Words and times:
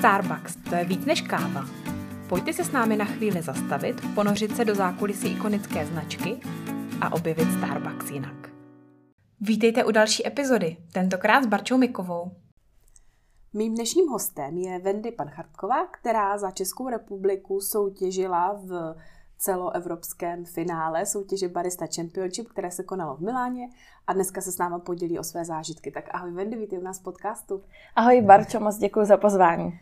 Starbucks, 0.00 0.56
to 0.56 0.74
je 0.74 0.84
víc 0.84 1.04
než 1.04 1.20
káva. 1.22 1.64
Pojďte 2.28 2.52
se 2.52 2.64
s 2.64 2.72
námi 2.72 2.96
na 2.96 3.04
chvíli 3.04 3.42
zastavit, 3.42 3.96
ponořit 4.14 4.56
se 4.56 4.64
do 4.64 4.74
zákulisí 4.74 5.28
ikonické 5.28 5.86
značky 5.86 6.40
a 7.00 7.12
objevit 7.12 7.52
Starbucks 7.52 8.10
jinak. 8.10 8.50
Vítejte 9.40 9.84
u 9.84 9.90
další 9.90 10.26
epizody, 10.26 10.76
tentokrát 10.92 11.44
s 11.44 11.46
Barčou 11.46 11.78
Mikovou. 11.78 12.30
Mým 13.52 13.74
dnešním 13.74 14.08
hostem 14.08 14.58
je 14.58 14.78
Wendy 14.78 15.12
Panchartková, 15.12 15.86
která 15.86 16.38
za 16.38 16.50
Českou 16.50 16.88
republiku 16.88 17.60
soutěžila 17.60 18.60
v 18.64 18.94
celoevropském 19.38 20.44
finále 20.44 21.06
soutěže 21.06 21.48
Barista 21.48 21.86
Championship, 21.96 22.48
které 22.48 22.70
se 22.70 22.82
konalo 22.82 23.16
v 23.16 23.20
Miláně 23.20 23.68
a 24.06 24.12
dneska 24.12 24.40
se 24.40 24.52
s 24.52 24.58
náma 24.58 24.78
podělí 24.78 25.18
o 25.18 25.24
své 25.24 25.44
zážitky. 25.44 25.90
Tak 25.90 26.04
ahoj 26.10 26.32
Wendy, 26.32 26.56
vítej 26.56 26.78
u 26.78 26.82
nás 26.82 27.00
v 27.00 27.02
podcastu. 27.02 27.62
Ahoj 27.96 28.20
Barčo, 28.20 28.60
moc 28.60 28.78
děkuji 28.78 29.04
za 29.04 29.16
pozvání. 29.16 29.80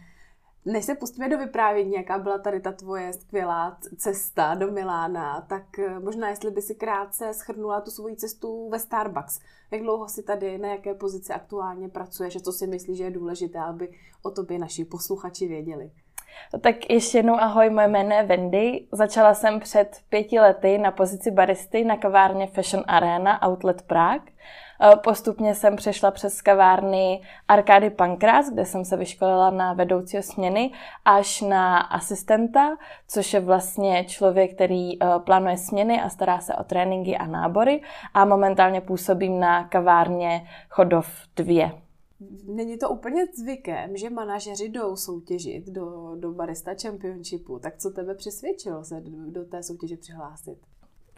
Než 0.72 0.84
se 0.84 0.94
pustíme 0.94 1.28
do 1.28 1.38
vyprávění, 1.38 1.92
jaká 1.92 2.18
byla 2.18 2.38
tady 2.38 2.60
ta 2.60 2.72
tvoje 2.72 3.12
skvělá 3.12 3.78
cesta 3.96 4.54
do 4.54 4.72
Milána, 4.72 5.40
tak 5.40 5.78
eh, 5.78 6.00
možná 6.00 6.28
jestli 6.28 6.50
by 6.50 6.62
si 6.62 6.74
krátce 6.74 7.34
schrnula 7.34 7.80
tu 7.80 7.90
svoji 7.90 8.16
cestu 8.16 8.68
ve 8.70 8.78
Starbucks. 8.78 9.40
Jak 9.70 9.82
dlouho 9.82 10.08
si 10.08 10.22
tady, 10.22 10.58
na 10.58 10.68
jaké 10.68 10.94
pozici 10.94 11.32
aktuálně 11.32 11.88
pracuješ 11.88 12.36
a 12.36 12.40
co 12.40 12.52
si 12.52 12.66
myslíš, 12.66 12.98
že 12.98 13.04
je 13.04 13.10
důležité, 13.10 13.58
aby 13.58 13.88
o 14.22 14.30
tobě 14.30 14.58
naši 14.58 14.84
posluchači 14.84 15.48
věděli? 15.48 15.90
Tak 16.60 16.90
ještě 16.90 17.18
jednou 17.18 17.34
ahoj, 17.34 17.70
moje 17.70 17.88
jméno 17.88 18.14
je 18.14 18.22
Wendy. 18.22 18.86
Začala 18.92 19.34
jsem 19.34 19.60
před 19.60 19.96
pěti 20.08 20.40
lety 20.40 20.78
na 20.78 20.90
pozici 20.90 21.30
baristy 21.30 21.84
na 21.84 21.96
kavárně 21.96 22.46
Fashion 22.46 22.84
Arena 22.86 23.48
Outlet 23.48 23.82
Prague. 23.82 24.32
Eh, 24.80 24.96
postupně 24.96 25.54
jsem 25.54 25.76
přešla 25.76 26.10
přes 26.10 26.42
kavárny 26.42 27.22
Arkády 27.48 27.90
Pankrás, 27.90 28.50
kde 28.50 28.64
jsem 28.64 28.84
se 28.84 28.96
vyškolila 28.96 29.50
na 29.50 29.72
vedoucího 29.72 30.22
směny, 30.22 30.72
až 31.04 31.40
na 31.40 31.78
asistenta, 31.78 32.76
což 33.08 33.32
je 33.32 33.40
vlastně 33.40 34.04
člověk, 34.04 34.54
který 34.54 35.02
eh, 35.02 35.06
plánuje 35.18 35.56
směny 35.56 36.00
a 36.00 36.08
stará 36.08 36.40
se 36.40 36.54
o 36.54 36.64
tréninky 36.64 37.16
a 37.16 37.26
nábory. 37.26 37.82
A 38.14 38.24
momentálně 38.24 38.80
působím 38.80 39.40
na 39.40 39.68
kavárně 39.68 40.48
Chodov 40.68 41.08
2. 41.36 41.88
Není 42.46 42.78
to 42.78 42.90
úplně 42.90 43.26
zvykem, 43.26 43.96
že 43.96 44.10
manažeři 44.10 44.68
jdou 44.68 44.96
soutěžit 44.96 45.66
do, 45.66 46.16
do 46.16 46.32
Barista 46.32 46.70
Championshipu, 46.82 47.58
tak 47.58 47.76
co 47.76 47.90
tebe 47.90 48.14
přesvědčilo 48.14 48.84
se 48.84 49.00
do, 49.00 49.30
do 49.30 49.44
té 49.44 49.62
soutěže 49.62 49.96
přihlásit? 49.96 50.58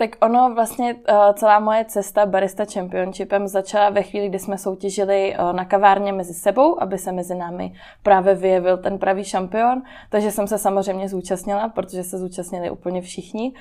Tak 0.00 0.16
ono 0.20 0.54
vlastně 0.54 0.94
uh, 0.94 1.32
celá 1.34 1.58
moje 1.58 1.84
cesta 1.84 2.26
Barista 2.26 2.64
Championshipem 2.74 3.48
začala 3.48 3.90
ve 3.90 4.02
chvíli, 4.02 4.28
kdy 4.28 4.38
jsme 4.38 4.58
soutěžili 4.58 5.36
uh, 5.38 5.52
na 5.52 5.64
kavárně 5.64 6.12
mezi 6.12 6.34
sebou, 6.34 6.82
aby 6.82 6.98
se 6.98 7.12
mezi 7.12 7.34
námi 7.34 7.72
právě 8.02 8.34
vyjevil 8.34 8.76
ten 8.76 8.98
pravý 8.98 9.24
šampion. 9.24 9.82
Takže 10.10 10.30
jsem 10.30 10.46
se 10.46 10.58
samozřejmě 10.58 11.08
zúčastnila, 11.08 11.68
protože 11.68 12.02
se 12.02 12.18
zúčastnili 12.18 12.70
úplně 12.70 13.02
všichni. 13.02 13.52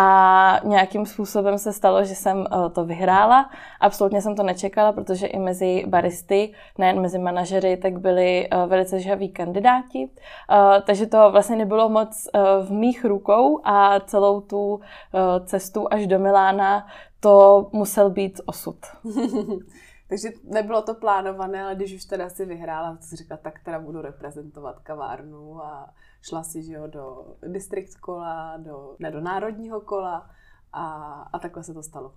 A 0.00 0.60
nějakým 0.64 1.06
způsobem 1.06 1.58
se 1.58 1.72
stalo, 1.72 2.04
že 2.04 2.14
jsem 2.14 2.38
uh, 2.38 2.68
to 2.68 2.84
vyhrála. 2.84 3.50
Absolutně 3.80 4.22
jsem 4.22 4.36
to 4.36 4.42
nečekala, 4.42 4.92
protože 4.92 5.26
i 5.26 5.38
mezi 5.38 5.84
baristy, 5.86 6.52
nejen 6.78 7.00
mezi 7.00 7.18
manažery, 7.18 7.76
tak 7.76 7.98
byli 7.98 8.48
uh, 8.48 8.70
velice 8.70 9.00
žhaví 9.00 9.28
kandidáti. 9.28 10.04
Uh, 10.04 10.82
takže 10.86 11.06
to 11.06 11.30
vlastně 11.30 11.56
nebylo 11.56 11.88
moc 11.88 12.28
v 12.62 12.70
mých 12.70 13.04
rukou 13.04 13.60
a 13.64 14.00
celou 14.00 14.40
tu 14.40 14.80
cestu 15.44 15.86
až 15.90 16.06
do 16.06 16.18
Milána, 16.18 16.86
to 17.20 17.68
musel 17.72 18.10
být 18.10 18.40
osud. 18.46 18.76
Takže 20.08 20.28
nebylo 20.44 20.82
to 20.82 20.94
plánované, 20.94 21.62
ale 21.62 21.74
když 21.74 21.94
už 21.94 22.04
teda 22.04 22.28
si 22.28 22.44
vyhrála, 22.44 22.96
to 22.96 23.02
si 23.02 23.16
řekla, 23.16 23.36
tak 23.36 23.54
teda 23.64 23.78
budu 23.78 24.02
reprezentovat 24.02 24.78
kavárnu 24.78 25.62
a 25.62 25.90
šla 26.22 26.42
si 26.42 26.62
že 26.62 26.72
jo, 26.72 26.86
do 26.86 27.34
district 27.42 27.96
kola, 27.96 28.56
do, 28.56 28.96
ne, 28.98 29.10
do 29.10 29.20
národního 29.20 29.80
kola 29.80 30.30
a, 30.72 31.12
a 31.32 31.38
takhle 31.38 31.64
se 31.64 31.74
to 31.74 31.82
stalo. 31.82 32.12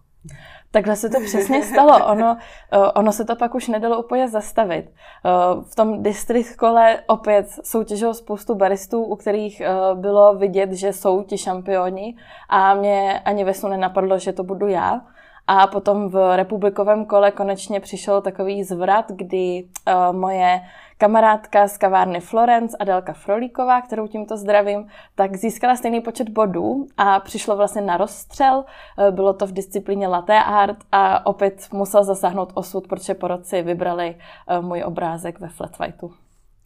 Takhle 0.72 0.96
se 0.96 1.10
to 1.10 1.20
přesně 1.22 1.64
stalo. 1.64 2.06
Ono, 2.06 2.38
eh, 2.72 2.78
ono 2.78 3.12
se 3.12 3.26
to 3.26 3.36
pak 3.36 3.56
už 3.56 3.68
nedalo 3.68 4.04
úplně 4.04 4.30
zastavit. 4.30 4.86
Eh, 4.86 5.30
v 5.72 5.76
tom 5.76 6.04
district 6.04 6.56
kole 6.56 7.04
opět 7.08 7.50
soutěžilo 7.64 8.14
spoustu 8.14 8.56
baristů, 8.56 9.04
u 9.04 9.16
kterých 9.16 9.62
eh, 9.62 9.70
bylo 9.94 10.36
vidět, 10.36 10.72
že 10.72 10.94
jsou 10.94 11.24
ti 11.24 11.38
šampioni 11.38 12.16
a 12.50 12.74
mě 12.74 13.22
ani 13.26 13.44
ve 13.44 13.54
snu 13.54 13.70
nenapadlo, 13.70 14.20
že 14.20 14.34
to 14.34 14.44
budu 14.44 14.68
já. 14.68 15.02
A 15.48 15.68
potom 15.68 16.10
v 16.10 16.36
republikovém 16.36 17.06
kole 17.06 17.32
konečně 17.32 17.80
přišel 17.80 18.22
takový 18.22 18.64
zvrat, 18.64 19.06
kdy 19.12 19.64
uh, 19.64 20.16
moje 20.16 20.62
kamarádka 20.98 21.68
z 21.68 21.78
kavárny 21.78 22.20
Florence, 22.20 22.78
Adelka 22.80 23.14
Frolíková, 23.14 23.82
kterou 23.82 24.08
tímto 24.08 24.38
zdravím, 24.38 24.88
tak 25.16 25.36
získala 25.36 25.76
stejný 25.76 26.02
počet 26.02 26.30
bodů 26.30 26.88
a 26.98 27.20
přišlo 27.20 27.56
vlastně 27.56 27.82
na 27.82 27.98
rozstřel. 27.98 28.58
Uh, 28.98 29.16
bylo 29.16 29.34
to 29.34 29.48
v 29.48 29.52
disciplíně 29.52 30.08
latte 30.08 30.44
art 30.44 30.78
a 30.92 31.26
opět 31.26 31.68
musel 31.74 32.04
zasáhnout 32.04 32.52
osud, 32.54 32.88
protože 32.88 33.14
porodci 33.14 33.62
vybrali 33.62 34.16
uh, 34.16 34.66
můj 34.66 34.84
obrázek 34.84 35.40
ve 35.40 35.48
flat 35.48 35.80
whiteu. 35.80 36.12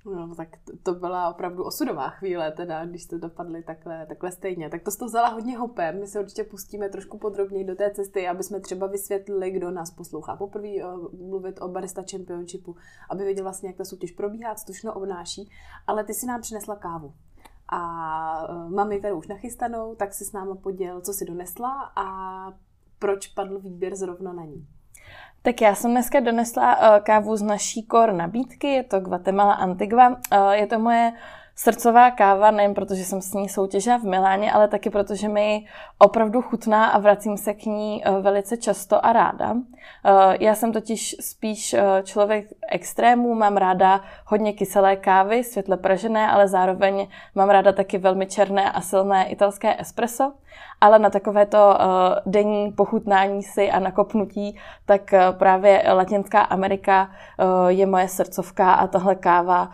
No, 0.06 0.36
tak 0.36 0.50
to, 0.64 0.78
to 0.84 0.94
byla 0.94 1.30
opravdu 1.30 1.64
osudová 1.64 2.10
chvíle, 2.10 2.52
teda, 2.52 2.86
když 2.86 3.06
to 3.06 3.18
dopadly 3.18 3.64
takhle, 3.64 4.06
takhle 4.06 4.32
stejně. 4.32 4.70
Tak 4.70 4.84
to 4.84 4.92
jsi 4.92 4.98
to 4.98 5.06
vzala 5.06 5.30
hodně 5.30 5.58
hopem. 5.58 6.00
My 6.00 6.08
se 6.08 6.20
určitě 6.20 6.44
pustíme 6.44 6.90
trošku 6.90 7.18
podrobněji 7.18 7.66
do 7.66 7.76
té 7.76 7.92
cesty, 7.92 8.28
aby 8.28 8.44
jsme 8.44 8.60
třeba 8.60 8.88
vysvětlili, 8.88 9.52
kdo 9.52 9.72
nás 9.72 9.92
poslouchá. 9.92 10.36
Poprvé 10.36 10.68
uh, 10.68 11.28
mluvit 11.30 11.62
o 11.62 11.68
Barista 11.68 12.04
Championshipu, 12.12 12.76
aby 13.10 13.24
věděl 13.24 13.44
vlastně, 13.44 13.70
jak 13.70 13.78
ta 13.78 13.86
soutěž 13.86 14.12
probíhá, 14.12 14.56
co 14.56 14.74
všechno 14.74 14.94
obnáší. 14.94 15.50
Ale 15.88 16.04
ty 16.04 16.14
si 16.14 16.26
nám 16.26 16.42
přinesla 16.42 16.76
kávu. 16.76 17.14
A 17.68 18.50
uh, 18.50 18.70
máme 18.70 19.00
tady 19.00 19.14
už 19.14 19.28
nachystanou, 19.28 19.96
tak 19.96 20.14
si 20.14 20.26
s 20.26 20.32
náma 20.32 20.56
poděl, 20.56 21.02
co 21.02 21.14
si 21.14 21.26
donesla 21.26 21.92
a 21.96 22.06
proč 23.00 23.28
padl 23.28 23.60
výběr 23.60 23.96
zrovna 23.96 24.34
na 24.34 24.46
ní. 24.46 24.68
Tak 25.45 25.61
já 25.61 25.75
jsem 25.75 25.91
dneska 25.91 26.19
donesla 26.19 26.78
uh, 26.78 27.03
kávu 27.03 27.35
z 27.35 27.41
naší 27.41 27.83
kor 27.83 28.13
nabídky, 28.13 28.67
je 28.67 28.83
to 28.83 29.00
Guatemala 29.00 29.53
Antigua. 29.53 30.09
Uh, 30.09 30.51
je 30.51 30.67
to 30.67 30.79
moje 30.79 31.11
srdcová 31.56 32.12
káva, 32.12 32.52
nejen 32.52 32.74
protože 32.74 33.06
jsem 33.06 33.22
s 33.22 33.34
ní 33.34 33.50
soutěžila 33.50 33.98
v 33.98 34.04
Miláně, 34.04 34.52
ale 34.52 34.68
taky 34.68 34.90
protože 34.90 35.30
mi 35.30 35.66
opravdu 35.98 36.42
chutná 36.42 36.86
a 36.86 37.00
vracím 37.00 37.38
se 37.38 37.54
k 37.54 37.66
ní 37.66 38.04
uh, 38.06 38.20
velice 38.20 38.58
často 38.58 39.06
a 39.06 39.14
ráda. 39.14 39.52
Uh, 39.52 39.62
já 40.40 40.56
jsem 40.56 40.74
totiž 40.74 41.16
spíš 41.20 41.74
uh, 41.74 41.80
člověk 42.04 42.46
extrémů, 42.72 43.36
mám 43.36 43.58
ráda 43.58 44.02
hodně 44.26 44.54
kyselé 44.54 44.96
kávy, 44.96 45.44
světle 45.44 45.78
pražené, 45.78 46.32
ale 46.32 46.48
zároveň 46.48 47.08
mám 47.36 47.50
ráda 47.50 47.72
taky 47.72 47.98
velmi 47.98 48.26
černé 48.26 48.72
a 48.72 48.82
silné 48.82 49.30
italské 49.30 49.82
espresso 49.82 50.34
ale 50.82 51.00
na 51.00 51.10
takovéto 51.10 51.78
denní 52.26 52.72
pochutnání 52.72 53.44
si 53.44 53.72
a 53.72 53.80
nakopnutí, 53.80 54.58
tak 54.86 55.14
právě 55.32 55.84
Latinská 55.94 56.42
Amerika 56.42 57.12
je 57.68 57.86
moje 57.86 58.08
srdcovka 58.08 58.74
a 58.74 58.88
tahle 58.88 59.16
káva 59.16 59.72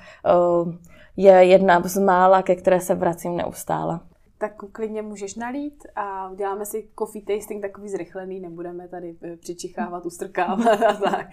je 1.24 1.46
jedna 1.46 1.82
z 1.84 1.98
mála, 1.98 2.42
ke 2.42 2.56
které 2.56 2.80
se 2.82 2.96
vracím 2.96 3.36
neustále 3.36 4.00
tak 4.42 4.56
klidně 4.72 5.02
můžeš 5.02 5.36
nalít 5.36 5.88
a 5.96 6.30
uděláme 6.30 6.66
si 6.66 6.90
coffee 7.00 7.22
tasting 7.22 7.62
takový 7.62 7.90
zrychlený, 7.90 8.40
nebudeme 8.40 8.88
tady 8.88 9.16
přičichávat, 9.40 10.06
ustrkávat 10.06 10.84
a 10.84 10.94
tak, 10.94 11.28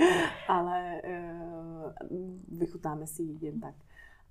ale 0.49 1.03
uh, 2.10 2.59
vychutáme 2.59 3.06
si 3.06 3.22
ji 3.22 3.38
jen 3.41 3.60
tak. 3.60 3.75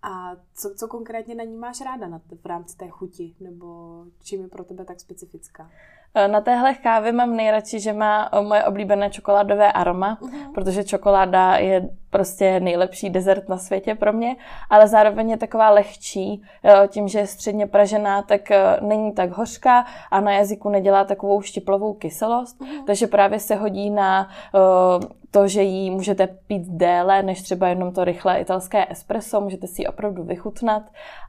A 0.01 0.31
co, 0.56 0.69
co 0.75 0.88
konkrétně 0.88 1.35
na 1.35 1.44
ní 1.44 1.57
máš 1.57 1.81
ráda 1.81 2.07
na, 2.07 2.22
v 2.44 2.45
rámci 2.45 2.78
té 2.78 2.88
chuti, 2.89 3.35
nebo 3.39 4.03
čím 4.24 4.41
je 4.41 4.47
pro 4.47 4.63
tebe 4.63 4.85
tak 4.85 5.00
specifická? 5.00 5.69
E, 6.13 6.28
na 6.28 6.41
téhle 6.41 6.74
kávě 6.74 7.12
mám 7.12 7.35
nejradši, 7.35 7.79
že 7.79 7.94
má 7.94 8.29
moje 8.41 8.63
oblíbené 8.63 9.09
čokoládové 9.09 9.72
aroma, 9.72 10.18
uh-huh. 10.22 10.53
protože 10.53 10.84
čokoláda 10.84 11.56
je 11.56 11.89
prostě 12.09 12.59
nejlepší 12.59 13.09
dezert 13.09 13.50
na 13.50 13.57
světě 13.57 13.95
pro 13.95 14.13
mě, 14.13 14.36
ale 14.69 14.88
zároveň 14.88 15.30
je 15.30 15.38
taková 15.38 15.69
lehčí, 15.69 16.42
e, 16.65 16.88
tím, 16.88 17.07
že 17.07 17.19
je 17.19 17.27
středně 17.27 17.68
pražená, 17.68 18.21
tak 18.21 18.42
není 18.81 19.12
tak 19.12 19.31
hořká 19.31 19.86
a 20.12 20.19
na 20.19 20.31
jazyku 20.31 20.69
nedělá 20.69 21.04
takovou 21.04 21.42
štiplovou 21.42 21.94
kyselost, 21.94 22.62
uh-huh. 22.62 22.86
takže 22.86 23.07
právě 23.07 23.39
se 23.39 23.56
hodí 23.56 23.89
na 23.89 24.30
to, 25.31 25.48
že 25.48 25.63
ji 25.63 25.92
můžete 25.92 26.27
pít 26.27 26.63
déle 26.68 27.24
než 27.24 27.42
třeba 27.42 27.68
jenom 27.68 27.92
to 27.92 28.04
rychlé 28.04 28.39
italské 28.39 28.92
espresso, 28.92 29.42
můžete 29.42 29.68
si 29.68 29.81
ji 29.81 29.88
opravdu 29.88 30.24
vychutnat 30.24 30.83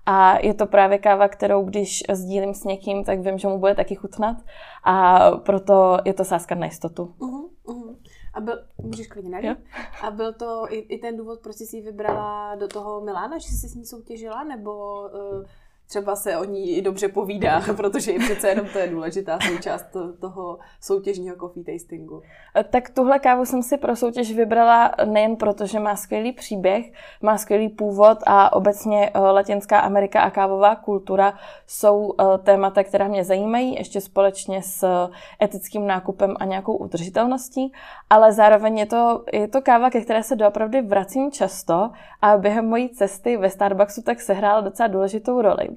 a 0.07 0.39
je 0.39 0.55
to 0.55 0.67
právě 0.67 0.99
káva, 0.99 1.29
kterou 1.29 1.63
když 1.63 2.03
sdílím 2.13 2.55
s 2.55 2.65
někým, 2.65 3.05
tak 3.05 3.19
vím, 3.19 3.39
že 3.39 3.49
mu 3.49 3.59
bude 3.59 3.75
taky 3.75 3.95
chutnat 3.95 4.37
a 4.85 5.31
proto 5.31 5.99
je 6.05 6.15
to 6.15 6.25
sázka 6.25 6.55
na 6.55 6.67
jistotu. 6.67 7.15
Uh-huh, 7.21 7.49
uh-huh. 7.67 7.97
A 8.39 8.41
byl, 8.41 8.65
můžeš 8.83 9.07
klidně 9.07 9.31
nalít? 9.31 9.59
A 10.03 10.11
byl 10.11 10.33
to 10.33 10.67
i, 10.71 10.77
i 10.79 10.99
ten 10.99 11.17
důvod, 11.17 11.41
proč 11.41 11.57
jsi 11.57 11.67
si 11.67 11.81
vybrala 11.81 12.55
do 12.55 12.69
toho 12.69 13.01
Milána, 13.01 13.39
že 13.39 13.49
jsi 13.49 13.69
s 13.69 13.75
ní 13.75 13.87
soutěžila, 13.87 14.45
nebo 14.45 15.03
uh, 15.03 15.45
třeba 15.89 16.17
se 16.17 16.37
o 16.37 16.45
ní 16.45 16.71
i 16.71 16.83
dobře 16.83 17.09
povídá, 17.09 17.63
protože 17.77 18.13
i 18.13 18.19
přece 18.19 18.49
jenom 18.49 18.67
to 18.73 18.79
je 18.79 18.87
důležitá 18.87 19.39
součást 19.41 19.87
toho 20.21 20.59
soutěžního 20.81 21.37
coffee 21.37 21.65
tastingu. 21.65 22.23
Tak 22.71 22.91
tuhle 22.91 23.19
kávu 23.19 23.45
jsem 23.45 23.63
si 23.63 23.77
pro 23.77 23.97
soutěž 23.97 24.33
vybrala 24.33 24.95
nejen 25.05 25.37
proto, 25.37 25.67
že 25.67 25.81
má 25.81 25.97
skvělý 25.97 26.33
příběh, 26.33 26.93
má 27.23 27.39
skvělý 27.39 27.69
původ 27.69 28.19
a 28.27 28.53
obecně 28.53 29.11
eh, 29.15 29.19
Latinská 29.19 29.79
Amerika 29.79 30.21
a 30.21 30.31
kávová 30.31 30.77
kultura 30.77 31.39
jsou 31.67 32.15
eh, 32.21 32.39
témata, 32.39 32.85
která 32.85 33.09
mě 33.09 33.25
zajímají, 33.25 33.75
ještě 33.75 34.01
společně 34.01 34.63
s 34.63 35.09
etickým 35.43 35.87
nákupem 35.87 36.37
a 36.41 36.45
nějakou 36.45 36.77
udržitelností, 36.77 37.73
ale 38.11 38.33
zároveň 38.33 38.79
je 38.79 38.87
to, 38.87 39.25
je 39.33 39.49
to 39.49 39.63
káva, 39.63 39.91
ke 39.91 40.01
které 40.01 40.23
se 40.23 40.37
doopravdy 40.37 40.83
vracím 40.83 41.31
často 41.33 41.91
a 42.23 42.39
během 42.39 42.69
mojí 42.69 42.89
cesty 42.89 43.37
ve 43.37 43.51
Starbucksu 43.51 44.03
tak 44.03 44.21
sehrála 44.21 44.61
docela 44.61 44.87
důležitou 44.87 45.43
roli. 45.43 45.69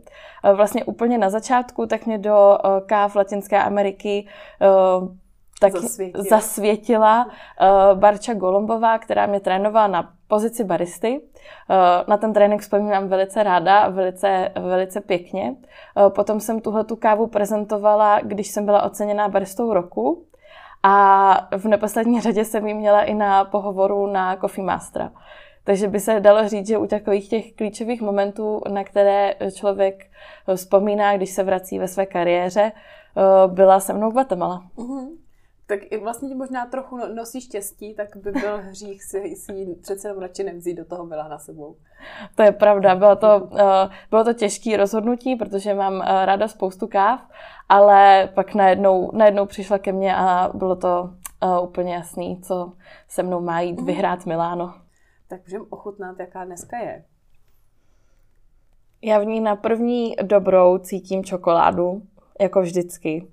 Eh, 0.43 0.53
vlastně 0.53 0.83
úplně 0.83 1.17
na 1.17 1.29
začátku 1.29 1.85
tak 1.85 2.05
mě 2.05 2.17
do 2.17 2.57
káv 2.85 3.15
Latinské 3.15 3.63
Ameriky 3.63 4.27
tak 5.61 5.73
zasvětila, 5.73 6.23
zasvětila 6.29 7.25
uh, 7.25 7.99
Barča 7.99 8.33
Golombová, 8.33 8.97
která 8.97 9.25
mě 9.25 9.39
trénovala 9.39 9.87
na 9.87 10.13
pozici 10.27 10.63
baristy. 10.63 11.21
Uh, 11.21 11.75
na 12.07 12.17
ten 12.17 12.33
trénink 12.33 12.61
vzpomínám 12.61 13.07
velice 13.07 13.43
ráda, 13.43 13.89
velice, 13.89 14.51
velice 14.61 15.01
pěkně. 15.01 15.55
Uh, 15.95 16.09
potom 16.09 16.39
jsem 16.39 16.61
tuhle 16.61 16.83
tu 16.83 16.95
kávu 16.95 17.27
prezentovala, 17.27 18.19
když 18.23 18.47
jsem 18.47 18.65
byla 18.65 18.83
oceněná 18.83 19.29
baristou 19.29 19.73
roku. 19.73 20.25
A 20.83 21.47
v 21.57 21.65
neposlední 21.65 22.21
řadě 22.21 22.45
jsem 22.45 22.67
ji 22.67 22.73
měla 22.73 23.01
i 23.03 23.13
na 23.13 23.45
pohovoru 23.45 24.07
na 24.07 24.35
Coffee 24.35 24.65
Mastera. 24.65 25.11
Takže 25.63 25.87
by 25.87 25.99
se 25.99 26.19
dalo 26.19 26.47
říct, 26.47 26.67
že 26.67 26.77
u 26.77 26.87
takových 26.87 27.29
těch 27.29 27.53
klíčových 27.53 28.01
momentů, 28.01 28.61
na 28.69 28.83
které 28.83 29.35
člověk 29.55 30.05
vzpomíná, 30.55 31.17
když 31.17 31.31
se 31.31 31.43
vrací 31.43 31.79
ve 31.79 31.87
své 31.87 32.05
kariéře, 32.05 32.71
byla 33.47 33.79
se 33.79 33.93
mnou 33.93 34.11
Guatemala. 34.11 34.63
Uh-huh 34.77 35.07
tak 35.71 35.91
i 35.91 35.97
vlastně 35.97 36.35
možná 36.35 36.65
trochu 36.65 36.97
no, 36.97 37.13
nosí 37.15 37.41
štěstí, 37.41 37.93
tak 37.93 38.17
by 38.17 38.31
byl 38.31 38.57
hřích 38.57 39.03
si, 39.03 39.35
si 39.35 39.53
ji 39.53 39.75
přece 39.75 40.07
jenom 40.07 40.21
radši 40.21 40.43
nevzít 40.43 40.77
do 40.77 40.85
toho 40.85 41.05
byla 41.05 41.27
na 41.27 41.39
sebou. 41.39 41.75
To 42.35 42.43
je 42.43 42.51
pravda, 42.51 42.95
bylo 42.95 43.15
to, 43.15 43.49
uh, 43.51 43.59
bylo 44.09 44.23
to 44.23 44.33
těžké 44.33 44.77
rozhodnutí, 44.77 45.35
protože 45.35 45.73
mám 45.73 46.01
ráda 46.01 46.47
spoustu 46.47 46.87
káv, 46.87 47.19
ale 47.69 48.29
pak 48.33 48.55
najednou, 48.55 49.11
najednou 49.13 49.45
přišla 49.45 49.77
ke 49.77 49.91
mně 49.91 50.15
a 50.15 50.51
bylo 50.53 50.75
to 50.75 51.09
úplně 51.61 51.93
jasný, 51.93 52.41
co 52.41 52.71
se 53.07 53.23
mnou 53.23 53.41
má 53.41 53.61
jít 53.61 53.77
mhm. 53.77 53.85
vyhrát 53.85 54.25
Miláno. 54.25 54.73
Tak 55.31 55.41
můžeme 55.45 55.65
ochutnat, 55.69 56.19
jaká 56.19 56.45
dneska 56.45 56.77
je. 56.77 57.03
Já 59.01 59.19
v 59.19 59.25
ní 59.25 59.39
na 59.39 59.55
první 59.55 60.15
dobrou 60.21 60.77
cítím 60.77 61.23
čokoládu, 61.23 62.01
jako 62.39 62.61
vždycky. 62.61 63.27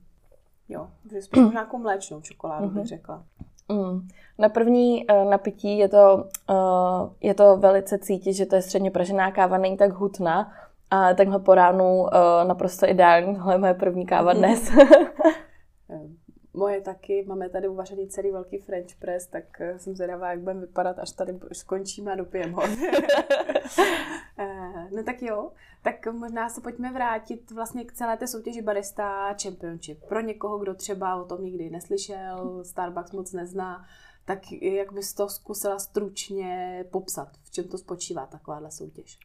Jo, 0.68 0.88
že 1.10 1.22
spíš 1.22 1.42
možná 1.44 1.60
jako 1.60 1.78
mléčnou 1.78 2.20
čokoládu 2.20 2.66
bych 2.66 2.76
mhm. 2.76 2.86
řekla. 2.86 3.24
Mm. 3.68 4.08
Na 4.38 4.48
první 4.48 5.06
uh, 5.06 5.30
napití 5.30 5.78
je 5.78 5.88
to, 5.88 6.24
uh, 6.50 7.10
je 7.20 7.34
to 7.34 7.56
velice 7.56 7.98
cítit, 7.98 8.32
že 8.32 8.46
to 8.46 8.54
je 8.56 8.62
středně 8.62 8.90
pražená 8.90 9.32
káva, 9.32 9.58
není 9.58 9.76
tak 9.76 9.92
hutná 9.92 10.52
a 10.90 11.14
takhle 11.14 11.38
po 11.38 11.54
ránu 11.54 12.00
uh, 12.00 12.08
naprosto 12.44 12.86
ideální. 12.86 13.36
Tohle 13.36 13.54
je 13.54 13.58
moje 13.58 13.74
první 13.74 14.06
káva 14.06 14.32
mhm. 14.32 14.38
dnes. 14.38 14.70
Moje 16.58 16.80
taky, 16.80 17.24
máme 17.28 17.48
tady 17.48 17.68
uvařený 17.68 18.08
celý 18.08 18.30
velký 18.30 18.58
French 18.58 18.94
press, 18.98 19.26
tak 19.26 19.44
jsem 19.76 19.96
zvědavá, 19.96 20.30
jak 20.30 20.40
budeme 20.40 20.60
vypadat, 20.60 20.98
až 20.98 21.12
tady 21.12 21.38
skončíme 21.52 22.12
a 22.12 22.16
dopijeme 22.16 22.52
ho. 22.52 22.62
no 24.96 25.02
tak 25.04 25.22
jo, 25.22 25.52
tak 25.82 26.06
možná 26.06 26.48
se 26.48 26.60
pojďme 26.60 26.92
vrátit 26.92 27.50
vlastně 27.50 27.84
k 27.84 27.92
celé 27.92 28.16
té 28.16 28.26
soutěži 28.26 28.62
Barista 28.62 29.34
Championship. 29.42 30.04
Pro 30.08 30.20
někoho, 30.20 30.58
kdo 30.58 30.74
třeba 30.74 31.16
o 31.16 31.24
tom 31.24 31.44
nikdy 31.44 31.70
neslyšel, 31.70 32.64
Starbucks 32.64 33.12
moc 33.12 33.32
nezná, 33.32 33.84
tak 34.24 34.52
jak 34.52 34.92
bys 34.92 35.14
to 35.14 35.28
zkusila 35.28 35.78
stručně 35.78 36.84
popsat? 36.90 37.28
V 37.42 37.50
čem 37.50 37.68
to 37.68 37.78
spočívá 37.78 38.26
takováhle 38.26 38.70
soutěž? 38.70 39.18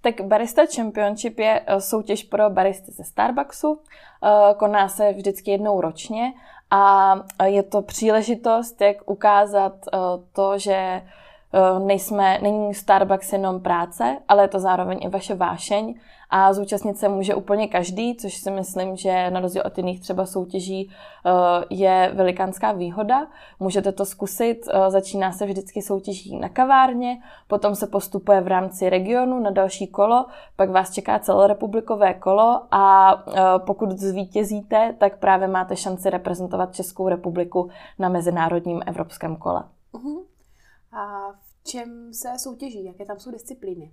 Tak 0.00 0.20
Barista 0.20 0.62
Championship 0.76 1.38
je 1.38 1.62
eh, 1.66 1.80
soutěž 1.80 2.24
pro 2.24 2.50
baristy 2.50 2.92
ze 2.92 3.04
Starbucksu. 3.04 3.80
Eh, 4.22 4.54
koná 4.54 4.88
se 4.88 5.12
vždycky 5.12 5.50
jednou 5.50 5.80
ročně 5.80 6.32
a 6.74 7.44
je 7.44 7.62
to 7.62 7.82
příležitost, 7.82 8.80
jak 8.80 9.10
ukázat 9.10 9.72
eh, 9.86 9.98
to, 10.32 10.58
že 10.58 11.02
nejsme, 11.78 12.38
není 12.42 12.74
Starbucks 12.74 13.32
jenom 13.32 13.60
práce, 13.60 14.18
ale 14.28 14.44
je 14.44 14.48
to 14.48 14.58
zároveň 14.60 14.98
i 15.02 15.08
vaše 15.08 15.34
vášeň 15.34 15.94
a 16.30 16.52
zúčastnit 16.52 16.98
se 16.98 17.08
může 17.08 17.34
úplně 17.34 17.68
každý, 17.68 18.16
což 18.16 18.34
si 18.34 18.50
myslím, 18.50 18.96
že 18.96 19.30
na 19.30 19.40
rozdíl 19.40 19.62
od 19.66 19.78
jiných 19.78 20.00
třeba 20.00 20.26
soutěží 20.26 20.90
eh, 20.90 21.30
je 21.70 22.10
velikánská 22.14 22.72
výhoda. 22.72 23.26
Můžete 23.60 23.92
to 23.92 24.04
zkusit, 24.04 24.68
eh, 24.70 24.90
začíná 24.90 25.32
se 25.32 25.46
vždycky 25.46 25.82
soutěží 25.82 26.38
na 26.38 26.48
kavárně, 26.48 27.22
potom 27.46 27.74
se 27.74 27.86
postupuje 27.86 28.40
v 28.40 28.46
rámci 28.46 28.90
regionu 28.90 29.40
na 29.40 29.50
další 29.50 29.86
kolo, 29.86 30.26
pak 30.56 30.70
vás 30.70 30.90
čeká 30.90 31.18
celorepublikové 31.18 32.14
kolo 32.14 32.62
a 32.70 33.14
pokud 33.58 33.90
zvítězíte, 33.90 34.94
tak 34.98 35.18
právě 35.18 35.48
máte 35.48 35.76
šanci 35.76 36.10
reprezentovat 36.10 36.74
Českou 36.74 37.08
republiku 37.08 37.70
na 37.98 38.08
mezinárodním 38.08 38.82
evropském 38.86 39.36
kole. 39.36 39.62
Uh-huh. 39.92 40.22
A 40.92 41.32
čem 41.64 42.12
se 42.12 42.28
soutěží? 42.38 42.84
Jaké 42.84 43.04
tam 43.04 43.18
jsou 43.18 43.30
disciplíny? 43.30 43.90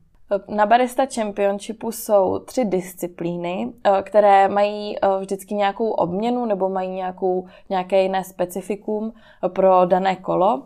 Na 0.48 0.66
Barista 0.66 1.06
Championshipu 1.16 1.92
jsou 1.92 2.40
tři 2.40 2.66
disciplíny, 2.66 3.74
eh, 3.84 4.04
které 4.04 4.48
mají 4.48 4.98
eh, 4.98 5.08
vždycky 5.20 5.54
nějakou 5.54 5.90
obměnu 5.90 6.46
nebo 6.46 6.70
mají 6.70 6.90
nějakou, 6.90 7.48
nějaké 7.70 8.04
jiné 8.04 8.24
specifikum 8.24 9.14
pro 9.48 9.86
dané 9.86 10.16
kolo. 10.16 10.64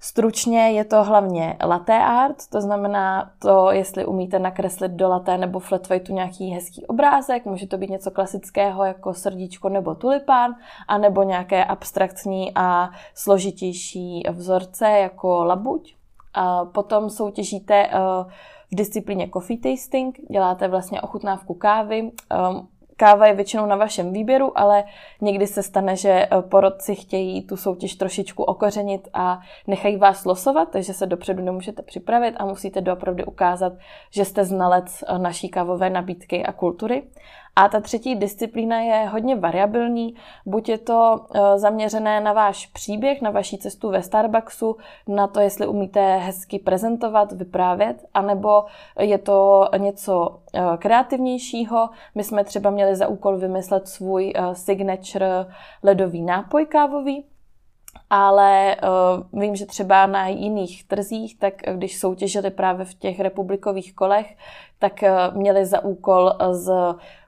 Eh, 0.00 0.06
Stručně 0.10 0.70
je 0.70 0.84
to 0.84 1.04
hlavně 1.04 1.56
latte 1.64 1.98
art, 1.98 2.36
to 2.50 2.60
znamená 2.60 3.30
to, 3.38 3.70
jestli 3.70 4.06
umíte 4.06 4.38
nakreslit 4.38 4.92
do 4.92 5.08
latte 5.08 5.38
nebo 5.38 5.58
flat 5.58 5.88
whiteu 5.88 6.14
nějaký 6.14 6.50
hezký 6.50 6.86
obrázek, 6.86 7.44
může 7.46 7.66
to 7.66 7.78
být 7.78 7.90
něco 7.90 8.10
klasického 8.10 8.84
jako 8.84 9.14
srdíčko 9.14 9.68
nebo 9.68 9.94
tulipán, 9.94 10.54
anebo 10.88 11.22
nějaké 11.22 11.64
abstraktní 11.64 12.52
a 12.54 12.90
složitější 13.14 14.22
vzorce 14.30 14.90
jako 14.90 15.44
labuť. 15.44 15.94
A 16.34 16.64
potom 16.64 17.10
soutěžíte 17.10 17.86
eh, 17.86 17.98
v 18.72 18.74
disciplíně 18.74 19.28
coffee 19.32 19.58
tasting, 19.58 20.18
děláte 20.30 20.68
vlastně 20.68 21.00
ochutnávku 21.00 21.54
kávy, 21.54 22.12
ehm, 22.30 22.66
Káva 23.00 23.26
je 23.26 23.34
většinou 23.34 23.66
na 23.66 23.76
vašem 23.76 24.12
výběru, 24.12 24.58
ale 24.58 24.84
někdy 25.20 25.46
se 25.46 25.62
stane, 25.62 25.96
že 25.96 26.10
eh, 26.10 26.42
porodci 26.42 26.94
chtějí 26.94 27.46
tu 27.46 27.56
soutěž 27.56 27.94
trošičku 27.94 28.42
okořenit 28.42 29.08
a 29.14 29.40
nechají 29.66 29.96
vás 29.96 30.24
losovat, 30.24 30.68
takže 30.70 30.94
se 30.94 31.06
dopředu 31.06 31.42
nemůžete 31.42 31.82
připravit 31.82 32.34
a 32.36 32.44
musíte 32.44 32.80
doopravdy 32.80 33.24
ukázat, 33.24 33.72
že 34.10 34.24
jste 34.24 34.44
znalec 34.44 35.04
eh, 35.06 35.18
naší 35.18 35.48
kávové 35.48 35.90
nabídky 35.90 36.44
a 36.46 36.52
kultury. 36.52 37.02
A 37.56 37.68
ta 37.68 37.80
třetí 37.80 38.14
disciplína 38.14 38.80
je 38.80 39.06
hodně 39.06 39.36
variabilní. 39.36 40.14
Buď 40.46 40.68
je 40.68 40.78
to 40.78 41.20
eh, 41.34 41.58
zaměřené 41.58 42.20
na 42.20 42.32
váš 42.32 42.66
příběh, 42.66 43.22
na 43.22 43.30
vaší 43.30 43.58
cestu 43.58 43.90
ve 43.90 44.02
Starbucksu, 44.02 44.76
na 45.08 45.26
to, 45.26 45.40
jestli 45.40 45.66
umíte 45.66 46.16
hezky 46.16 46.58
prezentovat, 46.58 47.32
vyprávět, 47.32 48.04
anebo 48.14 48.64
je 48.98 49.18
to 49.18 49.68
něco 49.78 50.40
eh, 50.54 50.62
kreativnějšího. 50.78 51.88
My 52.14 52.24
jsme 52.24 52.44
třeba 52.44 52.70
měli 52.70 52.96
za 52.96 53.08
úkol 53.08 53.36
vymyslet 53.36 53.88
svůj 53.88 54.32
eh, 54.34 54.54
signature 54.54 55.46
ledový 55.82 56.22
nápoj 56.22 56.66
kávový, 56.66 57.24
ale 58.10 58.76
uh, 59.32 59.40
vím, 59.40 59.56
že 59.56 59.66
třeba 59.66 60.06
na 60.06 60.28
jiných 60.28 60.84
trzích, 60.84 61.38
tak 61.38 61.54
když 61.76 61.98
soutěžili 61.98 62.50
právě 62.50 62.84
v 62.84 62.94
těch 62.94 63.20
republikových 63.20 63.94
kolech, 63.94 64.36
tak 64.78 64.92
uh, 65.02 65.36
měli 65.36 65.66
za 65.66 65.84
úkol 65.84 66.32
z 66.52 66.72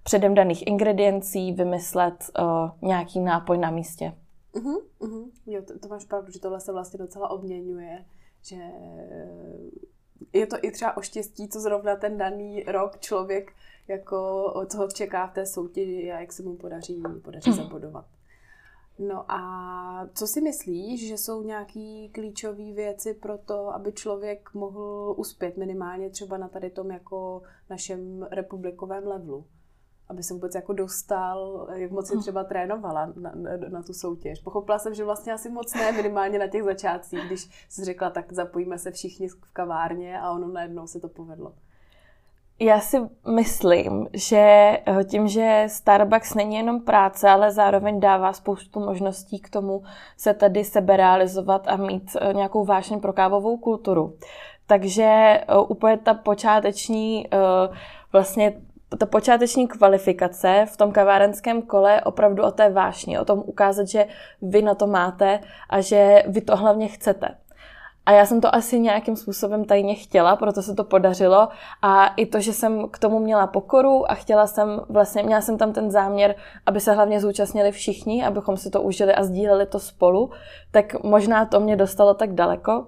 předem 0.02 0.34
daných 0.34 0.66
ingrediencí 0.66 1.52
vymyslet 1.52 2.14
uh, 2.38 2.88
nějaký 2.88 3.20
nápoj 3.20 3.58
na 3.58 3.70
místě. 3.70 4.12
Uh-huh, 4.54 4.82
uh-huh. 5.00 5.30
Jo, 5.46 5.62
to, 5.62 5.78
to 5.78 5.88
máš 5.88 6.04
pravdu, 6.04 6.32
že 6.32 6.40
tohle 6.40 6.60
se 6.60 6.72
vlastně 6.72 6.98
docela 6.98 7.30
obměňuje, 7.30 8.04
že 8.42 8.56
je 10.32 10.46
to 10.46 10.56
i 10.62 10.70
třeba 10.70 10.96
o 10.96 11.02
štěstí, 11.02 11.48
co 11.48 11.60
zrovna 11.60 11.96
ten 11.96 12.18
daný 12.18 12.62
rok 12.62 12.98
člověk 12.98 13.52
jako, 13.88 14.52
co 14.68 14.78
ho 14.78 14.88
čeká 14.88 15.26
v 15.26 15.32
té 15.32 15.46
soutěži 15.46 16.12
a 16.12 16.20
jak 16.20 16.32
se 16.32 16.42
mu 16.42 16.56
podaří, 16.56 17.02
podaří 17.22 17.50
uh-huh. 17.50 17.62
zabodovat. 17.62 18.04
No 18.98 19.32
a 19.32 20.08
co 20.14 20.26
si 20.26 20.40
myslíš, 20.40 21.08
že 21.08 21.18
jsou 21.18 21.42
nějaké 21.42 22.08
klíčové 22.12 22.72
věci 22.72 23.14
pro 23.14 23.38
to, 23.38 23.74
aby 23.74 23.92
člověk 23.92 24.54
mohl 24.54 25.14
uspět 25.16 25.56
minimálně 25.56 26.10
třeba 26.10 26.36
na 26.36 26.48
tady 26.48 26.70
tom 26.70 26.90
jako 26.90 27.42
našem 27.70 28.26
republikovém 28.30 29.06
levelu? 29.06 29.46
aby 30.08 30.22
se 30.22 30.34
vůbec 30.34 30.54
jako 30.54 30.72
dostal, 30.72 31.68
jak 31.74 31.90
moc 31.90 32.08
si 32.08 32.16
hm. 32.16 32.20
třeba 32.20 32.44
trénovala 32.44 33.12
na, 33.16 33.32
na, 33.34 33.50
na 33.68 33.82
tu 33.82 33.92
soutěž. 33.92 34.40
Pochopila 34.40 34.78
jsem, 34.78 34.94
že 34.94 35.04
vlastně 35.04 35.32
asi 35.32 35.50
moc 35.50 35.74
ne, 35.74 35.92
minimálně 35.92 36.38
na 36.38 36.46
těch 36.46 36.62
začátcích, 36.62 37.20
když 37.26 37.66
jsi 37.68 37.84
řekla, 37.84 38.10
tak 38.10 38.32
zapojíme 38.32 38.78
se 38.78 38.90
všichni 38.90 39.28
v 39.28 39.52
kavárně 39.52 40.20
a 40.20 40.30
ono 40.30 40.48
najednou 40.48 40.86
se 40.86 41.00
to 41.00 41.08
povedlo. 41.08 41.54
Já 42.64 42.80
si 42.80 42.96
myslím, 43.34 44.08
že 44.12 44.38
eh, 44.38 45.04
tím, 45.04 45.28
že 45.28 45.64
Starbucks 45.66 46.34
není 46.34 46.56
jenom 46.56 46.80
práce, 46.80 47.30
ale 47.30 47.52
zároveň 47.52 48.00
dává 48.00 48.32
spoustu 48.32 48.80
možností 48.80 49.38
k 49.38 49.50
tomu 49.50 49.82
se 50.16 50.34
tady 50.34 50.64
seberealizovat 50.64 51.68
a 51.68 51.76
mít 51.76 52.16
eh, 52.20 52.34
nějakou 52.34 52.64
vášeň 52.64 53.00
pro 53.00 53.12
kávovou 53.12 53.56
kulturu. 53.56 54.16
Takže 54.66 55.02
eh, 55.02 55.44
úplně 55.68 55.96
ta 55.96 56.14
počáteční 56.14 57.26
vlastně 58.12 58.52
ta 58.98 59.06
počáteční 59.06 59.68
kvalifikace 59.68 60.66
v 60.72 60.76
tom 60.76 60.92
kavárenském 60.92 61.62
kole 61.62 61.92
je 61.92 62.00
opravdu 62.00 62.42
o 62.42 62.50
té 62.50 62.70
vášni, 62.70 63.18
o 63.18 63.24
tom 63.24 63.42
ukázat, 63.46 63.88
že 63.88 64.06
vy 64.42 64.62
na 64.62 64.74
to 64.74 64.86
máte 64.86 65.40
a 65.70 65.80
že 65.80 66.22
vy 66.26 66.40
to 66.40 66.56
hlavně 66.56 66.88
chcete. 66.88 67.28
A 68.06 68.12
já 68.12 68.26
jsem 68.26 68.40
to 68.40 68.54
asi 68.54 68.80
nějakým 68.80 69.16
způsobem 69.16 69.64
tajně 69.64 69.94
chtěla, 69.94 70.36
proto 70.36 70.62
se 70.62 70.74
to 70.74 70.84
podařilo. 70.84 71.48
A 71.82 72.06
i 72.06 72.26
to, 72.26 72.40
že 72.40 72.52
jsem 72.52 72.88
k 72.88 72.98
tomu 72.98 73.18
měla 73.18 73.46
pokoru 73.46 74.10
a 74.10 74.14
chtěla 74.14 74.46
jsem, 74.46 74.80
vlastně 74.88 75.22
měla 75.22 75.40
jsem 75.40 75.58
tam 75.58 75.72
ten 75.72 75.90
záměr, 75.90 76.34
aby 76.66 76.80
se 76.80 76.92
hlavně 76.92 77.20
zúčastnili 77.20 77.72
všichni, 77.72 78.24
abychom 78.24 78.56
si 78.56 78.70
to 78.70 78.82
užili 78.82 79.14
a 79.14 79.24
sdíleli 79.24 79.66
to 79.66 79.78
spolu, 79.78 80.30
tak 80.70 81.02
možná 81.02 81.44
to 81.44 81.60
mě 81.60 81.76
dostalo 81.76 82.14
tak 82.14 82.34
daleko. 82.34 82.86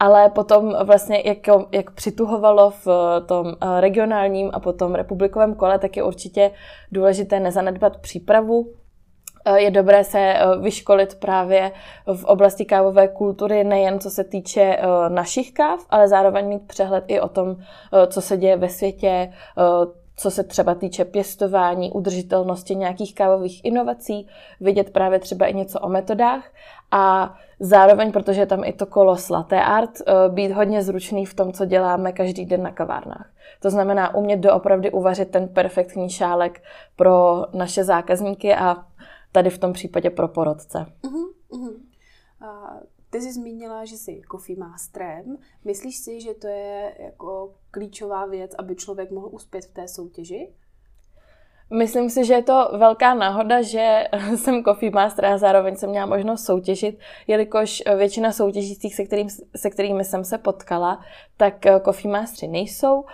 Ale 0.00 0.30
potom 0.30 0.74
vlastně, 0.84 1.22
jak, 1.24 1.38
jak 1.72 1.90
přituhovalo 1.90 2.70
v 2.70 2.86
tom 3.26 3.46
eh, 3.46 3.80
regionálním 3.80 4.50
a 4.52 4.60
potom 4.60 4.94
republikovém 4.94 5.54
kole, 5.54 5.78
tak 5.78 5.96
je 5.96 6.02
určitě 6.02 6.50
důležité 6.92 7.40
nezanedbat 7.40 7.96
přípravu, 7.96 8.72
je 9.54 9.70
dobré 9.70 10.04
se 10.04 10.18
eh, 10.18 10.38
vyškolit 10.60 11.14
právě 11.14 11.72
v 12.14 12.24
oblasti 12.24 12.64
kávové 12.64 13.08
kultury, 13.08 13.64
nejen 13.64 14.00
co 14.00 14.10
se 14.10 14.24
týče 14.24 14.62
eh, 14.62 14.86
našich 15.08 15.52
káv, 15.52 15.80
ale 15.90 16.08
zároveň 16.08 16.48
mít 16.48 16.66
přehled 16.66 17.04
i 17.06 17.20
o 17.20 17.28
tom, 17.28 17.56
co 18.06 18.20
se 18.20 18.36
děje 18.36 18.56
ve 18.56 18.68
světě, 18.68 19.32
co 20.16 20.30
se 20.30 20.44
třeba 20.44 20.74
týče 20.74 21.04
pěstování, 21.04 21.92
udržitelnosti 21.92 22.74
nějakých 22.74 23.14
kávových 23.14 23.64
inovací, 23.64 24.28
vidět 24.60 24.90
právě 24.92 25.18
třeba 25.18 25.46
i 25.46 25.54
něco 25.54 25.80
o 25.80 25.88
metodách 25.88 26.44
a 26.90 27.34
zároveň, 27.60 28.12
protože 28.12 28.40
je 28.40 28.46
tam 28.46 28.64
i 28.64 28.72
to 28.72 28.86
kolo 28.86 29.16
latte 29.30 29.60
art, 29.60 29.90
být 30.28 30.52
hodně 30.52 30.82
zručný 30.82 31.26
v 31.26 31.34
tom, 31.34 31.52
co 31.52 31.64
děláme 31.64 32.12
každý 32.12 32.44
den 32.44 32.62
na 32.62 32.70
kavárnách. 32.70 33.26
To 33.64 33.70
znamená 33.70 34.14
umět 34.14 34.36
doopravdy 34.36 34.90
uvařit 34.90 35.30
ten 35.30 35.48
perfektní 35.48 36.10
šálek 36.10 36.62
pro 36.96 37.46
naše 37.52 37.84
zákazníky 37.84 38.54
a 38.54 38.76
tady 39.34 39.50
v 39.50 39.58
tom 39.58 39.72
případě 39.72 40.10
pro 40.10 40.28
porodce. 40.28 40.86
Uh-huh, 41.02 41.32
uh-huh. 41.50 41.76
A 42.40 42.80
ty 43.10 43.20
jsi 43.20 43.32
zmínila, 43.32 43.84
že 43.84 43.96
jsi 43.96 44.22
coffee 44.30 44.56
masterem. 44.56 45.36
Myslíš 45.64 45.96
si, 45.96 46.20
že 46.20 46.34
to 46.34 46.46
je 46.46 46.94
jako 46.98 47.54
klíčová 47.70 48.26
věc, 48.26 48.54
aby 48.58 48.76
člověk 48.76 49.10
mohl 49.10 49.28
uspět 49.32 49.64
v 49.64 49.72
té 49.72 49.88
soutěži? 49.88 50.52
Myslím 51.70 52.10
si, 52.10 52.24
že 52.24 52.34
je 52.34 52.42
to 52.42 52.68
velká 52.78 53.14
náhoda, 53.14 53.62
že 53.62 54.04
jsem 54.36 54.64
Coffee 54.64 54.90
Master 54.90 55.26
a 55.26 55.38
zároveň 55.38 55.76
jsem 55.76 55.90
měla 55.90 56.06
možnost 56.06 56.44
soutěžit, 56.44 56.98
jelikož 57.26 57.82
většina 57.96 58.32
soutěžících, 58.32 58.94
se, 58.94 59.04
kterým, 59.04 59.28
se 59.56 59.70
kterými 59.70 60.04
jsem 60.04 60.24
se 60.24 60.38
potkala, 60.38 61.00
tak 61.36 61.66
Coffee 61.84 62.12
Mastery 62.12 62.52
nejsou. 62.52 63.04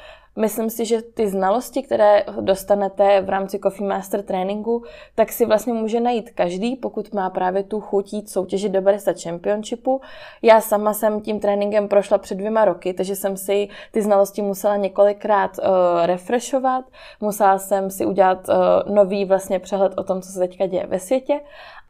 Myslím 0.40 0.70
si, 0.70 0.84
že 0.84 1.02
ty 1.02 1.28
znalosti, 1.28 1.82
které 1.82 2.24
dostanete 2.40 3.20
v 3.20 3.28
rámci 3.28 3.58
Coffee 3.58 3.88
Master 3.88 4.22
tréninku, 4.22 4.84
tak 5.14 5.32
si 5.32 5.46
vlastně 5.46 5.72
může 5.72 6.00
najít 6.00 6.30
každý, 6.30 6.76
pokud 6.76 7.14
má 7.14 7.30
právě 7.30 7.62
tu 7.62 7.80
chutí 7.80 8.24
soutěžit 8.26 8.72
do 8.72 8.80
Barista 8.82 9.12
Championshipu. 9.22 10.00
Já 10.42 10.60
sama 10.60 10.94
jsem 10.94 11.20
tím 11.20 11.40
tréninkem 11.40 11.88
prošla 11.88 12.18
před 12.18 12.34
dvěma 12.34 12.64
roky, 12.64 12.94
takže 12.94 13.16
jsem 13.16 13.36
si 13.36 13.68
ty 13.92 14.02
znalosti 14.02 14.42
musela 14.42 14.76
několikrát 14.76 15.58
uh, 15.58 15.64
refreshovat, 16.06 16.84
musela 17.20 17.58
jsem 17.58 17.90
si 17.90 18.06
udělat 18.06 18.48
uh, 18.48 18.94
nový 18.94 19.24
vlastně 19.24 19.58
přehled 19.58 19.92
o 19.96 20.02
tom, 20.02 20.22
co 20.22 20.32
se 20.32 20.38
teďka 20.38 20.66
děje 20.66 20.86
ve 20.86 20.98
světě 20.98 21.40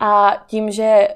a 0.00 0.32
tím, 0.46 0.70
že 0.70 1.08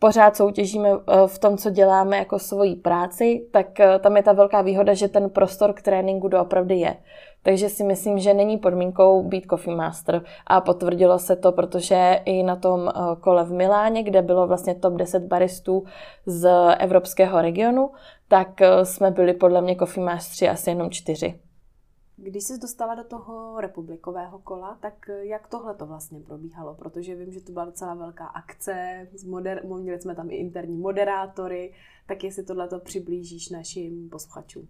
pořád 0.00 0.36
soutěžíme 0.36 0.88
eh, 0.90 1.26
v 1.26 1.38
tom, 1.38 1.56
co 1.56 1.70
děláme 1.70 2.16
jako 2.16 2.38
svoji 2.38 2.76
práci, 2.76 3.46
tak 3.50 3.80
eh, 3.80 3.98
tam 3.98 4.16
je 4.16 4.22
ta 4.22 4.32
velká 4.32 4.62
výhoda, 4.62 4.94
že 4.94 5.08
ten 5.08 5.30
prostor 5.30 5.72
k 5.72 5.82
tréninku 5.82 6.28
doopravdy 6.28 6.74
je. 6.74 6.96
Takže 7.42 7.68
si 7.68 7.84
myslím, 7.84 8.18
že 8.18 8.34
není 8.34 8.58
podmínkou 8.58 9.22
být 9.22 9.46
Coffee 9.50 9.76
Master. 9.76 10.22
A 10.46 10.60
potvrdilo 10.60 11.18
se 11.18 11.36
to, 11.36 11.52
protože 11.52 12.20
i 12.24 12.42
na 12.42 12.56
tom 12.56 12.88
eh, 12.88 13.00
kole 13.20 13.44
v 13.44 13.52
Miláně, 13.52 14.02
kde 14.02 14.22
bylo 14.22 14.46
vlastně 14.46 14.74
top 14.74 14.94
10 14.94 15.22
baristů 15.22 15.84
z 16.26 16.50
evropského 16.78 17.42
regionu, 17.42 17.90
tak 18.28 18.48
jsme 18.82 19.10
byli 19.10 19.34
podle 19.34 19.62
mě 19.62 19.76
Coffee 19.76 20.04
Mastery 20.04 20.50
asi 20.50 20.70
jenom 20.70 20.90
čtyři. 20.90 21.34
Když 22.22 22.44
jsi 22.44 22.58
dostala 22.58 22.94
do 22.94 23.04
toho 23.04 23.60
republikového 23.60 24.38
kola, 24.38 24.78
tak 24.80 25.10
jak 25.20 25.48
tohle 25.48 25.74
to 25.74 25.86
vlastně 25.86 26.20
probíhalo? 26.20 26.74
Protože 26.74 27.14
vím, 27.14 27.32
že 27.32 27.40
to 27.40 27.52
byla 27.52 27.64
docela 27.64 27.94
velká 27.94 28.26
akce, 28.26 29.08
moder- 29.26 29.80
měli 29.80 30.00
jsme 30.00 30.14
tam 30.14 30.30
i 30.30 30.34
interní 30.34 30.76
moderátory, 30.76 31.72
tak 32.06 32.24
jestli 32.24 32.42
tohle 32.42 32.68
to 32.68 32.80
přiblížíš 32.80 33.48
našim 33.48 34.08
posluchačům. 34.08 34.68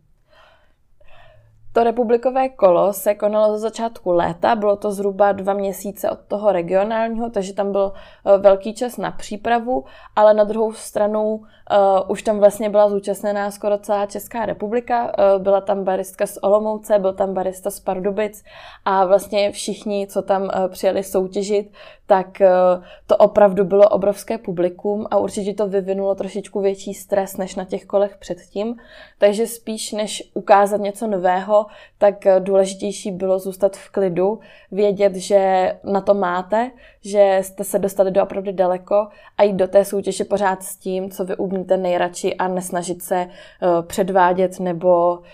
To 1.72 1.84
republikové 1.84 2.48
kolo 2.48 2.92
se 2.92 3.14
konalo 3.14 3.52
za 3.52 3.58
začátku 3.58 4.12
léta, 4.12 4.54
bylo 4.54 4.76
to 4.76 4.92
zhruba 4.92 5.32
dva 5.32 5.54
měsíce 5.54 6.10
od 6.10 6.18
toho 6.28 6.52
regionálního, 6.52 7.30
takže 7.30 7.54
tam 7.54 7.72
byl 7.72 7.92
eh, 7.94 8.38
velký 8.38 8.74
čas 8.74 8.96
na 8.96 9.10
přípravu, 9.10 9.84
ale 10.16 10.34
na 10.34 10.44
druhou 10.44 10.72
stranu 10.72 11.40
uh, 11.70 12.10
už 12.10 12.22
tam 12.22 12.38
vlastně 12.38 12.70
byla 12.70 12.88
zúčastněná 12.88 13.50
skoro 13.50 13.78
celá 13.78 14.06
Česká 14.06 14.46
republika. 14.46 15.04
Uh, 15.04 15.42
byla 15.42 15.60
tam 15.60 15.84
baristka 15.84 16.26
z 16.26 16.38
Olomouce, 16.42 16.98
byl 16.98 17.12
tam 17.12 17.34
barista 17.34 17.70
z 17.70 17.80
Pardubic 17.80 18.44
a 18.84 19.04
vlastně 19.04 19.52
všichni, 19.52 20.06
co 20.06 20.22
tam 20.22 20.42
uh, 20.42 20.50
přijeli 20.68 21.02
soutěžit, 21.02 21.72
tak 22.06 22.26
uh, 22.40 22.84
to 23.06 23.16
opravdu 23.16 23.64
bylo 23.64 23.88
obrovské 23.88 24.38
publikum 24.38 25.06
a 25.10 25.16
určitě 25.16 25.54
to 25.54 25.68
vyvinulo 25.68 26.14
trošičku 26.14 26.60
větší 26.60 26.94
stres 26.94 27.36
než 27.36 27.54
na 27.54 27.64
těch 27.64 27.86
kolech 27.86 28.16
předtím. 28.16 28.76
Takže 29.18 29.46
spíš 29.46 29.92
než 29.92 30.30
ukázat 30.34 30.80
něco 30.80 31.06
nového, 31.06 31.59
tak 31.98 32.24
důležitější 32.38 33.10
bylo 33.10 33.38
zůstat 33.38 33.76
v 33.76 33.90
klidu, 33.90 34.38
vědět, 34.70 35.14
že 35.14 35.72
na 35.84 36.00
to 36.00 36.14
máte, 36.14 36.70
že 37.00 37.38
jste 37.42 37.64
se 37.64 37.78
dostali 37.78 38.10
do 38.10 38.22
opravdu 38.22 38.52
daleko 38.52 39.08
a 39.38 39.42
jít 39.42 39.56
do 39.56 39.68
té 39.68 39.84
soutěže 39.84 40.24
pořád 40.24 40.62
s 40.62 40.76
tím, 40.76 41.10
co 41.10 41.24
vy 41.24 41.36
umíte 41.36 41.76
nejradši 41.76 42.34
a 42.36 42.48
nesnažit 42.48 43.02
se 43.02 43.26
uh, 43.26 43.86
předvádět 43.86 44.60
nebo 44.60 45.18
uh, 45.18 45.24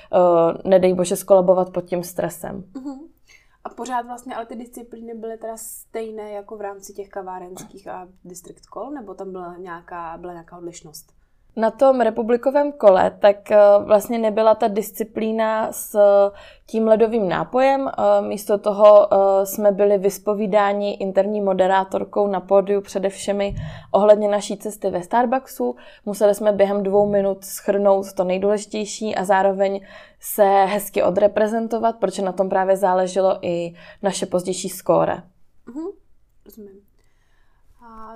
nedej 0.70 0.94
bože 0.94 1.16
skolabovat 1.16 1.70
pod 1.70 1.84
tím 1.84 2.02
stresem. 2.02 2.64
Uh-huh. 2.74 2.98
A 3.64 3.68
pořád 3.68 4.06
vlastně, 4.06 4.34
ale 4.34 4.46
ty 4.46 4.56
disciplíny 4.56 5.14
byly 5.14 5.36
teda 5.38 5.56
stejné 5.56 6.30
jako 6.30 6.56
v 6.56 6.60
rámci 6.60 6.92
těch 6.92 7.08
kavárenských 7.08 7.88
a 7.88 8.08
district 8.24 8.64
call, 8.74 8.90
nebo 8.90 9.14
tam 9.14 9.32
byla 9.32 9.56
nějaká, 9.56 10.16
byla 10.18 10.32
nějaká 10.32 10.58
odlišnost? 10.58 11.12
Na 11.56 11.70
tom 11.70 12.00
republikovém 12.00 12.72
kole, 12.72 13.10
tak 13.18 13.50
eh, 13.50 13.58
vlastně 13.84 14.18
nebyla 14.18 14.54
ta 14.54 14.68
disciplína 14.68 15.72
s 15.72 15.98
tím 16.66 16.88
ledovým 16.88 17.28
nápojem. 17.28 17.88
Eh, 17.88 18.22
místo 18.22 18.58
toho 18.58 19.08
eh, 19.12 19.46
jsme 19.46 19.72
byli 19.72 19.98
vyspovídáni 19.98 20.94
interní 20.94 21.40
moderátorkou 21.40 22.26
na 22.26 22.40
pódiu 22.40 22.80
především 22.80 23.42
ohledně 23.90 24.28
naší 24.28 24.56
cesty 24.56 24.90
ve 24.90 25.02
Starbucksu. 25.02 25.76
Museli 26.06 26.34
jsme 26.34 26.52
během 26.52 26.82
dvou 26.82 27.06
minut 27.06 27.44
schrnout 27.44 28.12
to 28.12 28.24
nejdůležitější 28.24 29.16
a 29.16 29.24
zároveň 29.24 29.80
se 30.20 30.64
hezky 30.64 31.02
odreprezentovat, 31.02 31.96
protože 31.96 32.22
na 32.22 32.32
tom 32.32 32.48
právě 32.48 32.76
záleželo 32.76 33.38
i 33.42 33.74
naše 34.02 34.26
pozdější 34.26 34.68
skóre. 34.68 35.22
Mhm, 35.66 35.86
rozumím. 36.44 36.80
A 37.82 38.14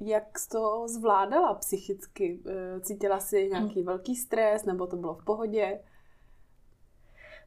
jak 0.00 0.38
jsi 0.38 0.48
to 0.48 0.88
zvládala 0.88 1.54
psychicky? 1.54 2.40
Eh, 2.48 2.80
cítila 2.80 3.20
jsi 3.20 3.48
nějaký 3.52 3.82
velký 3.82 4.16
stres, 4.16 4.64
nebo 4.64 4.86
to 4.86 4.96
bylo 4.96 5.14
v 5.14 5.24
pohodě? 5.24 5.78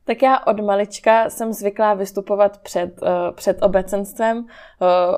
Tak 0.10 0.22
já 0.22 0.40
od 0.40 0.60
malička 0.60 1.30
jsem 1.30 1.54
zvyklá 1.54 1.94
vystupovat 1.94 2.58
před, 2.58 3.02
uh, 3.02 3.08
před 3.36 3.62
obecenstvem. 3.62 4.38
Uh, 4.38 4.46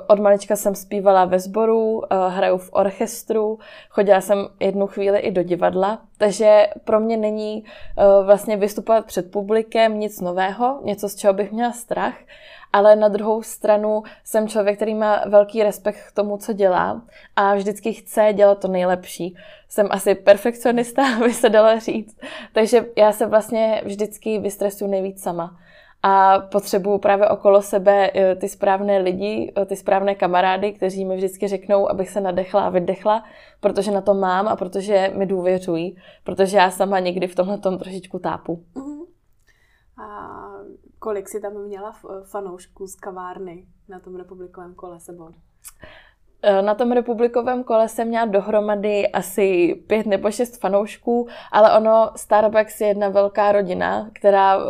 od 0.08 0.18
malička 0.18 0.56
jsem 0.56 0.74
zpívala 0.74 1.24
ve 1.24 1.38
sboru, 1.38 1.92
uh, 1.92 2.02
hraju 2.28 2.58
v 2.58 2.68
orchestru, 2.72 3.58
chodila 3.90 4.20
jsem 4.20 4.48
jednu 4.60 4.86
chvíli 4.86 5.18
i 5.18 5.30
do 5.30 5.42
divadla, 5.42 6.02
takže 6.18 6.66
pro 6.84 7.00
mě 7.00 7.16
není 7.16 7.64
uh, 7.64 8.26
vlastně 8.26 8.56
vystupovat 8.56 9.06
před 9.06 9.30
publikem 9.30 10.00
nic 10.00 10.20
nového, 10.20 10.80
něco, 10.84 11.08
z 11.08 11.16
čeho 11.16 11.34
bych 11.34 11.52
měla 11.52 11.72
strach 11.72 12.14
ale 12.72 12.96
na 12.96 13.08
druhou 13.08 13.42
stranu 13.42 14.02
jsem 14.24 14.48
člověk, 14.48 14.76
který 14.76 14.94
má 14.94 15.24
velký 15.26 15.62
respekt 15.62 15.98
k 16.08 16.12
tomu, 16.12 16.36
co 16.36 16.52
dělá 16.52 17.02
a 17.36 17.54
vždycky 17.54 17.92
chce 17.92 18.32
dělat 18.32 18.58
to 18.58 18.68
nejlepší. 18.68 19.36
Jsem 19.68 19.88
asi 19.90 20.14
perfekcionista, 20.14 21.02
by 21.24 21.32
se 21.32 21.48
dalo 21.48 21.80
říct. 21.80 22.20
Takže 22.52 22.86
já 22.96 23.12
se 23.12 23.26
vlastně 23.26 23.82
vždycky 23.84 24.38
vystresuju 24.38 24.90
nejvíc 24.90 25.22
sama. 25.22 25.56
A 26.04 26.38
potřebuju 26.38 26.98
právě 26.98 27.28
okolo 27.28 27.62
sebe 27.62 28.10
eh, 28.14 28.36
ty 28.36 28.48
správné 28.48 28.98
lidi, 28.98 29.52
eh, 29.56 29.64
ty 29.64 29.76
správné 29.76 30.14
kamarády, 30.14 30.72
kteří 30.72 31.04
mi 31.04 31.16
vždycky 31.16 31.48
řeknou, 31.48 31.90
abych 31.90 32.10
se 32.10 32.20
nadechla 32.20 32.62
a 32.62 32.68
vydechla, 32.68 33.24
protože 33.60 33.90
na 33.90 34.00
to 34.00 34.14
mám 34.14 34.48
a 34.48 34.56
protože 34.56 35.12
mi 35.14 35.26
důvěřují, 35.26 35.96
protože 36.24 36.56
já 36.56 36.70
sama 36.70 36.98
někdy 36.98 37.26
v 37.26 37.34
tomhle 37.34 37.58
tom 37.58 37.78
trošičku 37.78 38.18
tápu. 38.18 38.64
Uh-huh. 38.74 39.06
A 40.04 40.51
Kolik 41.02 41.28
si 41.28 41.40
tam 41.40 41.52
měla 41.52 41.92
fanoušků 42.24 42.86
z 42.86 42.94
kavárny 42.94 43.66
na 43.88 44.00
tom 44.00 44.16
republikovém 44.16 44.74
kole 44.74 45.00
sebou? 45.00 45.30
Eh, 46.44 46.62
na 46.62 46.74
tom 46.74 46.92
republikovém 46.92 47.64
kole 47.64 47.88
jsem 47.88 48.08
měla 48.08 48.24
dohromady 48.24 49.08
asi 49.08 49.74
pět 49.86 50.06
nebo 50.06 50.30
šest 50.30 50.60
fanoušků, 50.60 51.28
ale 51.52 51.78
ono 51.78 52.10
Starbucks 52.16 52.80
je 52.80 52.88
jedna 52.88 53.08
velká 53.08 53.52
rodina, 53.52 54.10
která 54.12 54.56
uh, 54.56 54.62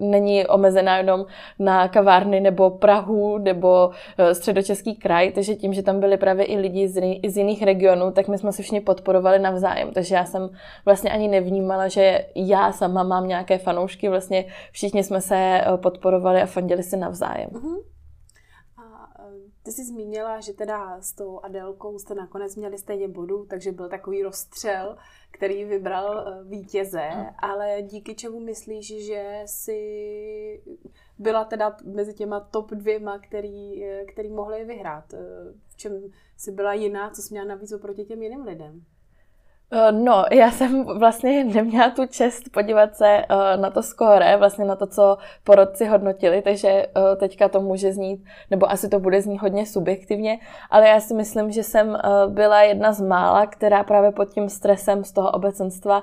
není 0.00 0.46
omezená 0.46 0.96
jenom 0.96 1.26
na 1.58 1.88
kavárny 1.88 2.40
nebo 2.40 2.70
Prahu 2.70 3.38
nebo 3.38 3.86
uh, 3.86 4.30
středočeský 4.32 4.96
kraj, 4.96 5.32
takže 5.32 5.54
tím, 5.54 5.72
že 5.72 5.82
tam 5.82 6.00
byli 6.00 6.16
právě 6.16 6.44
i 6.44 6.58
lidi 6.58 6.88
z, 6.88 7.00
z 7.28 7.36
jiných 7.36 7.62
regionů, 7.62 8.10
tak 8.10 8.28
my 8.28 8.38
jsme 8.38 8.52
se 8.52 8.62
všichni 8.62 8.80
podporovali 8.80 9.38
navzájem, 9.38 9.92
takže 9.92 10.14
já 10.14 10.24
jsem 10.24 10.50
vlastně 10.84 11.10
ani 11.10 11.28
nevnímala, 11.28 11.88
že 11.88 12.24
já 12.34 12.72
sama 12.72 13.02
mám 13.02 13.28
nějaké 13.28 13.58
fanoušky, 13.58 14.08
vlastně 14.08 14.44
všichni 14.72 15.04
jsme 15.04 15.20
se 15.20 15.60
podporovali 15.76 16.42
a 16.42 16.46
fandili 16.46 16.82
si 16.82 16.96
navzájem. 16.96 17.50
Uh-huh. 17.50 17.91
Ty 19.64 19.72
jsi 19.72 19.84
zmínila, 19.84 20.40
že 20.40 20.52
teda 20.52 21.00
s 21.00 21.12
tou 21.12 21.40
Adelkou 21.40 21.98
jste 21.98 22.14
nakonec 22.14 22.56
měli 22.56 22.78
stejně 22.78 23.08
bodů, 23.08 23.46
takže 23.46 23.72
byl 23.72 23.88
takový 23.88 24.22
rozstřel, 24.22 24.96
který 25.30 25.64
vybral 25.64 26.28
eh, 26.28 26.44
vítěze, 26.44 27.00
hmm. 27.00 27.26
ale 27.38 27.82
díky 27.82 28.14
čemu 28.14 28.40
myslíš, 28.40 29.06
že 29.06 29.42
si 29.46 30.62
byla 31.18 31.44
teda 31.44 31.76
mezi 31.84 32.14
těma 32.14 32.40
top 32.40 32.70
dvěma, 32.70 33.18
který, 33.18 33.84
eh, 33.84 34.04
který 34.04 34.28
mohli 34.28 34.64
vyhrát? 34.64 35.14
Eh, 35.14 35.18
v 35.68 35.76
čem 35.76 36.02
si 36.36 36.52
byla 36.52 36.74
jiná, 36.74 37.10
co 37.10 37.22
jsi 37.22 37.34
měla 37.34 37.46
navíc 37.46 37.72
oproti 37.72 38.04
těm 38.04 38.22
jiným 38.22 38.42
lidem? 38.42 38.84
Eh, 39.74 39.92
no, 39.92 40.24
já 40.32 40.50
jsem 40.50 40.84
vlastně 40.84 41.44
neměla 41.44 41.90
tu 41.90 42.06
čest 42.06 42.42
podívat 42.52 42.96
se 42.96 43.08
eh, 43.08 43.56
na 43.56 43.70
to 43.70 43.82
skóre, 43.82 44.36
vlastně 44.36 44.64
na 44.64 44.76
to, 44.76 44.86
co 44.86 45.18
porodci 45.44 45.86
hodnotili, 45.86 46.42
takže 46.42 46.68
eh, 46.68 47.16
teďka 47.16 47.48
to 47.48 47.60
může 47.60 47.92
znít, 47.92 48.24
nebo 48.50 48.70
asi 48.70 48.88
to 48.88 49.00
bude 49.00 49.22
znít 49.22 49.36
hodně 49.36 49.66
subjektivně, 49.66 50.38
ale 50.70 50.88
já 50.88 51.00
si 51.00 51.14
myslím, 51.14 51.50
že 51.52 51.62
jsem 51.62 51.98
byla 52.28 52.62
jedna 52.62 52.92
z 52.92 53.00
mála, 53.00 53.46
která 53.46 53.84
právě 53.84 54.12
pod 54.12 54.28
tím 54.28 54.48
stresem 54.48 55.04
z 55.04 55.12
toho 55.12 55.30
obecenstva 55.30 56.02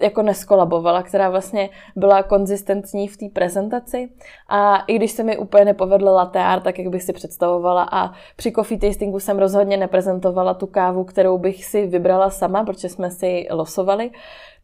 jako 0.00 0.22
neskolabovala, 0.22 1.02
která 1.02 1.30
vlastně 1.30 1.70
byla 1.96 2.22
konzistentní 2.22 3.08
v 3.08 3.16
té 3.16 3.26
prezentaci. 3.32 4.08
A 4.48 4.76
i 4.86 4.96
když 4.96 5.10
se 5.10 5.22
mi 5.22 5.38
úplně 5.38 5.64
nepovedl 5.64 6.04
latte 6.04 6.38
art, 6.38 6.64
tak 6.64 6.78
jak 6.78 6.88
bych 6.88 7.02
si 7.02 7.12
představovala 7.12 7.88
a 7.92 8.12
při 8.36 8.52
coffee 8.52 8.78
tastingu 8.78 9.20
jsem 9.20 9.38
rozhodně 9.38 9.76
neprezentovala 9.76 10.54
tu 10.54 10.66
kávu, 10.66 11.04
kterou 11.04 11.38
bych 11.38 11.64
si 11.64 11.86
vybrala 11.86 12.30
sama, 12.30 12.64
protože 12.64 12.88
jsme 12.88 13.10
si 13.10 13.46
losovali, 13.50 14.10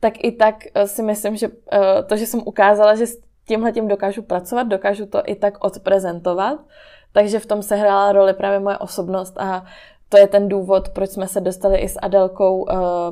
tak 0.01 0.25
i 0.25 0.33
tak 0.33 0.55
eh, 0.75 0.87
si 0.87 1.03
myslím, 1.03 1.37
že 1.37 1.49
eh, 1.73 2.03
to, 2.03 2.17
že 2.17 2.27
jsem 2.27 2.43
ukázala, 2.45 2.95
že 2.95 3.07
s 3.07 3.19
tímhle 3.47 3.73
tím 3.73 3.89
dokážu 3.89 4.23
pracovat, 4.23 4.63
dokážu 4.63 5.07
to 5.07 5.23
i 5.27 5.35
tak 5.35 5.65
odprezentovat, 5.65 6.59
takže 7.13 7.39
v 7.39 7.47
tom 7.47 7.63
se 7.63 7.77
hrála 7.77 8.13
roli 8.13 8.35
právě 8.35 8.61
moje 8.61 8.79
osobnost 8.79 9.39
a 9.39 9.65
to 10.09 10.19
je 10.19 10.27
ten 10.27 10.49
důvod, 10.49 10.89
proč 10.89 11.11
jsme 11.11 11.29
se 11.29 11.41
dostali 11.41 11.79
i 11.79 11.89
s 11.89 11.99
Adelkou 12.03 12.63
uh, 12.63 12.69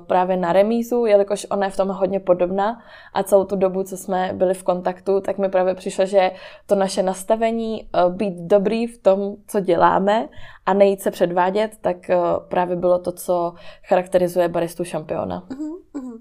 právě 0.07 0.37
na 0.37 0.53
remízu, 0.53 1.07
jelikož 1.07 1.47
ona 1.51 1.67
je 1.67 1.71
v 1.71 1.77
tom 1.77 1.89
hodně 1.89 2.21
podobná 2.21 2.83
a 3.15 3.23
celou 3.23 3.45
tu 3.45 3.57
dobu, 3.57 3.83
co 3.83 3.97
jsme 3.97 4.31
byli 4.35 4.55
v 4.55 4.63
kontaktu, 4.63 5.21
tak 5.21 5.39
mi 5.39 5.49
právě 5.49 5.75
přišlo, 5.75 6.07
že 6.07 6.31
to 6.67 6.75
naše 6.75 7.03
nastavení, 7.03 7.89
uh, 8.07 8.13
být 8.13 8.35
dobrý 8.35 8.87
v 8.87 8.99
tom, 8.99 9.37
co 9.47 9.61
děláme 9.61 10.29
a 10.67 10.75
nejít 10.75 11.03
se 11.03 11.11
předvádět, 11.11 11.77
tak 11.81 11.97
uh, 12.09 12.49
právě 12.49 12.77
bylo 12.77 12.99
to, 12.99 13.13
co 13.13 13.55
charakterizuje 13.83 14.49
baristu 14.49 14.85
šampiona. 14.85 15.47
Uh-huh, 15.49 15.79
uh-huh. 15.95 16.21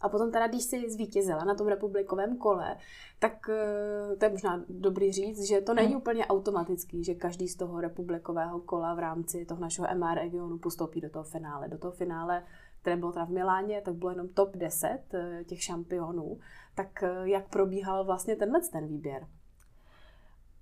A 0.00 0.08
potom 0.08 0.32
teda, 0.32 0.46
když 0.46 0.62
jsi 0.62 0.90
zvítězila 0.90 1.44
na 1.44 1.54
tom 1.54 1.66
republikovém 1.66 2.36
kole, 2.36 2.76
tak 3.18 3.48
eh, 3.48 4.16
to 4.16 4.24
je 4.24 4.30
možná 4.30 4.64
dobrý 4.68 5.12
říct, 5.12 5.42
že 5.42 5.60
to 5.60 5.74
není 5.74 5.96
úplně 5.96 6.26
automatický, 6.26 7.04
že 7.04 7.14
každý 7.14 7.48
z 7.48 7.56
toho 7.56 7.80
republikového 7.80 8.60
kola 8.60 8.94
v 8.94 8.98
rámci 8.98 9.44
toho 9.44 9.60
našeho 9.60 9.88
MR 9.94 10.14
regionu 10.14 10.58
postoupí 10.58 11.00
do 11.00 11.10
toho 11.10 11.24
finále. 11.24 11.68
Do 11.68 11.78
toho 11.78 11.92
finále, 11.92 12.44
které 12.80 12.96
bylo 12.96 13.12
teda 13.12 13.24
v 13.24 13.30
Miláně, 13.30 13.80
tak 13.84 13.94
bylo 13.94 14.10
jenom 14.10 14.28
top 14.28 14.56
10 14.56 15.00
eh, 15.14 15.44
těch 15.44 15.62
šampionů. 15.62 16.38
Tak 16.74 17.02
eh, 17.02 17.28
jak 17.28 17.48
probíhal 17.48 18.04
vlastně 18.04 18.36
tenhle 18.36 18.60
ten 18.72 18.86
výběr? 18.86 19.26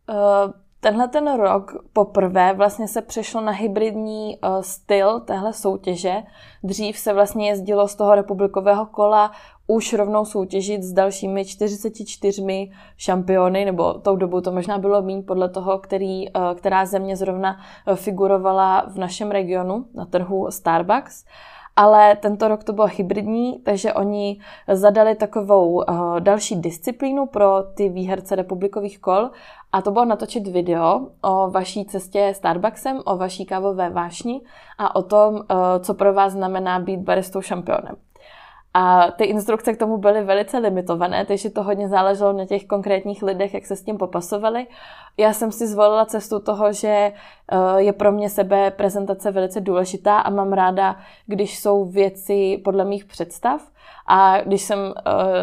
Uh, 0.08 0.52
tenhle 0.80 1.08
ten 1.08 1.36
rok 1.36 1.72
poprvé 1.92 2.52
vlastně 2.54 2.88
se 2.88 3.02
přešlo 3.02 3.40
na 3.40 3.52
hybridní 3.52 4.38
uh, 4.38 4.60
styl 4.60 5.20
téhle 5.20 5.52
soutěže. 5.52 6.22
Dřív 6.62 6.98
se 6.98 7.12
vlastně 7.12 7.48
jezdilo 7.48 7.88
z 7.88 7.94
toho 7.94 8.14
republikového 8.14 8.86
kola 8.86 9.30
už 9.66 9.92
rovnou 9.92 10.24
soutěžit 10.24 10.82
s 10.82 10.92
dalšími 10.92 11.44
44 11.44 12.70
šampiony, 12.96 13.64
nebo 13.64 13.94
tou 13.94 14.16
dobu 14.16 14.40
to 14.40 14.52
možná 14.52 14.78
bylo 14.78 15.02
méně 15.02 15.22
podle 15.22 15.48
toho, 15.48 15.78
který, 15.78 16.32
uh, 16.32 16.54
která 16.54 16.86
země 16.86 17.16
zrovna 17.16 17.60
figurovala 17.94 18.86
v 18.88 18.98
našem 18.98 19.30
regionu 19.30 19.86
na 19.94 20.06
trhu 20.06 20.50
Starbucks. 20.50 21.24
Ale 21.76 22.16
tento 22.16 22.48
rok 22.48 22.64
to 22.64 22.72
bylo 22.72 22.86
hybridní, 22.86 23.58
takže 23.58 23.92
oni 23.92 24.40
zadali 24.72 25.14
takovou 25.14 25.72
uh, 25.72 26.20
další 26.20 26.56
disciplínu 26.56 27.26
pro 27.26 27.62
ty 27.74 27.88
výherce 27.88 28.36
republikových 28.36 28.98
kol 28.98 29.30
a 29.72 29.82
to 29.82 29.90
bylo 29.90 30.04
natočit 30.04 30.46
video 30.46 31.08
o 31.22 31.50
vaší 31.50 31.84
cestě 31.84 32.32
Starbucksem, 32.36 33.00
o 33.04 33.16
vaší 33.16 33.46
kávové 33.46 33.90
vášni 33.90 34.40
a 34.78 34.96
o 34.96 35.02
tom, 35.02 35.34
uh, 35.34 35.42
co 35.80 35.94
pro 35.94 36.14
vás 36.14 36.32
znamená 36.32 36.80
být 36.80 37.00
baristou 37.00 37.40
šampionem. 37.40 38.05
A 38.78 39.10
ty 39.10 39.24
instrukce 39.24 39.72
k 39.72 39.78
tomu 39.78 39.98
byly 39.98 40.24
velice 40.24 40.58
limitované, 40.58 41.26
takže 41.26 41.50
to 41.50 41.62
hodně 41.62 41.88
záleželo 41.88 42.32
na 42.32 42.46
těch 42.46 42.66
konkrétních 42.66 43.22
lidech, 43.22 43.54
jak 43.54 43.66
se 43.66 43.76
s 43.76 43.82
tím 43.82 43.98
popasovali. 43.98 44.66
Já 45.16 45.32
jsem 45.32 45.52
si 45.52 45.66
zvolila 45.66 46.06
cestu 46.06 46.40
toho, 46.40 46.72
že 46.72 46.88
eh, 46.88 47.12
je 47.76 47.92
pro 47.92 48.12
mě 48.12 48.30
sebe 48.30 48.70
prezentace 48.70 49.30
velice 49.30 49.60
důležitá 49.60 50.18
a 50.18 50.30
mám 50.30 50.52
ráda, 50.52 50.96
když 51.26 51.58
jsou 51.58 51.84
věci 51.84 52.60
podle 52.64 52.84
mých 52.84 53.04
představ. 53.04 53.62
A 54.08 54.40
když 54.40 54.62
jsem 54.62 54.78
uh, 54.78 54.92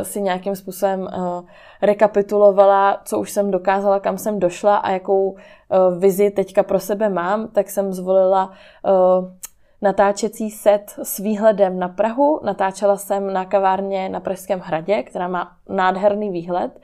si 0.01 0.21
nějakým 0.21 0.55
způsobem 0.55 1.01
uh, 1.01 1.45
rekapitulovala, 1.81 3.01
co 3.05 3.19
už 3.19 3.31
jsem 3.31 3.51
dokázala, 3.51 3.99
kam 3.99 4.17
jsem 4.17 4.39
došla 4.39 4.77
a 4.77 4.91
jakou 4.91 5.35
vizi 5.97 6.31
teďka 6.31 6.63
pro 6.63 6.79
sebe 6.79 7.09
mám, 7.09 7.47
tak 7.47 7.69
jsem 7.69 7.93
zvolila 7.93 8.51
natáčecí 9.83 10.49
set 10.49 10.95
s 11.03 11.19
výhledem 11.19 11.79
na 11.79 11.87
Prahu. 11.87 12.39
Natáčela 12.43 12.97
jsem 12.97 13.33
na 13.33 13.45
kavárně 13.45 14.09
na 14.09 14.19
Pražském 14.19 14.59
hradě, 14.59 15.03
která 15.03 15.27
má 15.27 15.51
nádherný 15.69 16.29
výhled. 16.29 16.79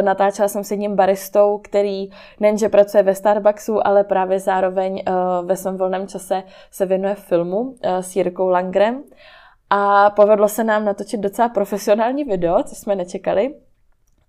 Natáčela 0.00 0.48
jsem 0.48 0.64
s 0.64 0.70
jedním 0.70 0.96
baristou, 0.96 1.58
který 1.58 2.10
nejenže 2.40 2.68
pracuje 2.68 3.02
ve 3.02 3.14
Starbucksu, 3.14 3.86
ale 3.86 4.04
právě 4.04 4.40
zároveň 4.40 5.02
eh, 5.06 5.12
ve 5.42 5.56
svém 5.56 5.76
volném 5.76 6.08
čase 6.08 6.42
se 6.70 6.86
věnuje 6.86 7.14
filmu 7.14 7.74
eh, 7.82 8.02
s 8.02 8.16
Jirkou 8.16 8.48
Langrem. 8.48 9.02
A 9.70 10.10
povedlo 10.10 10.48
se 10.48 10.64
nám 10.64 10.84
natočit 10.84 11.20
docela 11.20 11.48
profesionální 11.48 12.24
video, 12.24 12.62
co 12.62 12.74
jsme 12.74 12.96
nečekali. 12.96 13.54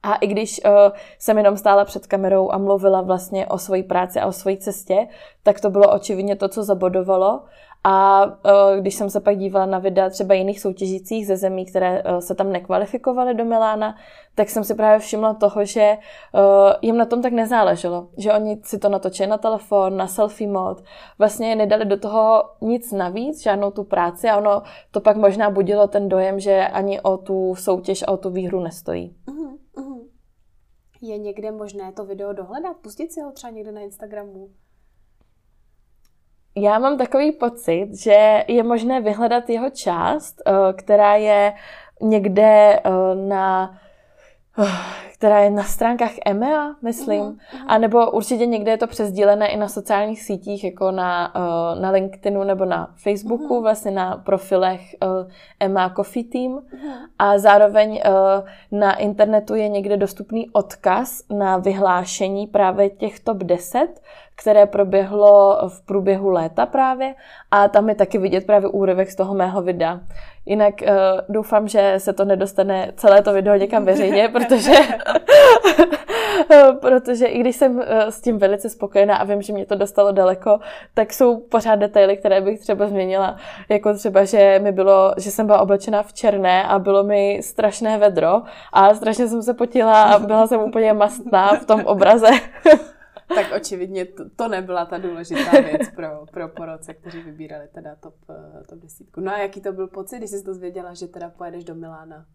A 0.04 0.16
i 0.16 0.28
když 0.28 0.62
uh, 0.66 0.72
jsem 1.20 1.38
jenom 1.38 1.58
stála 1.58 1.86
před 1.86 2.08
kamerou 2.08 2.52
a 2.52 2.58
mluvila 2.58 3.02
vlastně 3.02 3.48
o 3.48 3.58
své 3.58 3.84
práci 3.84 4.20
a 4.20 4.28
o 4.28 4.32
své 4.32 4.58
cestě, 4.58 5.08
tak 5.44 5.60
to 5.60 5.70
bylo 5.70 5.94
očividně 5.94 6.36
to, 6.36 6.48
co 6.48 6.64
zabodovalo. 6.64 7.44
A 7.88 8.26
uh, 8.26 8.32
když 8.80 8.96
jsem 8.96 9.10
se 9.10 9.20
pak 9.20 9.38
dívala 9.38 9.66
na 9.66 9.80
videa 9.80 10.10
třeba 10.10 10.34
jiných 10.34 10.60
soutěžících 10.60 11.28
ze 11.28 11.38
zemí, 11.38 11.66
které 11.66 12.04
uh, 12.04 12.18
se 12.18 12.36
tam 12.36 12.52
nekvalifikovaly 12.52 13.34
do 13.34 13.46
Milána, 13.46 13.96
tak 14.36 14.50
jsem 14.50 14.64
si 14.64 14.76
právě 14.76 15.00
všimla 15.00 15.34
toho, 15.34 15.66
že 15.66 15.98
uh, 16.34 16.42
jim 16.82 16.98
na 16.98 17.06
tom 17.06 17.22
tak 17.22 17.34
nezáleželo. 17.34 18.10
Že 18.18 18.34
oni 18.34 18.62
si 18.64 18.80
to 18.80 18.90
natočili 18.90 19.30
na 19.30 19.38
telefon, 19.38 19.98
na 19.98 20.08
selfie 20.08 20.52
mod, 20.52 20.84
vlastně 21.20 21.56
nedali 21.56 21.86
do 21.86 22.00
toho 22.00 22.44
nic 22.62 22.92
navíc, 22.92 23.44
žádnou 23.44 23.72
tu 23.72 23.84
práci 23.84 24.30
a 24.30 24.38
ono 24.38 24.64
to 24.92 25.02
pak 25.02 25.18
možná 25.18 25.50
budilo 25.50 25.88
ten 25.88 26.10
dojem, 26.10 26.40
že 26.40 26.68
ani 26.68 27.02
o 27.02 27.18
tu 27.18 27.56
soutěž 27.56 28.04
a 28.08 28.12
o 28.12 28.18
tu 28.18 28.30
výhru 28.30 28.60
nestojí. 28.60 29.16
Uh-huh, 29.28 29.58
uh-huh. 29.78 30.08
Je 31.02 31.18
někde 31.18 31.52
možné 31.52 31.92
to 31.92 32.06
video 32.06 32.34
dohledat? 32.34 32.78
Pustit 32.78 33.14
si 33.14 33.22
ho 33.22 33.32
třeba 33.32 33.52
někde 33.52 33.72
na 33.72 33.82
Instagramu? 33.82 34.50
Já 36.58 36.80
mám 36.80 36.98
takový 36.98 37.32
pocit, 37.32 37.88
že 37.94 38.44
je 38.48 38.64
možné 38.64 39.02
vyhledat 39.02 39.50
jeho 39.50 39.70
část, 39.70 40.42
eh, 40.46 40.74
která 40.74 41.16
je 41.16 41.54
někde 42.02 42.80
eh, 42.86 43.16
na 43.16 43.76
která 45.14 45.40
je 45.40 45.50
na 45.50 45.64
stránkách 45.64 46.12
EMEA, 46.26 46.76
myslím, 46.82 47.22
uh-huh. 47.22 47.38
a 47.68 47.78
nebo 47.78 48.12
určitě 48.12 48.46
někde 48.46 48.72
je 48.72 48.78
to 48.78 48.88
přesdílené 48.88 49.48
i 49.48 49.58
na 49.58 49.68
sociálních 49.68 50.22
sítích, 50.24 50.64
jako 50.64 50.92
na, 50.92 51.34
na 51.80 51.92
LinkedInu 51.92 52.44
nebo 52.44 52.66
na 52.66 52.94
Facebooku, 52.96 53.44
uh-huh. 53.44 53.62
vlastně 53.62 53.92
na 53.92 54.18
profilech 54.18 54.82
uh, 55.04 55.32
EMA 55.60 55.94
Coffee 55.96 56.24
Team. 56.24 56.52
Uh-huh. 56.52 56.94
A 57.20 57.38
zároveň 57.38 58.02
na 58.72 58.96
internetu 58.96 59.56
je 59.56 59.70
někde 59.70 59.98
dostupný 59.98 60.50
odkaz 60.50 61.22
na 61.30 61.58
vyhlášení 61.58 62.48
právě 62.48 62.90
těch 62.90 63.20
top 63.20 63.38
10, 63.38 63.88
které 64.36 64.66
proběhlo 64.66 65.60
v 65.68 65.86
průběhu 65.86 66.30
léta 66.30 66.66
právě 66.66 67.16
a 67.52 67.68
tam 67.68 67.90
je 67.90 67.96
taky 67.96 68.18
vidět 68.18 68.46
právě 68.46 68.70
úryvek 68.70 69.12
z 69.12 69.16
toho 69.16 69.34
mého 69.34 69.62
videa. 69.62 70.00
Jinak 70.46 70.74
uh, 70.82 70.88
doufám, 71.30 71.68
že 71.68 71.96
se 71.98 72.14
to 72.14 72.26
nedostane 72.26 72.92
celé 72.96 73.22
to 73.22 73.34
video 73.34 73.56
někam 73.56 73.86
veřejně, 73.86 74.30
protože 74.32 74.74
Protože 76.82 77.26
i 77.26 77.40
když 77.40 77.56
jsem 77.56 77.82
eh, 77.86 78.12
s 78.12 78.22
tím 78.22 78.38
velice 78.38 78.70
spokojená 78.70 79.16
a 79.16 79.24
vím, 79.24 79.42
že 79.42 79.54
mě 79.54 79.66
to 79.66 79.76
dostalo 79.76 80.12
daleko, 80.12 80.60
tak 80.94 81.14
jsou 81.14 81.40
pořád 81.40 81.76
detaily, 81.76 82.18
které 82.18 82.42
bych 82.42 82.60
třeba 82.60 82.88
změnila. 82.88 83.38
Jako 83.70 83.94
třeba, 83.94 84.26
že 84.26 84.60
mi 84.64 84.72
bylo, 84.72 85.14
že 85.18 85.32
jsem 85.32 85.46
byla 85.46 85.62
oblečena 85.62 86.04
v 86.04 86.14
černé 86.14 86.64
a 86.64 86.80
bylo 86.80 87.04
mi 87.04 87.40
strašné 87.44 87.98
vedro 87.98 88.42
a 88.74 88.94
strašně 88.94 89.28
jsem 89.28 89.44
se 89.44 89.54
potila 89.54 90.04
a 90.04 90.20
byla 90.20 90.48
jsem 90.48 90.62
úplně 90.62 90.94
mastná 90.94 91.56
v 91.56 91.66
tom 91.66 91.82
obraze. 91.86 92.30
tak 93.28 93.52
očividně 93.56 94.06
to, 94.06 94.30
to 94.30 94.48
nebyla 94.48 94.86
ta 94.86 94.98
důležitá 94.98 95.52
věc 95.52 95.90
pro, 95.96 96.26
pro 96.32 96.48
poroce, 96.48 96.94
kteří 96.94 97.22
vybírali 97.22 97.68
teda 97.68 97.96
top, 97.96 98.16
eh, 98.30 98.64
top 98.64 98.80
desítku. 98.80 99.22
No 99.22 99.32
a 99.32 99.38
jaký 99.38 99.62
to 99.62 99.74
byl 99.74 99.88
pocit, 99.88 100.18
když 100.18 100.30
jsi 100.30 100.44
to 100.44 100.54
zvěděla, 100.54 100.94
že 100.94 101.08
teda 101.08 101.30
pojedeš 101.30 101.64
do 101.64 101.76
Milána? 101.76 102.26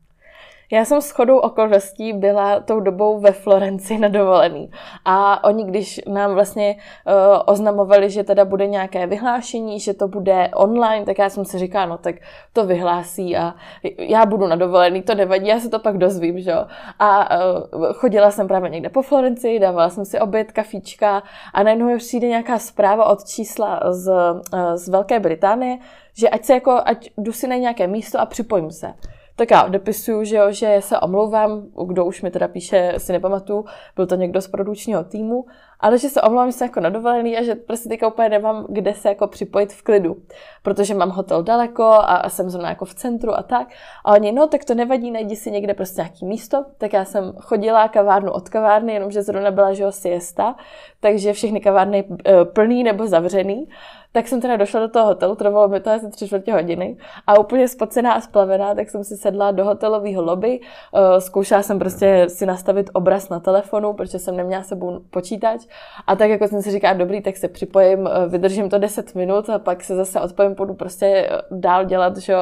Já 0.73 0.85
jsem 0.85 1.01
s 1.01 1.11
chodou 1.11 1.39
okolností 1.39 2.13
byla 2.13 2.61
tou 2.61 2.81
dobou 2.81 3.21
ve 3.21 3.33
Florenci 3.33 3.99
na 3.99 4.09
dovolený. 4.09 4.71
A 5.05 5.45
oni, 5.45 5.65
když 5.65 6.01
nám 6.09 6.35
vlastně 6.35 6.77
uh, 6.77 7.43
oznamovali, 7.47 8.11
že 8.11 8.25
teda 8.25 8.45
bude 8.45 8.67
nějaké 8.67 9.07
vyhlášení, 9.07 9.81
že 9.81 9.95
to 9.95 10.09
bude 10.09 10.51
online, 10.55 11.07
tak 11.07 11.19
já 11.19 11.31
jsem 11.31 11.45
si 11.45 11.59
říkala, 11.59 11.87
no 11.87 11.99
tak 11.99 12.15
to 12.53 12.67
vyhlásí 12.67 13.37
a 13.37 13.55
já 13.99 14.27
budu 14.27 14.47
na 14.47 14.57
dovolený, 14.57 15.03
to 15.03 15.15
nevadí, 15.15 15.47
já 15.47 15.61
se 15.61 15.69
to 15.69 15.79
pak 15.79 15.99
dozvím, 15.99 16.41
že 16.41 16.51
jo. 16.51 16.67
A 16.99 17.37
uh, 17.37 17.93
chodila 17.93 18.31
jsem 18.31 18.49
právě 18.49 18.71
někde 18.71 18.89
po 18.89 19.03
Florenci, 19.03 19.59
dávala 19.59 19.91
jsem 19.91 20.05
si 20.05 20.21
oběd, 20.21 20.53
kafíčka 20.53 21.23
a 21.55 21.63
najednou 21.63 21.97
přijde 21.97 22.29
nějaká 22.29 22.59
zpráva 22.59 23.05
od 23.05 23.25
čísla 23.25 23.81
z, 23.91 24.09
uh, 24.09 24.75
z 24.75 24.89
Velké 24.89 25.21
Británie, 25.21 25.79
že 26.17 26.29
ať 26.29 26.45
se 26.45 26.55
jako, 26.55 26.81
ať 26.85 27.11
jdu 27.19 27.33
si 27.33 27.49
na 27.49 27.57
nějaké 27.57 27.87
místo 27.87 28.21
a 28.21 28.27
připojím 28.27 28.71
se. 28.71 28.95
Tak 29.41 29.51
já 29.51 29.65
odepisuju, 29.65 30.25
že, 30.25 30.37
jo, 30.37 30.53
že 30.53 30.77
se 30.81 30.99
omlouvám, 30.99 31.63
kdo 31.87 32.05
už 32.05 32.23
mi 32.23 32.31
teda 32.31 32.49
píše, 32.49 32.95
si 32.99 33.13
nepamatuju, 33.13 33.65
byl 33.97 34.07
to 34.07 34.15
někdo 34.15 34.41
z 34.41 34.49
produkčního 34.49 35.05
týmu, 35.05 35.47
ale 35.81 35.99
že 35.99 36.09
se 36.09 36.23
omlouvám, 36.23 36.49
že 36.49 36.53
jsem 36.53 36.67
jako 36.67 36.81
na 36.81 36.89
dovolený 36.89 37.39
a 37.39 37.43
že 37.43 37.55
prostě 37.55 37.89
teďka 37.89 38.09
úplně 38.09 38.29
nemám 38.29 38.67
kde 38.69 38.95
se 38.95 39.09
jako 39.09 39.27
připojit 39.27 39.73
v 39.73 39.83
klidu, 39.83 40.17
protože 40.63 40.95
mám 40.95 41.11
hotel 41.11 41.43
daleko 41.43 41.85
a, 41.85 42.29
jsem 42.29 42.51
zrovna 42.51 42.69
jako 42.69 42.85
v 42.85 42.95
centru 42.95 43.35
a 43.35 43.43
tak. 43.43 43.69
A 44.05 44.13
oni, 44.13 44.33
no 44.33 44.47
tak 44.47 44.65
to 44.65 44.75
nevadí, 44.75 45.11
najdi 45.11 45.37
si 45.37 45.51
někde 45.51 45.75
prostě 45.75 46.01
nějaký 46.01 46.27
místo. 46.27 46.65
Tak 46.79 46.93
já 46.93 47.05
jsem 47.05 47.33
chodila 47.41 47.89
kavárnu 47.89 48.33
od 48.33 48.49
kavárny, 48.49 48.93
jenomže 48.93 49.23
zrovna 49.23 49.51
byla, 49.51 49.73
že 49.73 49.83
jo, 49.83 49.93
siesta, 49.93 50.57
takže 51.01 51.33
všechny 51.33 51.61
kavárny 51.61 52.05
e, 52.27 52.45
plný 52.45 52.85
nebo 52.85 53.07
zavřený. 53.07 53.69
Tak 54.13 54.29
jsem 54.29 54.41
teda 54.41 54.57
došla 54.57 54.81
do 54.81 54.89
toho 54.89 55.07
hotelu, 55.07 55.35
trvalo 55.35 55.69
mi 55.69 55.81
to 55.81 55.91
asi 55.91 56.11
tři 56.11 56.27
čtvrtě 56.27 56.53
hodiny 56.53 56.97
a 57.27 57.39
úplně 57.39 57.69
spocená 57.69 58.13
a 58.13 58.21
splavená, 58.21 58.75
tak 58.75 58.91
jsem 58.91 59.05
si 59.05 59.17
sedla 59.17 59.51
do 59.51 59.65
hotelového 59.65 60.23
lobby, 60.23 60.61
eh, 60.61 61.21
zkoušela 61.21 61.63
jsem 61.63 61.79
prostě 61.79 62.27
si 62.29 62.47
nastavit 62.47 62.91
obraz 62.93 63.29
na 63.29 63.41
telefonu, 63.41 63.93
protože 63.93 64.19
jsem 64.19 64.37
neměla 64.37 64.63
sebou 64.63 65.01
počítač 65.11 65.67
a 66.07 66.17
tak 66.17 66.31
jako 66.31 66.49
jsem 66.49 66.63
si 66.63 66.71
říkala, 66.71 66.95
dobrý, 66.95 67.23
tak 67.23 67.37
se 67.37 67.49
připojím, 67.49 68.07
eh, 68.07 68.29
vydržím 68.29 68.69
to 68.69 68.79
10 68.79 69.15
minut 69.15 69.51
a 69.51 69.59
pak 69.59 69.85
se 69.85 69.97
zase 69.97 70.21
odpojím, 70.21 70.55
půjdu 70.55 70.75
prostě 70.75 71.07
eh, 71.07 71.41
dál 71.51 71.85
dělat 71.85 72.17
že, 72.17 72.35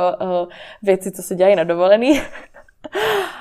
věci, 0.82 1.10
co 1.10 1.22
se 1.22 1.34
dělají 1.34 1.56
na 1.56 1.64
dovolený. 1.64 2.20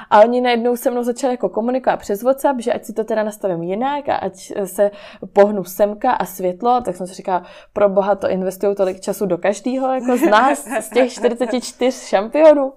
A 0.09 0.21
oni 0.21 0.41
najednou 0.41 0.75
se 0.75 0.91
mnou 0.91 1.03
začali 1.03 1.33
jako 1.33 1.49
komunikovat 1.49 1.97
přes 1.97 2.23
WhatsApp, 2.23 2.59
že 2.59 2.73
ať 2.73 2.83
si 2.83 2.93
to 2.93 3.03
teda 3.03 3.23
nastavím 3.23 3.63
jinak 3.63 4.09
a 4.09 4.15
ať 4.15 4.51
se 4.65 4.91
pohnu 5.33 5.63
semka 5.63 6.11
a 6.11 6.25
světlo, 6.25 6.81
tak 6.81 6.95
jsem 6.95 7.07
si 7.07 7.13
říkala, 7.13 7.43
pro 7.73 7.89
boha 7.89 8.15
to 8.15 8.29
investují 8.29 8.75
tolik 8.75 8.99
času 8.99 9.25
do 9.25 9.37
každého, 9.37 9.93
jako 9.93 10.17
z 10.17 10.21
nás, 10.21 10.67
z 10.79 10.89
těch 10.89 11.11
44 11.11 12.07
šampionů. 12.07 12.73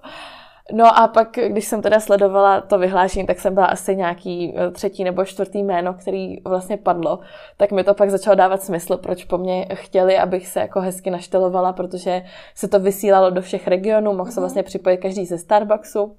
No 0.73 0.99
a 0.99 1.07
pak, 1.07 1.37
když 1.47 1.65
jsem 1.65 1.81
teda 1.81 1.99
sledovala 1.99 2.61
to 2.61 2.77
vyhlášení, 2.77 3.27
tak 3.27 3.39
jsem 3.39 3.53
byla 3.53 3.65
asi 3.65 3.95
nějaký 3.95 4.53
eh, 4.57 4.71
třetí 4.71 5.03
nebo 5.03 5.25
čtvrtý 5.25 5.63
jméno, 5.63 5.93
který 5.93 6.37
vlastně 6.43 6.77
padlo. 6.77 7.19
Tak 7.57 7.71
mi 7.71 7.83
to 7.83 7.93
pak 7.93 8.09
začalo 8.09 8.35
dávat 8.35 8.63
smysl, 8.63 8.97
proč 8.97 9.23
po 9.23 9.37
mně 9.37 9.67
chtěli, 9.73 10.17
abych 10.17 10.47
se 10.47 10.59
jako 10.59 10.81
hezky 10.81 11.09
naštelovala, 11.09 11.73
protože 11.73 12.23
se 12.55 12.67
to 12.67 12.79
vysílalo 12.79 13.29
do 13.29 13.41
všech 13.41 13.67
regionů, 13.67 14.13
mohl 14.13 14.31
se 14.31 14.39
mhm. 14.39 14.41
vlastně 14.41 14.63
připojit 14.63 14.97
každý 14.97 15.25
ze 15.25 15.37
Starbucksu 15.37 16.15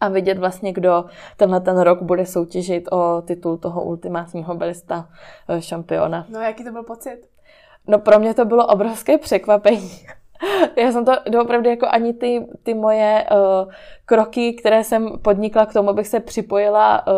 a 0.00 0.08
vidět 0.08 0.38
vlastně, 0.38 0.72
kdo 0.72 1.04
tenhle 1.36 1.60
ten 1.60 1.78
rok 1.80 2.02
bude 2.02 2.26
soutěžit 2.26 2.92
o 2.92 3.22
titul 3.22 3.56
toho 3.56 3.84
ultimátního 3.84 4.54
belista 4.54 5.08
eh, 5.48 5.62
šampiona. 5.62 6.26
No 6.28 6.40
jaký 6.40 6.64
to 6.64 6.72
byl 6.72 6.82
pocit? 6.82 7.18
No 7.86 7.98
pro 7.98 8.18
mě 8.18 8.34
to 8.34 8.44
bylo 8.44 8.66
obrovské 8.66 9.18
překvapení. 9.18 9.90
Já 10.76 10.92
jsem 10.92 11.04
to 11.04 11.12
opravdu 11.40 11.70
jako 11.70 11.86
ani 11.90 12.12
ty, 12.12 12.46
ty 12.62 12.74
moje 12.74 13.26
uh, 13.30 13.72
kroky, 14.04 14.52
které 14.52 14.84
jsem 14.84 15.10
podnikla 15.22 15.66
k 15.66 15.72
tomu, 15.72 15.90
abych 15.90 16.06
se 16.06 16.20
připojila 16.20 17.06
uh, 17.06 17.12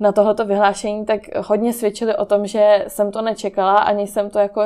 na 0.00 0.12
tohleto 0.12 0.44
vyhlášení, 0.44 1.06
tak 1.06 1.20
hodně 1.36 1.72
svědčily 1.72 2.16
o 2.16 2.24
tom, 2.24 2.46
že 2.46 2.84
jsem 2.88 3.10
to 3.10 3.22
nečekala, 3.22 3.76
ani 3.76 4.06
jsem 4.06 4.30
to 4.30 4.38
jako 4.38 4.62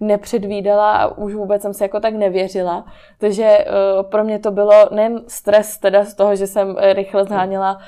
nepředvídala 0.00 0.96
a 0.96 1.06
už 1.06 1.34
vůbec 1.34 1.62
jsem 1.62 1.74
si 1.74 1.82
jako 1.82 2.00
tak 2.00 2.14
nevěřila. 2.14 2.84
Takže 3.18 3.58
uh, 3.58 4.02
pro 4.02 4.24
mě 4.24 4.38
to 4.38 4.50
bylo 4.50 4.88
nejen 4.90 5.22
stres 5.26 5.78
teda 5.78 6.04
z 6.04 6.14
toho, 6.14 6.36
že 6.36 6.46
jsem 6.46 6.76
rychle 6.92 7.24
zháněla 7.24 7.78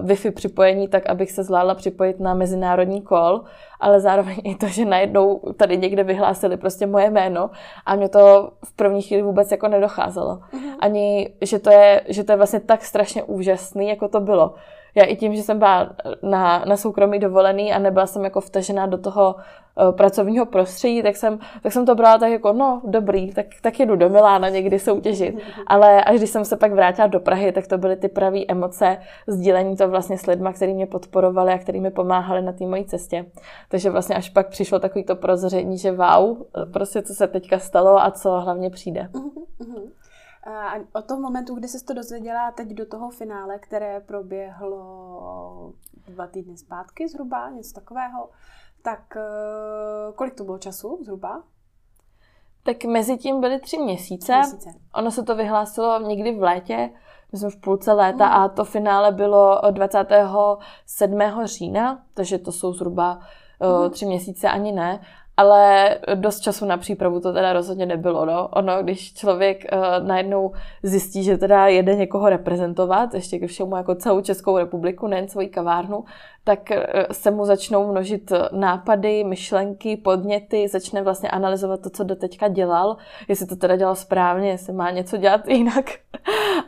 uh, 0.00 0.06
Wi-Fi 0.06 0.30
připojení, 0.30 0.88
tak 0.88 1.06
abych 1.06 1.30
se 1.30 1.44
zvládla 1.44 1.74
připojit 1.74 2.20
na 2.20 2.34
mezinárodní 2.34 3.02
kol, 3.02 3.44
ale 3.82 4.00
zároveň 4.00 4.36
i 4.44 4.54
to, 4.54 4.66
že 4.66 4.84
najednou 4.84 5.40
tady 5.56 5.78
někde 5.78 6.04
vyhlásili 6.04 6.56
prostě 6.56 6.86
moje 6.86 7.10
jméno 7.10 7.50
a 7.86 7.96
mě 7.96 8.08
to 8.08 8.50
v 8.64 8.72
první 8.72 9.02
chvíli 9.02 9.22
vůbec 9.22 9.50
jako 9.50 9.68
nedocházelo. 9.68 10.36
Mm-hmm. 10.36 10.76
Ani, 10.80 11.34
že 11.40 11.58
to, 11.58 11.70
je, 11.70 12.00
že 12.08 12.24
to 12.24 12.32
je 12.32 12.36
vlastně 12.36 12.60
tak 12.60 12.84
strašně 12.84 13.22
úžasný, 13.22 13.88
jako 13.88 14.08
to 14.08 14.20
bylo 14.20 14.54
já 14.94 15.04
i 15.04 15.16
tím, 15.16 15.34
že 15.34 15.42
jsem 15.42 15.58
byla 15.58 15.90
na, 16.22 16.64
na 16.68 16.76
soukromí 16.76 17.18
dovolený 17.18 17.72
a 17.72 17.78
nebyla 17.78 18.06
jsem 18.06 18.24
jako 18.24 18.40
vtažená 18.40 18.86
do 18.86 18.98
toho 18.98 19.34
uh, 19.34 19.96
pracovního 19.96 20.46
prostředí, 20.46 21.02
tak 21.02 21.16
jsem, 21.16 21.38
tak 21.62 21.72
jsem 21.72 21.86
to 21.86 21.94
brala 21.94 22.18
tak 22.18 22.30
jako, 22.30 22.52
no 22.52 22.82
dobrý, 22.84 23.32
tak, 23.34 23.46
tak 23.62 23.80
jedu 23.80 23.96
do 23.96 24.08
Milána 24.08 24.48
někdy 24.48 24.78
soutěžit. 24.78 25.38
Ale 25.66 26.04
až 26.04 26.16
když 26.16 26.30
jsem 26.30 26.44
se 26.44 26.56
pak 26.56 26.72
vrátila 26.72 27.06
do 27.06 27.20
Prahy, 27.20 27.52
tak 27.52 27.66
to 27.66 27.78
byly 27.78 27.96
ty 27.96 28.08
pravé 28.08 28.38
emoce, 28.48 28.98
sdílení 29.26 29.76
to 29.76 29.88
vlastně 29.88 30.18
s 30.18 30.26
lidmi, 30.26 30.48
kteří 30.52 30.74
mě 30.74 30.86
podporovali 30.86 31.52
a 31.52 31.58
kteří 31.58 31.80
mi 31.80 31.90
pomáhali 31.90 32.42
na 32.42 32.52
té 32.52 32.66
mojí 32.66 32.84
cestě. 32.84 33.26
Takže 33.68 33.90
vlastně 33.90 34.16
až 34.16 34.30
pak 34.30 34.48
přišlo 34.48 34.78
takový 34.78 35.04
to 35.04 35.16
prozření, 35.16 35.78
že 35.78 35.92
wow, 35.92 36.36
prostě 36.72 37.02
co 37.02 37.14
se 37.14 37.26
teďka 37.26 37.58
stalo 37.58 38.02
a 38.02 38.10
co 38.10 38.30
hlavně 38.40 38.70
přijde. 38.70 39.08
Uh-huh. 39.12 40.01
A 40.46 40.74
od 40.92 41.04
toho 41.04 41.20
momentu, 41.20 41.54
kdy 41.54 41.68
jsi 41.68 41.84
to 41.84 41.94
dozvěděla 41.94 42.50
teď 42.50 42.68
do 42.68 42.86
toho 42.86 43.10
finále, 43.10 43.58
které 43.58 44.00
proběhlo 44.00 45.72
dva 46.08 46.26
týdny 46.26 46.56
zpátky 46.56 47.08
zhruba, 47.08 47.50
něco 47.50 47.72
takového, 47.74 48.30
tak 48.82 49.16
eh, 49.16 50.12
kolik 50.14 50.34
to 50.34 50.44
bylo 50.44 50.58
času 50.58 50.98
zhruba? 51.02 51.42
Tak 52.62 52.84
mezi 52.84 53.16
tím 53.16 53.40
byly 53.40 53.60
tři 53.60 53.78
měsíce. 53.78 54.36
měsíce. 54.36 54.70
Ono 54.94 55.10
se 55.10 55.22
to 55.22 55.36
vyhlásilo 55.36 56.00
někdy 56.00 56.38
v 56.38 56.42
létě, 56.42 56.90
myslím 57.32 57.50
v 57.50 57.60
půlce 57.60 57.92
léta 57.92 58.26
mm. 58.26 58.32
a 58.32 58.48
to 58.48 58.64
finále 58.64 59.12
bylo 59.12 59.60
27. 59.70 61.18
října, 61.44 62.04
takže 62.14 62.38
to 62.38 62.52
jsou 62.52 62.72
zhruba 62.72 63.20
mm. 63.84 63.90
tři 63.90 64.06
měsíce 64.06 64.48
ani 64.48 64.72
ne 64.72 65.00
ale 65.42 65.96
dost 66.14 66.40
času 66.40 66.66
na 66.66 66.76
přípravu 66.76 67.20
to 67.20 67.32
teda 67.32 67.52
rozhodně 67.52 67.86
nebylo. 67.86 68.26
No. 68.26 68.48
Ono, 68.48 68.82
když 68.82 69.14
člověk 69.14 69.64
uh, 69.72 70.06
najednou 70.06 70.52
zjistí, 70.82 71.24
že 71.24 71.38
teda 71.38 71.66
jede 71.66 71.94
někoho 71.94 72.28
reprezentovat, 72.28 73.14
ještě 73.14 73.38
ke 73.38 73.46
všemu 73.46 73.76
jako 73.76 73.94
celou 73.94 74.20
Českou 74.20 74.58
republiku, 74.58 75.06
nejen 75.06 75.28
svoji 75.28 75.48
kavárnu, 75.48 76.04
tak 76.44 76.70
eh, 76.70 77.06
se 77.12 77.30
mu 77.30 77.44
začnou 77.44 77.90
množit 77.90 78.32
nápady, 78.52 79.24
myšlenky, 79.24 79.96
podněty, 79.96 80.68
začne 80.68 81.02
vlastně 81.02 81.30
analyzovat 81.30 81.80
to, 81.80 81.90
co 81.90 82.04
doteďka 82.04 82.48
dělal, 82.48 82.96
jestli 83.28 83.46
to 83.46 83.56
teda 83.56 83.76
dělal 83.76 83.94
správně, 83.94 84.50
jestli 84.50 84.72
má 84.72 84.90
něco 84.90 85.16
dělat 85.16 85.40
jinak. 85.48 85.84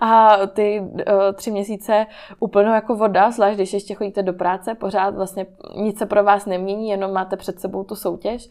A 0.01 0.37
ty 0.47 0.81
uh, 0.81 1.01
tři 1.35 1.51
měsíce 1.51 2.07
úplně 2.41 2.69
jako 2.69 2.97
voda, 2.97 3.31
zvlášť 3.31 3.55
když 3.55 3.73
ještě 3.73 3.95
chodíte 3.95 4.23
do 4.23 4.33
práce, 4.33 4.75
pořád 4.75 5.15
vlastně 5.15 5.47
nic 5.77 5.99
se 5.99 6.07
pro 6.07 6.25
vás 6.25 6.47
nemění, 6.47 6.89
jenom 6.89 7.13
máte 7.13 7.37
před 7.37 7.61
sebou 7.61 7.85
tu 7.85 7.95
soutěž. 7.95 8.49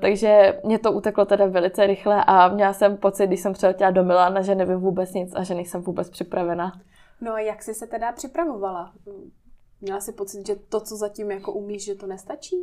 Takže 0.00 0.60
mě 0.64 0.78
to 0.78 0.92
uteklo 0.92 1.24
teda 1.24 1.46
velice 1.46 1.86
rychle 1.86 2.24
a 2.26 2.48
měla 2.48 2.72
jsem 2.72 2.96
pocit, 2.96 3.26
když 3.26 3.40
jsem 3.40 3.52
přiletěla 3.52 3.90
do 3.90 4.04
Milána, 4.04 4.42
že 4.42 4.54
nevím 4.54 4.78
vůbec 4.78 5.12
nic 5.12 5.32
a 5.36 5.42
že 5.42 5.54
nejsem 5.54 5.82
vůbec 5.82 6.10
připravená. 6.10 6.72
No 7.20 7.32
a 7.32 7.40
jak 7.40 7.62
jsi 7.62 7.74
se 7.74 7.86
teda 7.86 8.12
připravovala? 8.12 8.92
Měla 9.80 10.00
jsi 10.00 10.12
pocit, 10.12 10.46
že 10.46 10.56
to, 10.56 10.80
co 10.80 10.96
zatím 10.96 11.30
jako 11.30 11.52
umíš, 11.52 11.84
že 11.84 11.94
to 11.94 12.06
nestačí? 12.06 12.56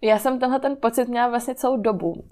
Já 0.00 0.18
jsem 0.18 0.38
tenhle 0.38 0.60
ten 0.60 0.76
pocit 0.76 1.08
měla 1.08 1.28
vlastně 1.28 1.54
celou 1.54 1.76
dobu. 1.76 2.24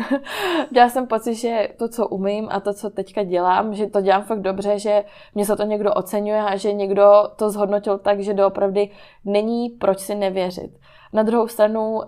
měla 0.70 0.88
jsem 0.88 1.06
pocit, 1.06 1.34
že 1.34 1.68
to, 1.78 1.88
co 1.88 2.08
umím 2.08 2.48
a 2.50 2.60
to, 2.60 2.74
co 2.74 2.90
teďka 2.90 3.22
dělám, 3.22 3.74
že 3.74 3.86
to 3.86 4.00
dělám 4.00 4.22
fakt 4.22 4.40
dobře, 4.40 4.78
že 4.78 5.04
mě 5.34 5.46
se 5.46 5.56
to 5.56 5.62
někdo 5.62 5.94
oceňuje 5.94 6.42
a 6.42 6.56
že 6.56 6.72
někdo 6.72 7.12
to 7.36 7.50
zhodnotil 7.50 7.98
tak, 7.98 8.20
že 8.20 8.34
doopravdy 8.34 8.90
není 9.24 9.70
proč 9.70 9.98
si 9.98 10.14
nevěřit. 10.14 10.78
Na 11.12 11.22
druhou 11.22 11.48
stranu, 11.48 11.96
uh, 11.96 12.02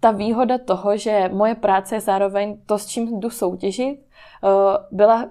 ta 0.00 0.10
výhoda 0.10 0.58
toho, 0.58 0.96
že 0.96 1.30
moje 1.32 1.54
práce 1.54 1.94
je 1.94 2.00
zároveň 2.00 2.58
to, 2.66 2.78
s 2.78 2.86
čím 2.86 3.20
jdu 3.20 3.30
soutěžit, 3.30 4.00
byla 4.90 5.26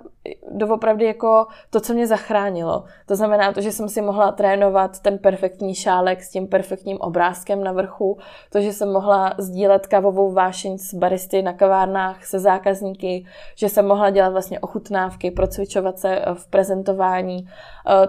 doopravdy 0.51 1.05
jako 1.05 1.47
to, 1.69 1.79
co 1.79 1.93
mě 1.93 2.07
zachránilo. 2.07 2.83
To 3.05 3.15
znamená 3.15 3.53
to, 3.53 3.61
že 3.61 3.71
jsem 3.71 3.89
si 3.89 4.01
mohla 4.01 4.31
trénovat 4.31 4.99
ten 4.99 5.17
perfektní 5.17 5.75
šálek 5.75 6.23
s 6.23 6.29
tím 6.29 6.47
perfektním 6.47 6.97
obrázkem 7.01 7.63
na 7.63 7.71
vrchu, 7.71 8.17
to, 8.49 8.61
že 8.61 8.73
jsem 8.73 8.91
mohla 8.91 9.33
sdílet 9.37 9.87
kávovou 9.87 10.31
vášeň 10.31 10.77
s 10.77 10.93
baristy 10.93 11.41
na 11.41 11.53
kavárnách 11.53 12.25
se 12.25 12.39
zákazníky, 12.39 13.25
že 13.55 13.69
jsem 13.69 13.87
mohla 13.87 14.09
dělat 14.09 14.29
vlastně 14.29 14.59
ochutnávky, 14.59 15.31
procvičovat 15.31 15.99
se 15.99 16.21
v 16.33 16.47
prezentování, 16.47 17.49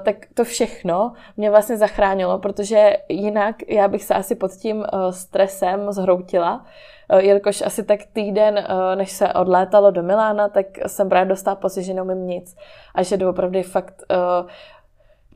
tak 0.02 0.16
to 0.34 0.44
všechno 0.44 1.12
mě 1.36 1.50
vlastně 1.50 1.76
zachránilo, 1.76 2.38
protože 2.38 2.92
jinak 3.08 3.56
já 3.68 3.88
bych 3.88 4.04
se 4.04 4.14
asi 4.14 4.34
pod 4.34 4.50
tím 4.50 4.84
stresem 5.10 5.92
zhroutila, 5.92 6.64
Eh, 7.03 7.03
jelikož 7.18 7.62
asi 7.62 7.84
tak 7.84 8.00
týden, 8.12 8.58
eh, 8.58 8.96
než 8.96 9.10
se 9.10 9.32
odlétalo 9.32 9.90
do 9.90 10.02
Milána, 10.02 10.48
tak 10.48 10.66
jsem 10.86 11.08
právě 11.08 11.28
dostala 11.28 11.56
pocit, 11.56 11.82
že 11.82 11.94
neumím 11.94 12.26
nic 12.26 12.56
a 12.94 13.02
že 13.02 13.16
doopravdy 13.16 13.62
fakt 13.62 14.02
eh, 14.10 14.16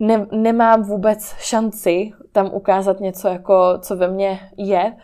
ne, 0.00 0.26
nemám 0.32 0.82
vůbec 0.82 1.34
šanci 1.38 2.10
tam 2.32 2.50
ukázat 2.54 3.00
něco, 3.00 3.28
jako 3.28 3.78
co 3.78 3.96
ve 3.96 4.08
mně 4.08 4.40
je. 4.56 4.96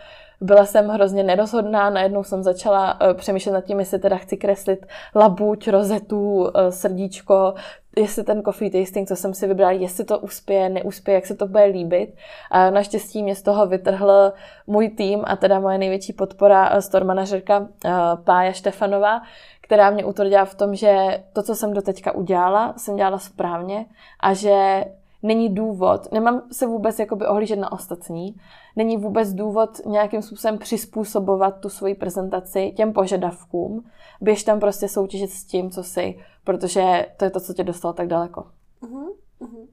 Byla 0.45 0.67
jsem 0.67 0.89
hrozně 0.89 1.23
nerozhodná, 1.23 1.91
najednou 1.91 2.25
jsem 2.25 2.43
začala 2.43 2.99
přemýšlet 3.15 3.53
nad 3.53 3.65
tím, 3.65 3.79
jestli 3.79 3.99
teda 3.99 4.17
chci 4.17 4.37
kreslit 4.37 4.87
labuť, 5.15 5.69
rozetu, 5.69 6.51
srdíčko, 6.71 7.55
jestli 7.97 8.25
ten 8.25 8.43
coffee 8.43 8.71
tasting, 8.71 9.09
co 9.09 9.17
jsem 9.17 9.35
si 9.35 9.47
vybrala, 9.47 9.73
jestli 9.73 10.05
to 10.05 10.19
uspěje, 10.19 10.69
neuspěje, 10.69 11.15
jak 11.15 11.27
se 11.27 11.35
to 11.35 11.47
bude 11.47 11.65
líbit. 11.65 12.15
A 12.51 12.71
naštěstí 12.71 13.23
mě 13.23 13.35
z 13.35 13.43
toho 13.43 13.67
vytrhl 13.67 14.33
můj 14.67 14.89
tým 14.89 15.23
a 15.25 15.37
teda 15.37 15.61
moje 15.61 15.79
největší 15.79 16.13
podpora 16.13 16.71
eh, 16.73 16.83
store 16.83 17.05
manažerka 17.05 17.69
eh, 17.85 17.91
Pája 18.25 18.53
Štefanová, 18.53 19.23
která 19.61 19.91
mě 19.91 20.05
utvrdila 20.05 20.45
v 20.45 20.55
tom, 20.55 20.75
že 20.75 21.23
to, 21.33 21.43
co 21.43 21.55
jsem 21.55 21.73
doteďka 21.73 22.13
udělala, 22.13 22.75
jsem 22.77 22.97
dělala 22.97 23.19
správně 23.19 23.87
a 24.21 24.35
že 24.35 24.85
není 25.23 25.55
důvod, 25.55 26.13
nemám 26.13 26.43
se 26.53 26.67
vůbec 26.67 26.99
jakoby 26.99 27.27
ohlížet 27.27 27.59
na 27.59 27.73
ostatní, 27.73 28.35
není 28.77 28.97
vůbec 28.97 29.33
důvod 29.33 29.87
nějakým 29.87 30.23
způsobem 30.23 30.59
přizpůsobovat 30.59 31.61
tu 31.61 31.69
svoji 31.69 31.95
prezentaci 31.95 32.73
těm 32.77 32.93
požadavkům, 32.93 33.91
běž 34.21 34.45
tam 34.45 34.61
prostě 34.61 34.89
soutěžit 34.89 35.31
s 35.31 35.45
tím, 35.45 35.71
co 35.71 35.85
jsi, 35.85 36.19
protože 36.45 37.07
to 37.17 37.25
je 37.25 37.31
to, 37.31 37.41
co 37.41 37.55
tě 37.55 37.65
dostalo 37.65 37.95
tak 37.95 38.07
daleko. 38.07 38.47
Uh-huh, 38.83 39.09
uh-huh. 39.41 39.67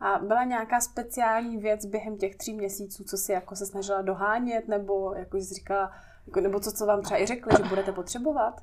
A 0.00 0.18
byla 0.18 0.44
nějaká 0.44 0.80
speciální 0.80 1.56
věc 1.56 1.86
během 1.86 2.16
těch 2.16 2.36
tří 2.36 2.54
měsíců, 2.54 3.04
co 3.04 3.16
si 3.16 3.32
jako 3.32 3.56
se 3.56 3.66
snažila 3.66 4.02
dohánět, 4.02 4.68
nebo 4.68 5.14
jako 5.14 5.36
jsi 5.36 5.54
říkala, 5.54 5.92
jako, 6.26 6.40
nebo 6.40 6.60
co, 6.60 6.72
co 6.72 6.86
vám 6.86 7.02
třeba 7.02 7.20
i 7.20 7.26
řekli, 7.26 7.56
že 7.56 7.68
budete 7.68 7.92
potřebovat? 7.92 8.60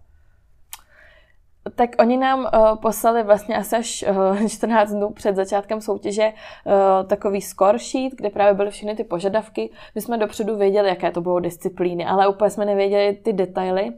Tak 1.76 1.89
oni 1.99 2.17
nám 2.17 2.39
uh, 2.39 2.76
poslali 2.76 3.23
vlastně 3.23 3.58
asi 3.58 3.76
až 3.76 4.06
uh, 4.41 4.47
14 4.47 4.91
dnů 4.91 5.10
před 5.10 5.36
začátkem 5.36 5.82
soutěže 5.82 6.34
uh, 6.65 7.08
takový 7.08 7.41
score 7.41 7.80
sheet, 7.80 8.13
kde 8.15 8.30
právě 8.30 8.54
byly 8.54 8.71
všechny 8.71 8.95
ty 8.95 9.04
požadavky. 9.04 9.69
My 9.95 10.02
jsme 10.02 10.17
dopředu 10.17 10.58
věděli, 10.58 10.89
jaké 10.89 11.12
to 11.12 11.21
budou 11.21 11.39
disciplíny, 11.39 12.06
ale 12.06 12.28
úplně 12.28 12.49
jsme 12.49 12.65
nevěděli 12.65 13.13
ty 13.13 13.34
detaily. 13.34 13.91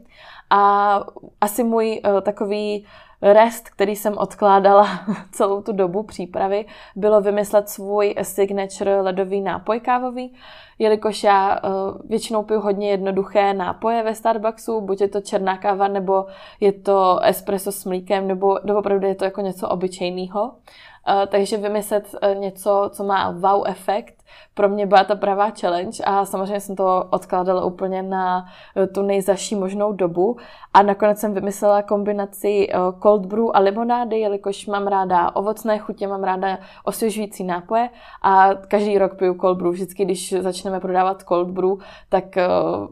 A 0.50 1.00
asi 1.40 1.64
můj 1.64 2.00
uh, 2.04 2.20
takový 2.20 2.86
rest, 3.22 3.70
který 3.70 3.96
jsem 3.96 4.18
odkládala 4.18 4.88
celou 5.32 5.62
tu 5.62 5.72
dobu 5.72 6.02
přípravy, 6.02 6.66
bylo 6.96 7.20
vymyslet 7.20 7.68
svůj 7.68 8.14
signature 8.22 9.00
ledový 9.00 9.40
nápoj 9.40 9.80
kávový, 9.80 10.34
jelikož 10.78 11.24
já 11.24 11.60
uh, 11.60 12.00
většinou 12.08 12.42
piju 12.42 12.60
hodně 12.60 12.90
jednoduché 12.90 13.54
nápoje 13.54 14.02
ve 14.02 14.14
Starbucksu, 14.14 14.80
buď 14.80 15.00
je 15.00 15.08
to 15.08 15.20
černá 15.20 15.58
káva, 15.58 15.88
nebo 15.88 16.26
je 16.60 16.72
to 16.72 17.18
espresso 17.22 17.72
s 17.72 17.84
mlíkem, 17.84 18.28
nebo 18.28 18.58
opravdu 18.78 19.06
je 19.06 19.14
to 19.14 19.24
jako 19.24 19.40
něco 19.40 19.68
obyčejného. 19.68 20.42
Uh, 20.44 21.26
takže 21.28 21.56
vymyslet 21.56 22.14
uh, 22.14 22.40
něco, 22.40 22.90
co 22.92 23.04
má 23.04 23.30
wow 23.30 23.62
efekt, 23.66 24.15
pro 24.54 24.68
mě 24.68 24.86
byla 24.86 25.04
ta 25.04 25.14
pravá 25.14 25.50
challenge 25.60 26.04
a 26.04 26.24
samozřejmě 26.24 26.60
jsem 26.60 26.76
to 26.76 27.04
odkládala 27.10 27.64
úplně 27.64 28.02
na 28.02 28.44
uh, 28.76 28.86
tu 28.86 29.02
nejzaší 29.02 29.54
možnou 29.54 29.92
dobu 29.92 30.36
a 30.74 30.82
nakonec 30.82 31.18
jsem 31.18 31.34
vymyslela 31.34 31.82
kombinaci 31.82 32.68
cold 33.02 33.26
brew 33.26 33.44
a 33.54 33.58
limonády, 33.60 34.18
jelikož 34.18 34.66
mám 34.66 34.86
ráda 34.86 35.36
ovocné 35.36 35.78
chutě, 35.78 36.06
mám 36.06 36.24
ráda 36.24 36.58
osvěžující 36.84 37.44
nápoje 37.44 37.88
a 38.22 38.54
každý 38.54 38.98
rok 38.98 39.14
piju 39.14 39.36
cold 39.40 39.58
brew. 39.58 39.72
Vždycky, 39.72 40.04
když 40.04 40.32
začneme 40.32 40.80
prodávat 40.80 41.22
cold 41.28 41.48
brew, 41.48 41.70
tak 42.08 42.24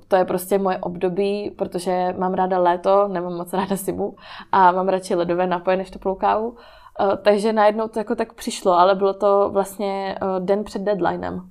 to 0.08 0.16
je 0.16 0.24
prostě 0.24 0.58
moje 0.58 0.78
období, 0.78 1.50
protože 1.58 2.14
mám 2.18 2.34
ráda 2.34 2.58
léto, 2.58 3.08
nemám 3.08 3.34
moc 3.34 3.52
ráda 3.52 3.76
zimu 3.76 4.16
a 4.52 4.72
mám 4.72 4.88
radši 4.88 5.14
ledové 5.14 5.46
nápoje 5.46 5.76
než 5.76 5.90
teplou 5.90 6.14
kávu. 6.14 6.56
Uh, 7.00 7.16
takže 7.16 7.52
najednou 7.52 7.88
to 7.88 7.98
jako 7.98 8.14
tak 8.14 8.32
přišlo, 8.32 8.72
ale 8.72 8.94
bylo 8.94 9.14
to 9.14 9.50
vlastně 9.52 10.18
uh, 10.22 10.44
den 10.44 10.64
před 10.64 10.82
deadlinem. 10.82 11.50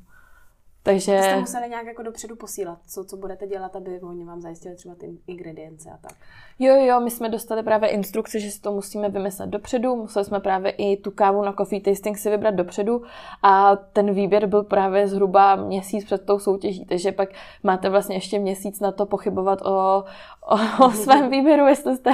Takže... 0.84 1.22
Jste 1.22 1.40
museli 1.40 1.70
nějak 1.70 1.86
jako 1.86 2.04
dopředu 2.04 2.36
posílat, 2.36 2.80
co, 2.88 3.04
co 3.04 3.18
budete 3.18 3.48
dělat, 3.48 3.76
aby 3.76 4.02
oni 4.02 4.26
vám 4.26 4.42
zajistili 4.42 4.76
třeba 4.76 4.96
ty 4.96 5.18
ingredience 5.28 5.90
a 5.90 5.98
tak. 5.98 6.12
Jo, 6.60 6.76
jo, 6.76 7.00
my 7.00 7.12
jsme 7.12 7.30
dostali 7.30 7.64
právě 7.64 7.90
instrukce, 7.90 8.40
že 8.40 8.52
si 8.52 8.62
to 8.62 8.72
musíme 8.72 9.10
vymyslet 9.10 9.50
dopředu, 9.50 9.96
museli 9.96 10.26
jsme 10.26 10.40
právě 10.40 10.72
i 10.72 10.98
tu 10.98 11.12
kávu 11.12 11.44
na 11.44 11.54
coffee 11.54 11.82
tasting 11.82 12.18
si 12.18 12.30
vybrat 12.30 12.56
dopředu 12.56 13.04
a 13.44 13.76
ten 13.76 14.14
výběr 14.14 14.48
byl 14.48 14.64
právě 14.64 15.08
zhruba 15.08 15.56
měsíc 15.56 16.06
před 16.06 16.26
tou 16.26 16.40
soutěží, 16.40 16.86
takže 16.86 17.12
pak 17.12 17.30
máte 17.64 17.90
vlastně 17.90 18.16
ještě 18.16 18.40
měsíc 18.40 18.80
na 18.80 18.92
to 18.92 19.06
pochybovat 19.06 19.62
o, 19.62 20.04
o, 20.50 20.86
o 20.86 20.92
svém 21.04 21.30
výběru, 21.30 21.68
jestli 21.68 21.98
jste 21.98 22.12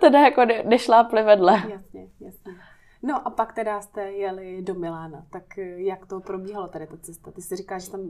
teda 0.00 0.20
jako 0.20 0.42
nešlápli 0.64 1.22
vedle. 1.22 1.52
Jasně, 1.52 2.08
jasně. 2.20 2.52
No 3.02 3.26
a 3.26 3.30
pak 3.30 3.52
teda 3.52 3.80
jste 3.80 4.12
jeli 4.12 4.62
do 4.62 4.74
Milána, 4.74 5.26
tak 5.30 5.58
eh, 5.58 5.82
jak 5.82 6.06
to 6.06 6.20
probíhalo 6.20 6.68
tady 6.68 6.86
ta 6.86 6.96
cesta? 6.96 7.32
Ty 7.32 7.42
jsi 7.42 7.56
říkala, 7.56 7.78
že 7.78 7.90
tam 7.90 8.00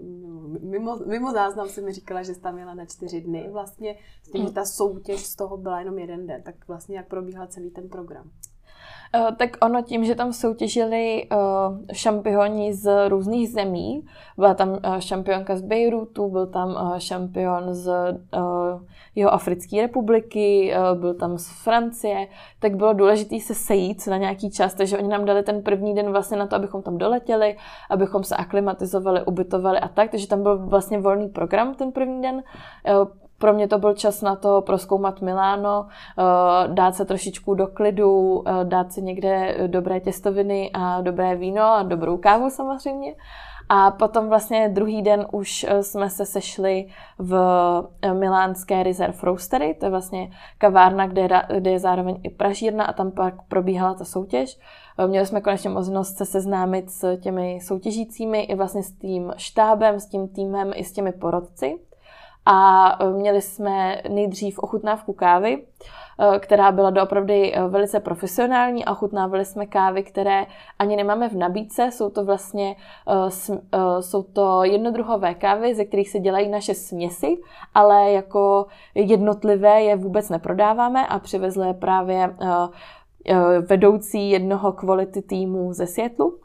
mimo, 0.61 0.97
mimo 0.97 1.33
záznam 1.33 1.69
si 1.69 1.83
mi 1.83 1.93
říkala, 1.93 2.23
že 2.23 2.35
jsi 2.35 2.41
tam 2.41 2.59
jela 2.59 2.75
na 2.75 2.87
čtyři 2.87 3.21
dny 3.21 3.49
vlastně, 3.53 3.99
s 4.23 4.31
tím, 4.31 4.47
že 4.47 4.53
ta 4.53 4.65
soutěž 4.65 5.27
z 5.27 5.37
toho 5.37 5.57
byla 5.57 5.79
jenom 5.79 5.99
jeden 5.99 6.27
den, 6.27 6.43
tak 6.43 6.69
vlastně 6.69 6.97
jak 6.97 7.09
probíhal 7.09 7.47
celý 7.47 7.71
ten 7.71 7.89
program? 7.89 8.31
Uh, 9.15 9.37
tak 9.37 9.57
ono 9.63 9.83
tím, 9.83 10.05
že 10.05 10.15
tam 10.15 10.33
soutěžili 10.33 11.29
uh, 11.33 11.79
šampioni 11.93 12.75
z 12.75 13.09
různých 13.09 13.49
zemí, 13.49 14.07
byla 14.37 14.55
tam 14.55 14.69
uh, 14.71 14.99
šampionka 14.99 15.57
z 15.57 15.63
Bejrutu, 15.63 16.29
byl 16.29 16.47
tam 16.47 16.95
šampion 16.99 17.75
z 17.75 17.93
jeho 19.15 19.33
Africké 19.33 19.83
republiky, 19.83 20.75
byl 20.95 21.15
tam 21.15 21.39
z 21.39 21.49
Francie, 21.65 22.29
tak 22.59 22.77
bylo 22.77 22.93
důležité 22.93 23.41
se 23.41 23.55
sejít 23.55 24.07
na 24.07 24.17
nějaký 24.17 24.51
čas, 24.51 24.75
takže 24.75 24.99
oni 24.99 25.09
nám 25.09 25.25
dali 25.25 25.43
ten 25.43 25.63
první 25.63 25.95
den 25.95 26.11
vlastně 26.13 26.37
na 26.37 26.47
to, 26.47 26.57
abychom 26.57 26.83
tam 26.83 26.99
doletěli, 26.99 27.57
abychom 27.91 28.25
se 28.25 28.37
aklimatizovali, 28.37 29.25
ubytovali 29.25 29.79
a 29.79 29.89
tak, 29.89 30.11
takže 30.11 30.29
tam 30.29 30.43
byl 30.43 30.67
vlastně 30.67 30.99
volný 30.99 31.29
program 31.29 31.75
ten 31.75 31.93
první 31.93 32.23
den. 32.23 32.43
Pro 33.39 33.53
mě 33.53 33.69
to 33.69 33.79
byl 33.79 33.95
čas 33.95 34.23
na 34.23 34.37
to 34.37 34.63
proskoumat 34.63 35.21
Miláno, 35.21 35.87
eh, 35.87 36.23
dát 36.69 36.95
se 36.95 37.05
trošičku 37.05 37.55
do 37.55 37.67
klidu, 37.67 38.43
eh, 38.47 38.65
dát 38.65 38.93
si 38.93 39.03
někde 39.03 39.57
dobré 39.67 40.01
těstoviny 40.01 40.71
a 40.75 41.01
dobré 41.01 41.37
víno 41.37 41.63
a 41.63 41.83
dobrou 41.83 42.17
kávu 42.17 42.51
samozřejmě. 42.51 43.15
A 43.69 43.91
potom 43.91 44.29
vlastně 44.29 44.69
druhý 44.69 45.03
den 45.03 45.27
už 45.33 45.67
eh, 45.69 45.83
jsme 45.83 46.11
se 46.11 46.27
sešli 46.27 46.87
v 47.19 47.39
milánské 48.13 48.83
Reserve 48.83 49.19
Roastery, 49.23 49.75
to 49.75 49.87
je 49.87 49.91
vlastně 49.91 50.31
kavárna, 50.59 51.07
kde 51.07 51.23
je, 51.23 51.29
kde 51.59 51.71
je 51.71 51.79
zároveň 51.79 52.21
i 52.23 52.31
pražírna 52.31 52.85
a 52.85 52.93
tam 52.93 53.11
pak 53.11 53.35
probíhala 53.49 53.95
ta 53.95 54.05
soutěž. 54.05 54.59
Měli 55.07 55.27
jsme 55.27 55.41
konečně 55.41 55.71
možnost 55.71 56.17
se 56.17 56.25
seznámit 56.27 56.91
s 56.91 57.17
těmi 57.17 57.59
soutěžícími 57.63 58.43
i 58.43 58.55
vlastně 58.55 58.83
s 58.83 58.93
tím 58.93 59.33
štábem, 59.37 60.01
s 60.01 60.07
tím 60.07 60.29
týmem 60.29 60.73
i 60.75 60.85
s 60.85 60.93
těmi 60.93 61.13
porodci 61.13 61.79
a 62.51 62.97
e, 63.01 63.11
měli 63.11 63.43
jsme 63.43 64.03
nejdřív 64.09 64.59
ochutnávku 64.59 65.13
kávy, 65.13 65.63
e, 66.19 66.39
která 66.39 66.73
byla 66.73 66.91
doopravdy 66.91 67.55
e, 67.55 67.69
velice 67.69 68.01
profesionální 68.01 68.85
a 68.85 68.93
ochutnávali 68.93 69.45
jsme 69.45 69.67
kávy, 69.67 70.03
které 70.03 70.47
ani 70.79 70.97
nemáme 70.97 71.29
v 71.29 71.37
nabídce, 71.37 71.91
jsou 71.93 72.11
to 72.11 72.25
vlastně 72.25 72.77
jsou 74.01 74.23
to 74.23 74.65
jednodruhové 74.65 75.35
kávy, 75.35 75.75
ze 75.75 75.85
kterých 75.85 76.11
se 76.11 76.19
dělají 76.19 76.49
naše 76.49 76.75
směsi, 76.75 77.37
ale 77.75 78.13
jako 78.13 78.67
jednotlivé 78.95 79.83
je 79.83 79.97
vůbec 79.97 80.29
neprodáváme 80.29 81.07
a 81.07 81.19
přivezli 81.19 81.67
je 81.67 81.75
právě 81.75 82.35
vedoucí 83.69 84.31
jednoho 84.31 84.73
quality 84.73 85.23
týmu 85.23 85.73
ze 85.73 85.87
Světlu 85.87 86.39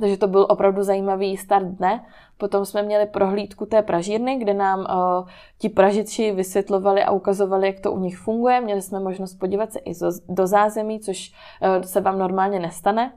takže 0.00 0.16
to 0.16 0.26
byl 0.26 0.46
opravdu 0.48 0.82
zajímavý 0.82 1.36
start 1.36 1.66
dne. 1.66 2.04
Potom 2.38 2.64
jsme 2.64 2.82
měli 2.82 3.06
prohlídku 3.06 3.66
té 3.66 3.82
pražírny, 3.82 4.36
kde 4.36 4.54
nám 4.54 4.78
uh, 4.80 5.28
ti 5.58 5.68
pražiči 5.68 6.32
vysvětlovali 6.32 7.04
a 7.04 7.10
ukazovali, 7.10 7.66
jak 7.66 7.80
to 7.80 7.92
u 7.92 7.98
nich 7.98 8.18
funguje. 8.18 8.60
Měli 8.60 8.82
jsme 8.82 9.00
možnost 9.00 9.34
podívat 9.34 9.72
se 9.72 9.78
i 9.78 9.92
do 10.28 10.46
zázemí, 10.46 11.00
což 11.00 11.32
uh, 11.32 11.82
se 11.82 12.00
vám 12.00 12.18
normálně 12.18 12.60
nestane. 12.60 13.12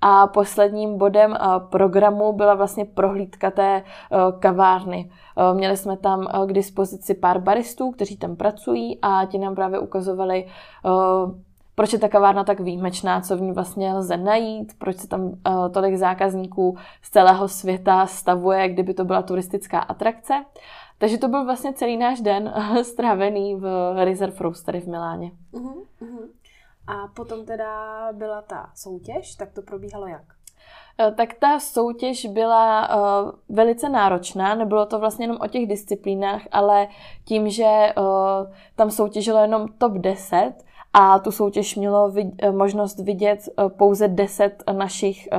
A 0.00 0.26
posledním 0.26 0.98
bodem 0.98 1.30
uh, 1.30 1.68
programu 1.70 2.32
byla 2.32 2.54
vlastně 2.54 2.84
prohlídka 2.84 3.50
té 3.50 3.82
kavárny. 4.38 5.10
Měli 5.52 5.76
jsme 5.76 5.96
tam 5.96 6.28
k 6.46 6.52
dispozici 6.52 7.14
pár 7.14 7.40
baristů, 7.40 7.90
kteří 7.90 8.16
tam 8.16 8.36
pracují 8.36 8.98
a 9.02 9.24
ti 9.26 9.38
nám 9.38 9.54
právě 9.54 9.78
ukazovali 9.78 10.46
proč 11.78 11.92
je 11.92 11.98
ta 11.98 12.08
kavárna 12.08 12.44
tak 12.44 12.60
výjimečná, 12.60 13.20
co 13.20 13.36
v 13.36 13.40
ní 13.40 13.52
vlastně 13.52 13.94
lze 13.94 14.16
najít, 14.16 14.78
proč 14.78 14.96
se 14.96 15.08
tam 15.08 15.22
uh, 15.22 15.32
tolik 15.72 15.96
zákazníků 15.96 16.76
z 17.02 17.10
celého 17.10 17.48
světa 17.48 18.06
stavuje, 18.06 18.68
kdyby 18.68 18.94
to 18.94 19.04
byla 19.04 19.22
turistická 19.22 19.78
atrakce. 19.78 20.44
Takže 20.98 21.18
to 21.18 21.28
byl 21.28 21.44
vlastně 21.44 21.72
celý 21.72 21.96
náš 21.96 22.20
den 22.20 22.54
strávený 22.82 23.54
v 23.54 23.94
Reserve 24.04 24.36
Roastery 24.40 24.80
v 24.80 24.86
Miláně. 24.86 25.30
Uh-huh, 25.52 25.82
uh-huh. 26.02 26.28
A 26.86 27.08
potom 27.14 27.44
teda 27.44 27.72
byla 28.12 28.42
ta 28.42 28.70
soutěž, 28.74 29.34
tak 29.34 29.52
to 29.52 29.62
probíhalo 29.62 30.06
jak? 30.06 30.24
Eh, 31.00 31.12
tak 31.12 31.34
ta 31.34 31.60
soutěž 31.60 32.26
byla 32.26 32.88
uh, 32.88 33.30
velice 33.48 33.88
náročná, 33.88 34.54
nebylo 34.54 34.86
to 34.86 34.98
vlastně 34.98 35.24
jenom 35.24 35.38
o 35.40 35.46
těch 35.46 35.66
disciplínách, 35.66 36.42
ale 36.52 36.88
tím, 37.24 37.50
že 37.50 37.92
uh, 37.96 38.04
tam 38.76 38.90
soutěžilo 38.90 39.38
jenom 39.38 39.68
top 39.78 39.92
10, 39.92 40.52
a 41.00 41.18
tu 41.18 41.30
soutěž 41.30 41.76
mělo 41.76 42.10
vid- 42.10 42.34
eh, 42.38 42.50
možnost 42.50 42.98
vidět 42.98 43.38
eh, 43.48 43.68
pouze 43.68 44.08
10 44.08 44.62
našich 44.72 45.28
eh, 45.32 45.38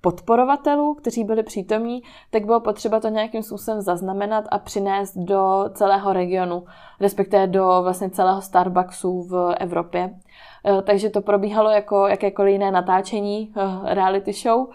podporovatelů, 0.00 0.94
kteří 0.94 1.24
byli 1.24 1.42
přítomní, 1.42 2.02
tak 2.30 2.44
bylo 2.44 2.60
potřeba 2.60 3.00
to 3.00 3.08
nějakým 3.08 3.42
způsobem 3.42 3.80
zaznamenat 3.80 4.44
a 4.50 4.58
přinést 4.58 5.16
do 5.16 5.64
celého 5.74 6.12
regionu, 6.12 6.64
respektive 7.00 7.46
do 7.46 7.80
vlastně 7.82 8.10
celého 8.10 8.42
Starbucksu 8.42 9.22
v 9.22 9.54
Evropě. 9.60 10.10
Takže 10.84 11.10
to 11.10 11.20
probíhalo 11.20 11.70
jako 11.70 12.06
jakékoliv 12.06 12.52
jiné 12.52 12.70
natáčení 12.70 13.52
reality 13.84 14.32
show. 14.32 14.66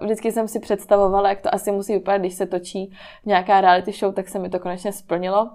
Vždycky 0.00 0.32
jsem 0.32 0.48
si 0.48 0.60
představovala, 0.60 1.28
jak 1.28 1.40
to 1.40 1.54
asi 1.54 1.72
musí 1.72 1.92
vypadat, 1.92 2.18
když 2.18 2.34
se 2.34 2.46
točí 2.46 2.92
nějaká 3.24 3.60
reality 3.60 3.92
show, 3.92 4.14
tak 4.14 4.28
se 4.28 4.38
mi 4.38 4.48
to 4.48 4.58
konečně 4.58 4.92
splnilo. 4.92 5.50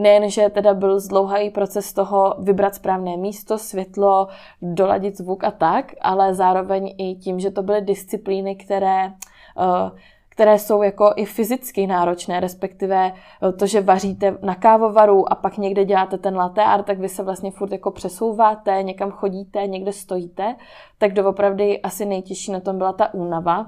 Nejen, 0.00 0.30
že 0.30 0.48
teda 0.48 0.74
byl 0.74 1.00
zdlouhavý 1.00 1.50
proces 1.50 1.92
toho 1.92 2.34
vybrat 2.38 2.74
správné 2.74 3.16
místo, 3.16 3.58
světlo, 3.58 4.28
doladit 4.62 5.18
zvuk 5.18 5.44
a 5.44 5.50
tak, 5.50 5.92
ale 6.00 6.34
zároveň 6.34 6.94
i 6.98 7.14
tím, 7.14 7.40
že 7.40 7.50
to 7.50 7.62
byly 7.62 7.80
disciplíny, 7.80 8.56
které 8.56 9.06
uh, 9.06 9.98
které 10.40 10.58
jsou 10.58 10.82
jako 10.82 11.12
i 11.16 11.24
fyzicky 11.24 11.86
náročné, 11.86 12.40
respektive 12.40 13.12
eh, 13.12 13.52
to, 13.52 13.66
že 13.66 13.80
vaříte 13.80 14.38
na 14.42 14.54
kávovaru 14.54 15.32
a 15.32 15.34
pak 15.34 15.58
někde 15.58 15.84
děláte 15.84 16.18
ten 16.18 16.36
latte 16.36 16.64
art, 16.64 16.86
tak 16.86 16.98
vy 16.98 17.08
se 17.08 17.22
vlastně 17.22 17.50
furt 17.50 17.72
jako 17.72 17.90
přesouváte, 17.90 18.82
někam 18.82 19.10
chodíte, 19.10 19.66
někde 19.66 19.92
stojíte, 19.92 20.56
tak 20.98 21.12
doopravdy 21.12 21.80
asi 21.80 22.06
nejtěžší 22.06 22.52
na 22.52 22.60
tom 22.60 22.78
byla 22.78 22.92
ta 22.92 23.14
únava. 23.14 23.66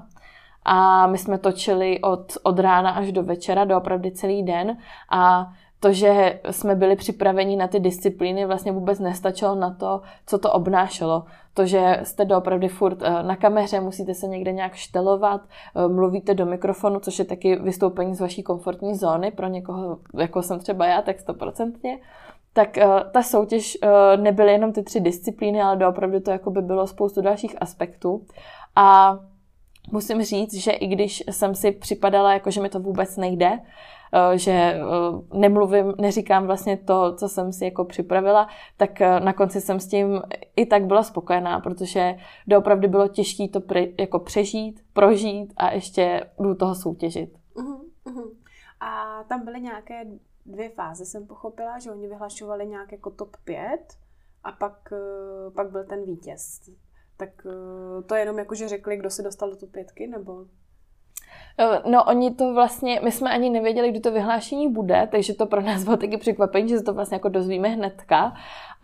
A 0.65 1.07
my 1.07 1.17
jsme 1.17 1.37
točili 1.37 2.01
od, 2.01 2.33
od 2.43 2.59
rána 2.59 2.91
až 2.91 3.11
do 3.11 3.23
večera, 3.23 3.65
doopravdy 3.65 4.11
celý 4.11 4.43
den 4.43 4.77
a 5.11 5.51
to, 5.83 5.93
že 5.93 6.39
jsme 6.51 6.75
byli 6.75 6.95
připraveni 6.95 7.55
na 7.55 7.67
ty 7.67 7.79
disciplíny, 7.79 8.45
vlastně 8.45 8.71
vůbec 8.71 8.99
nestačilo 8.99 9.55
na 9.55 9.73
to, 9.73 10.01
co 10.25 10.37
to 10.37 10.51
obnášelo. 10.51 11.23
To, 11.53 11.65
že 11.65 11.99
jste 12.03 12.25
doopravdy 12.25 12.67
furt 12.67 12.97
eh, 13.01 13.23
na 13.23 13.35
kameře, 13.35 13.79
musíte 13.79 14.13
se 14.13 14.27
někde 14.27 14.51
nějak 14.51 14.73
štelovat, 14.73 15.41
eh, 15.75 15.87
mluvíte 15.87 16.33
do 16.33 16.45
mikrofonu, 16.45 16.99
což 16.99 17.19
je 17.19 17.25
taky 17.25 17.55
vystoupení 17.55 18.15
z 18.15 18.21
vaší 18.21 18.43
komfortní 18.43 18.95
zóny, 18.95 19.31
pro 19.31 19.47
někoho, 19.47 19.97
jako 20.17 20.41
jsem 20.41 20.59
třeba 20.59 20.85
já, 20.85 21.01
tak 21.01 21.19
stoprocentně. 21.19 21.99
Tak 22.53 22.77
uh, 22.77 23.11
ta 23.11 23.23
soutěž 23.23 23.77
nebyly 24.15 24.51
jenom 24.51 24.73
ty 24.73 24.83
tři 24.83 24.99
disciplíny, 24.99 25.61
ale 25.61 25.75
doopravdy 25.75 26.21
to 26.21 26.31
jako 26.31 26.51
by 26.51 26.61
bylo 26.61 26.87
spoustu 26.87 27.21
dalších 27.21 27.55
aspektů. 27.61 28.25
A 28.75 29.19
musím 29.91 30.23
říct, 30.23 30.53
že 30.53 30.71
i 30.71 30.87
když 30.87 31.23
jsem 31.31 31.55
si 31.55 31.71
připadala, 31.71 32.33
jako 32.33 32.51
že 32.51 32.61
mi 32.61 32.69
to 32.69 32.79
vůbec 32.79 33.17
nejde, 33.17 33.59
Eh, 33.59 33.92
že 34.35 34.51
eh, 34.51 34.79
nemluvím, 35.37 35.93
neříkám 35.97 36.45
vlastně 36.45 36.77
to, 36.77 37.15
co 37.15 37.29
jsem 37.29 37.53
si 37.53 37.65
jako 37.65 37.85
připravila, 37.85 38.47
tak 38.77 39.01
eh, 39.01 39.19
na 39.19 39.33
konci 39.33 39.61
jsem 39.61 39.79
s 39.79 39.87
tím 39.87 40.21
i 40.55 40.65
tak 40.65 40.85
byla 40.85 41.03
spokojená, 41.03 41.59
protože 41.59 42.15
doopravdy 42.47 42.87
bylo 42.87 43.07
těžké 43.07 43.47
to 43.47 43.61
pre, 43.61 43.85
jako 43.99 44.19
přežít, 44.19 44.85
prožít 44.93 45.53
a 45.57 45.71
ještě 45.71 46.29
do 46.39 46.55
toho 46.55 46.75
soutěžit. 46.75 47.37
Uh-huh, 47.55 47.81
uh-huh. 48.05 48.31
A 48.79 49.23
tam 49.23 49.45
byly 49.45 49.61
nějaké 49.61 50.05
dvě 50.45 50.69
fáze, 50.69 51.05
jsem 51.05 51.27
pochopila, 51.27 51.79
že 51.79 51.91
oni 51.91 52.07
vyhlašovali 52.07 52.67
nějak 52.67 52.91
jako 52.91 53.09
top 53.09 53.37
5 53.43 53.79
a 54.43 54.51
pak, 54.51 54.93
pak 55.55 55.71
byl 55.71 55.83
ten 55.83 56.05
vítěz. 56.05 56.69
Tak 57.17 57.29
to 58.05 58.15
jenom 58.15 58.39
jako, 58.39 58.55
že 58.55 58.67
řekli, 58.67 58.97
kdo 58.97 59.09
se 59.09 59.21
dostal 59.21 59.49
do 59.49 59.55
top 59.55 59.71
pětky, 59.71 60.07
nebo? 60.07 60.45
Eh, 61.57 61.81
no, 61.85 62.03
oni 62.03 62.31
to 62.31 62.53
vlastně, 62.53 62.99
my 63.03 63.11
jsme 63.11 63.31
ani 63.31 63.49
nevěděli, 63.49 63.91
kdy 63.91 63.99
to 63.99 64.11
vyhlášení 64.11 64.69
bude, 64.71 65.07
takže 65.11 65.33
to 65.33 65.45
pro 65.45 65.61
nás 65.61 65.83
bylo 65.83 65.97
taky 65.97 66.17
překvapení, 66.17 66.69
že 66.69 66.77
se 66.77 66.83
to 66.83 66.93
vlastně 66.93 67.15
jako 67.15 67.29
dozvíme 67.29 67.67
hnedka. 67.67 68.33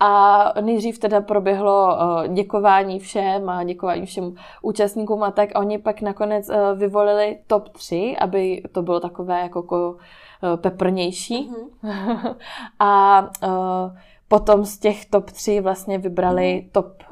A 0.00 0.44
nejdřív 0.60 0.98
teda 0.98 1.20
proběhlo 1.20 1.96
eh, 2.24 2.28
děkování 2.28 2.98
všem 2.98 3.48
a 3.48 3.64
děkování 3.64 4.06
všem 4.06 4.34
účastníkům 4.62 5.22
a 5.22 5.30
tak. 5.30 5.48
A 5.54 5.58
oni 5.58 5.78
pak 5.78 6.00
nakonec 6.02 6.48
eh, 6.48 6.74
vyvolili 6.74 7.38
top 7.46 7.68
3, 7.68 8.16
aby 8.20 8.62
to 8.72 8.82
bylo 8.82 9.00
takové 9.00 9.40
jako, 9.40 9.58
jako 9.58 9.96
peprnější. 10.56 11.50
Mm-hmm. 11.50 12.36
a 12.78 13.24
potom 14.28 14.64
z 14.64 14.78
těch 14.78 15.06
top 15.06 15.30
3 15.30 15.60
vlastně 15.60 15.98
vybrali 15.98 16.42
mm-hmm. 16.42 16.70
top 16.72 17.02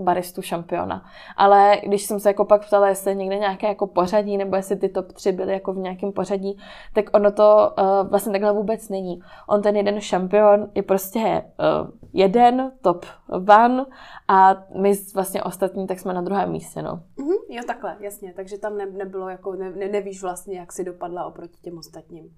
baristu 0.00 0.42
šampiona. 0.42 1.04
Ale 1.36 1.76
když 1.86 2.02
jsem 2.02 2.20
se 2.20 2.28
jako 2.28 2.44
pak 2.44 2.66
ptala, 2.66 2.88
jestli 2.88 3.16
někde 3.16 3.38
nějaké 3.38 3.68
jako 3.68 3.86
pořadí, 3.86 4.36
nebo 4.36 4.56
jestli 4.56 4.76
ty 4.76 4.88
top 4.88 5.12
3 5.12 5.32
byly 5.32 5.52
jako 5.52 5.72
v 5.72 5.78
nějakém 5.78 6.12
pořadí, 6.12 6.58
tak 6.92 7.04
ono 7.12 7.32
to 7.32 7.72
uh, 7.78 8.10
vlastně 8.10 8.32
takhle 8.32 8.52
vůbec 8.52 8.88
není. 8.88 9.20
On 9.48 9.62
ten 9.62 9.76
jeden 9.76 10.00
šampion 10.00 10.68
je 10.74 10.82
prostě 10.82 11.42
uh, 11.82 11.99
jeden, 12.12 12.72
top 12.80 13.06
one 13.32 13.86
a 14.28 14.56
my 14.78 14.92
vlastně 15.14 15.42
ostatní 15.42 15.86
tak 15.86 16.00
jsme 16.00 16.14
na 16.14 16.20
druhém 16.20 16.50
místě, 16.50 16.82
no. 16.82 17.00
Mm-hmm, 17.18 17.38
jo, 17.48 17.62
takhle, 17.66 17.96
jasně. 18.00 18.32
Takže 18.36 18.58
tam 18.58 18.76
ne, 18.76 18.86
nebylo 18.86 19.28
jako, 19.28 19.54
ne, 19.54 19.70
ne, 19.70 19.88
nevíš 19.88 20.22
vlastně, 20.22 20.58
jak 20.58 20.72
si 20.72 20.84
dopadla 20.84 21.24
oproti 21.24 21.58
těm 21.62 21.78
ostatním. 21.78 22.30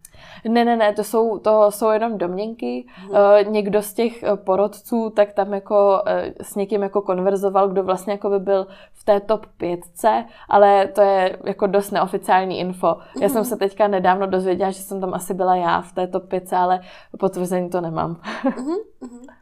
Ne, 0.48 0.64
ne, 0.64 0.76
ne, 0.76 0.92
to 0.92 1.04
jsou, 1.04 1.38
to 1.38 1.70
jsou 1.70 1.90
jenom 1.90 2.18
domněnky. 2.18 2.86
Mm-hmm. 3.08 3.46
Uh, 3.46 3.52
někdo 3.52 3.82
z 3.82 3.92
těch 3.92 4.24
porodců, 4.44 5.10
tak 5.10 5.32
tam 5.32 5.54
jako 5.54 6.02
uh, 6.06 6.32
s 6.42 6.54
někým 6.54 6.82
jako 6.82 7.02
konverzoval, 7.02 7.68
kdo 7.68 7.82
vlastně 7.82 8.12
jako 8.12 8.30
by 8.30 8.38
byl 8.38 8.66
v 8.92 9.04
té 9.04 9.20
top 9.20 9.46
pětce, 9.56 10.24
ale 10.48 10.88
to 10.88 11.00
je 11.00 11.38
jako 11.44 11.66
dost 11.66 11.90
neoficiální 11.90 12.58
info. 12.58 12.86
Mm-hmm. 12.86 13.22
Já 13.22 13.28
jsem 13.28 13.40
mhm. 13.40 13.44
se 13.44 13.56
teďka 13.56 13.88
nedávno 13.88 14.26
dozvěděla, 14.26 14.70
že 14.70 14.82
jsem 14.82 15.00
tam 15.00 15.14
asi 15.14 15.34
byla 15.34 15.56
já 15.56 15.80
v 15.80 15.92
té 15.92 16.06
top 16.06 16.28
pětce, 16.28 16.56
ale 16.56 16.80
potvrzení 17.18 17.70
to 17.70 17.80
nemám. 17.80 18.16
mm-hmm, 18.44 18.76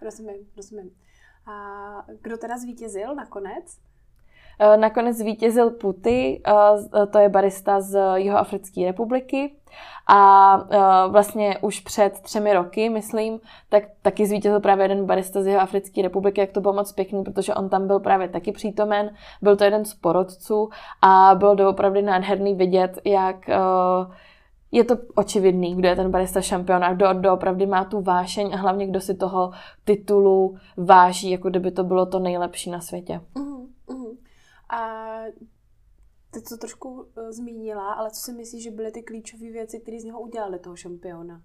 rozumím, 0.02 0.46
rozumím. 0.56 0.90
A 1.46 2.06
kdo 2.22 2.36
teda 2.36 2.58
zvítězil 2.58 3.14
nakonec? 3.14 3.78
Eh, 4.62 4.76
nakonec 4.76 5.16
zvítězil 5.16 5.70
Puty, 5.70 6.42
eh, 6.46 7.06
to 7.06 7.18
je 7.18 7.28
barista 7.28 7.80
z 7.80 8.16
Jihoafrické 8.16 8.84
republiky 8.84 9.56
a 10.08 10.56
vlastně 11.08 11.58
už 11.60 11.80
před 11.80 12.20
třemi 12.20 12.52
roky, 12.52 12.88
myslím, 12.88 13.40
tak 13.68 13.84
taky 14.02 14.26
zvítězil 14.26 14.60
právě 14.60 14.84
jeden 14.84 15.06
barista 15.06 15.42
z 15.42 15.46
Jihoafrické 15.46 16.02
republiky, 16.02 16.40
jak 16.40 16.52
to 16.52 16.60
bylo 16.60 16.74
moc 16.74 16.92
pěkný, 16.92 17.24
protože 17.24 17.54
on 17.54 17.68
tam 17.68 17.86
byl 17.86 18.00
právě 18.00 18.28
taky 18.28 18.52
přítomen, 18.52 19.14
byl 19.42 19.56
to 19.56 19.64
jeden 19.64 19.84
z 19.84 19.94
porodců 19.94 20.70
a 21.02 21.34
bylo 21.34 21.54
doopravdy 21.54 22.02
nádherný 22.02 22.54
vidět, 22.54 22.98
jak 23.04 23.50
je 24.72 24.84
to 24.84 24.96
očividný, 25.14 25.74
kdo 25.74 25.88
je 25.88 25.96
ten 25.96 26.10
barista 26.10 26.40
šampion 26.40 26.84
a 26.84 26.94
kdo 26.94 27.12
doopravdy 27.12 27.66
má 27.66 27.84
tu 27.84 28.00
vášeň 28.00 28.54
a 28.54 28.56
hlavně 28.56 28.86
kdo 28.86 29.00
si 29.00 29.14
toho 29.14 29.52
titulu 29.84 30.56
váží, 30.76 31.30
jako 31.30 31.50
kdyby 31.50 31.70
to 31.70 31.84
bylo 31.84 32.06
to 32.06 32.18
nejlepší 32.18 32.70
na 32.70 32.80
světě. 32.80 33.20
Uh-huh, 33.34 33.66
uh-huh. 33.88 34.16
A 34.70 35.10
ty 36.30 36.40
to 36.42 36.56
trošku 36.56 36.90
uh, 36.90 37.04
zmínila, 37.30 37.92
ale 37.92 38.10
co 38.10 38.20
si 38.20 38.32
myslíš, 38.32 38.62
že 38.62 38.70
byly 38.70 38.92
ty 38.92 39.02
klíčové 39.02 39.50
věci, 39.50 39.80
které 39.80 40.00
z 40.00 40.04
něho 40.04 40.20
udělali 40.20 40.58
toho 40.58 40.76
šampiona? 40.76 41.42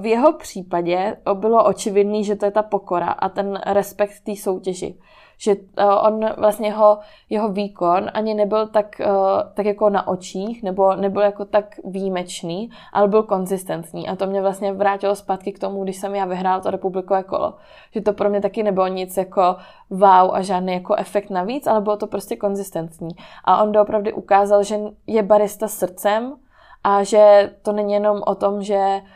v 0.00 0.06
jeho 0.06 0.32
případě 0.32 1.16
bylo 1.34 1.64
očividný, 1.64 2.24
že 2.24 2.36
to 2.36 2.44
je 2.44 2.50
ta 2.50 2.62
pokora 2.62 3.08
a 3.08 3.28
ten 3.28 3.60
respekt 3.66 4.20
té 4.24 4.36
soutěži 4.36 4.98
že 5.38 5.54
uh, 5.54 6.06
on 6.06 6.20
vlastně 6.36 6.68
jeho, 6.68 6.98
jeho 7.30 7.48
výkon 7.48 8.10
ani 8.14 8.34
nebyl 8.34 8.66
tak, 8.66 9.00
uh, 9.00 9.52
tak 9.54 9.66
jako 9.66 9.90
na 9.90 10.08
očích, 10.08 10.62
nebo 10.62 10.94
nebyl 10.94 11.22
jako 11.22 11.44
tak 11.44 11.80
výjimečný, 11.84 12.70
ale 12.92 13.08
byl 13.08 13.22
konzistentní 13.22 14.08
a 14.08 14.16
to 14.16 14.26
mě 14.26 14.42
vlastně 14.42 14.72
vrátilo 14.72 15.16
zpátky 15.16 15.52
k 15.52 15.58
tomu, 15.58 15.84
když 15.84 15.96
jsem 15.96 16.14
já 16.14 16.24
vyhrál 16.24 16.60
to 16.60 16.70
republikové 16.70 17.22
kolo. 17.22 17.54
Že 17.90 18.00
to 18.00 18.12
pro 18.12 18.30
mě 18.30 18.40
taky 18.40 18.62
nebylo 18.62 18.86
nic 18.86 19.16
jako 19.16 19.56
wow 19.90 20.34
a 20.34 20.42
žádný 20.42 20.72
jako 20.72 20.94
efekt 20.94 21.30
navíc, 21.30 21.66
ale 21.66 21.80
bylo 21.80 21.96
to 21.96 22.06
prostě 22.06 22.36
konzistentní. 22.36 23.10
A 23.44 23.62
on 23.62 23.72
doopravdy 23.72 24.12
ukázal, 24.12 24.62
že 24.62 24.78
je 25.06 25.22
barista 25.22 25.68
srdcem 25.68 26.34
a 26.84 27.02
že 27.02 27.50
to 27.62 27.72
není 27.72 27.92
jenom 27.92 28.22
o 28.26 28.34
tom, 28.34 28.62
že 28.62 29.00
uh, 29.02 29.08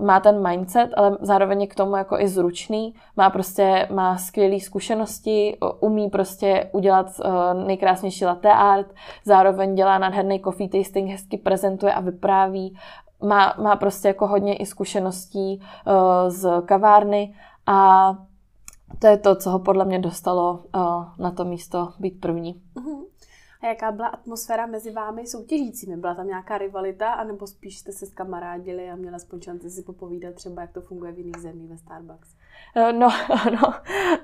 má 0.00 0.20
ten 0.20 0.48
mindset, 0.48 0.90
ale 0.96 1.16
zároveň 1.20 1.60
je 1.60 1.66
k 1.66 1.74
tomu 1.74 1.96
jako 1.96 2.18
i 2.18 2.28
zručný, 2.28 2.94
má 3.16 3.30
prostě, 3.30 3.88
má 3.92 4.18
skvělé 4.18 4.60
zkušenosti, 4.60 5.56
umí 5.80 6.10
prostě 6.10 6.70
udělat 6.72 7.06
uh, 7.24 7.66
nejkrásnější 7.66 8.24
latte 8.24 8.52
art, 8.52 8.86
zároveň 9.24 9.74
dělá 9.74 9.98
nádherný 9.98 10.40
coffee 10.40 10.68
tasting, 10.68 11.10
hezky 11.10 11.38
prezentuje 11.38 11.94
a 11.94 12.00
vypráví, 12.00 12.78
má, 13.22 13.54
má 13.62 13.76
prostě 13.76 14.08
jako 14.08 14.26
hodně 14.26 14.56
i 14.56 14.66
zkušeností 14.66 15.60
uh, 15.60 16.30
z 16.30 16.62
kavárny 16.66 17.34
a 17.66 18.10
to 18.98 19.06
je 19.06 19.16
to, 19.16 19.34
co 19.34 19.50
ho 19.50 19.58
podle 19.58 19.84
mě 19.84 19.98
dostalo 19.98 20.52
uh, 20.52 21.04
na 21.18 21.30
to 21.30 21.44
místo 21.44 21.88
být 21.98 22.20
první. 22.20 22.54
Uh-huh. 22.76 23.04
A 23.64 23.66
jaká 23.66 23.92
byla 23.92 24.08
atmosféra 24.08 24.66
mezi 24.66 24.90
vámi 24.90 25.26
soutěžícími? 25.26 25.96
Byla 25.96 26.14
tam 26.14 26.26
nějaká 26.26 26.58
rivalita, 26.58 27.12
anebo 27.12 27.46
spíš 27.46 27.78
jste 27.78 27.92
se 27.92 28.06
skamarádili 28.06 28.90
a 28.90 28.96
měla 28.96 29.16
aspoň 29.16 29.40
šanci 29.40 29.70
si 29.70 29.82
popovídat 29.82 30.34
třeba, 30.34 30.62
jak 30.62 30.72
to 30.72 30.80
funguje 30.80 31.12
v 31.12 31.18
jiných 31.18 31.36
zemích 31.38 31.70
ve 31.70 31.76
Starbucks? 31.76 32.28
Eh, 32.76 32.92
no, 32.92 33.08
no, 33.52 33.74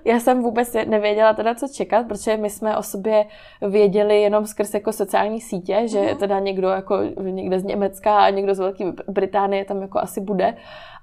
já 0.05 0.21
jsem 0.21 0.43
vůbec 0.43 0.77
nevěděla 0.87 1.35
teda, 1.35 1.55
co 1.55 1.69
čekat, 1.69 2.07
protože 2.09 2.37
my 2.37 2.51
jsme 2.51 2.77
o 2.77 2.83
sobě 2.83 3.25
věděli 3.69 4.23
jenom 4.23 4.47
skrz 4.47 4.75
jako 4.75 4.93
sociální 4.93 5.41
sítě, 5.41 5.83
že 5.89 5.99
mm-hmm. 5.99 6.17
teda 6.17 6.39
někdo 6.39 6.69
jako 6.69 7.03
někde 7.21 7.61
z 7.61 7.65
Německa 7.65 8.19
a 8.19 8.31
někdo 8.31 8.55
z 8.55 8.59
Velké 8.59 8.93
Británie 9.09 9.65
tam 9.65 9.83
jako 9.83 9.99
asi 9.99 10.21
bude, 10.21 10.57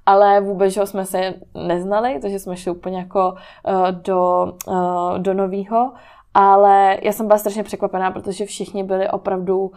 ale 0.05 0.41
vůbec, 0.41 0.73
že 0.73 0.85
jsme 0.85 1.05
se 1.05 1.33
neznali, 1.67 2.19
takže 2.21 2.39
jsme 2.39 2.57
šli 2.57 2.71
úplně 2.71 2.97
jako 2.97 3.31
uh, 3.31 3.91
do, 3.91 4.53
uh, 4.67 5.19
do 5.19 5.33
nového 5.33 5.93
ale 6.39 6.97
já 7.01 7.11
jsem 7.11 7.27
byla 7.27 7.39
strašně 7.39 7.63
překvapená, 7.63 8.11
protože 8.11 8.45
všichni 8.45 8.83
byli 8.83 9.09
opravdu 9.09 9.71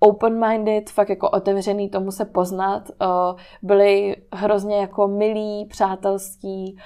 open-minded, 0.00 0.90
fakt 0.90 1.08
jako 1.08 1.30
otevřený 1.30 1.88
tomu 1.88 2.10
se 2.10 2.24
poznat. 2.24 2.82
Eh, 2.90 3.06
byli 3.62 4.16
hrozně 4.32 4.76
jako 4.76 5.08
milí, 5.08 5.66
přátelský, 5.70 6.78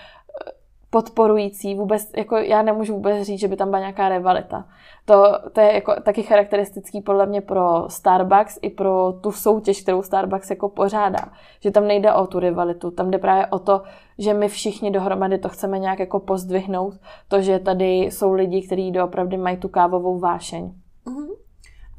podporující, 0.91 1.75
vůbec, 1.75 2.11
jako 2.17 2.37
já 2.37 2.63
nemůžu 2.63 2.95
vůbec 2.95 3.27
říct, 3.27 3.41
že 3.41 3.49
by 3.49 3.57
tam 3.57 3.69
byla 3.69 3.81
nějaká 3.81 4.09
rivalita. 4.09 4.65
To, 5.05 5.25
to 5.53 5.61
je 5.61 5.75
jako 5.75 5.95
taky 6.03 6.23
charakteristický 6.23 7.01
podle 7.01 7.27
mě 7.27 7.41
pro 7.41 7.85
Starbucks 7.89 8.59
i 8.63 8.71
pro 8.71 9.13
tu 9.13 9.33
soutěž, 9.33 9.83
kterou 9.83 10.03
Starbucks 10.03 10.51
jako 10.51 10.69
pořádá. 10.69 11.33
Že 11.61 11.71
tam 11.71 11.87
nejde 11.87 12.13
o 12.13 12.27
tu 12.27 12.39
rivalitu, 12.39 12.91
tam 12.91 13.11
jde 13.11 13.19
právě 13.19 13.47
o 13.47 13.59
to, 13.59 13.83
že 14.19 14.35
my 14.35 14.49
všichni 14.49 14.91
dohromady 14.91 15.39
to 15.39 15.49
chceme 15.49 15.79
nějak 15.79 15.99
jako 15.99 16.21
pozdvihnout, 16.21 16.95
to, 17.29 17.41
že 17.41 17.59
tady 17.59 17.91
jsou 17.93 18.33
lidi, 18.33 18.63
kteří 18.63 18.93
doopravdy 18.93 19.37
mají 19.37 19.57
tu 19.57 19.69
kávovou 19.69 20.19
vášeň. 20.19 20.73
Mm-hmm. 21.07 21.50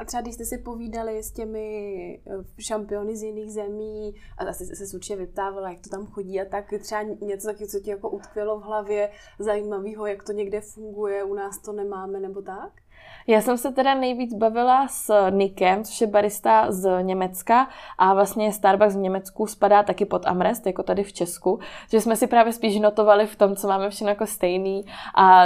A 0.01 0.05
třeba 0.05 0.21
když 0.21 0.35
jste 0.35 0.45
si 0.45 0.57
povídali 0.57 1.23
s 1.23 1.31
těmi 1.31 2.19
eh, 2.27 2.61
šampiony 2.61 3.15
z 3.15 3.23
jiných 3.23 3.51
zemí 3.53 4.15
a 4.37 4.43
asi 4.43 4.65
se 4.65 4.95
určitě 4.95 5.15
vyptávala, 5.15 5.69
jak 5.69 5.79
to 5.79 5.89
tam 5.89 6.05
chodí 6.07 6.41
a 6.41 6.45
tak 6.45 6.65
třeba 6.79 7.01
něco 7.01 7.47
taky, 7.47 7.67
co 7.67 7.79
ti 7.79 7.89
jako 7.89 8.09
utkvělo 8.09 8.59
v 8.59 8.63
hlavě 8.63 9.09
zajímavého, 9.39 10.05
jak 10.05 10.23
to 10.23 10.31
někde 10.31 10.61
funguje, 10.61 11.23
u 11.23 11.33
nás 11.33 11.57
to 11.57 11.73
nemáme 11.73 12.19
nebo 12.19 12.41
tak? 12.41 12.71
Já 13.27 13.41
jsem 13.41 13.57
se 13.57 13.71
teda 13.71 13.95
nejvíc 13.95 14.33
bavila 14.33 14.87
s 14.87 15.29
Nikem, 15.29 15.83
což 15.83 16.01
je 16.01 16.07
barista 16.07 16.71
z 16.71 17.03
Německa 17.03 17.69
a 17.97 18.13
vlastně 18.13 18.53
Starbucks 18.53 18.95
v 18.95 18.99
Německu 18.99 19.47
spadá 19.47 19.83
taky 19.83 20.05
pod 20.05 20.27
Amrest, 20.27 20.65
jako 20.65 20.83
tady 20.83 21.03
v 21.03 21.13
Česku, 21.13 21.59
že 21.89 22.01
jsme 22.01 22.15
si 22.15 22.27
právě 22.27 22.53
spíš 22.53 22.79
notovali 22.79 23.27
v 23.27 23.35
tom, 23.35 23.55
co 23.55 23.67
máme 23.67 23.89
všechno 23.89 24.09
jako 24.09 24.27
stejný 24.27 24.85
a 25.15 25.45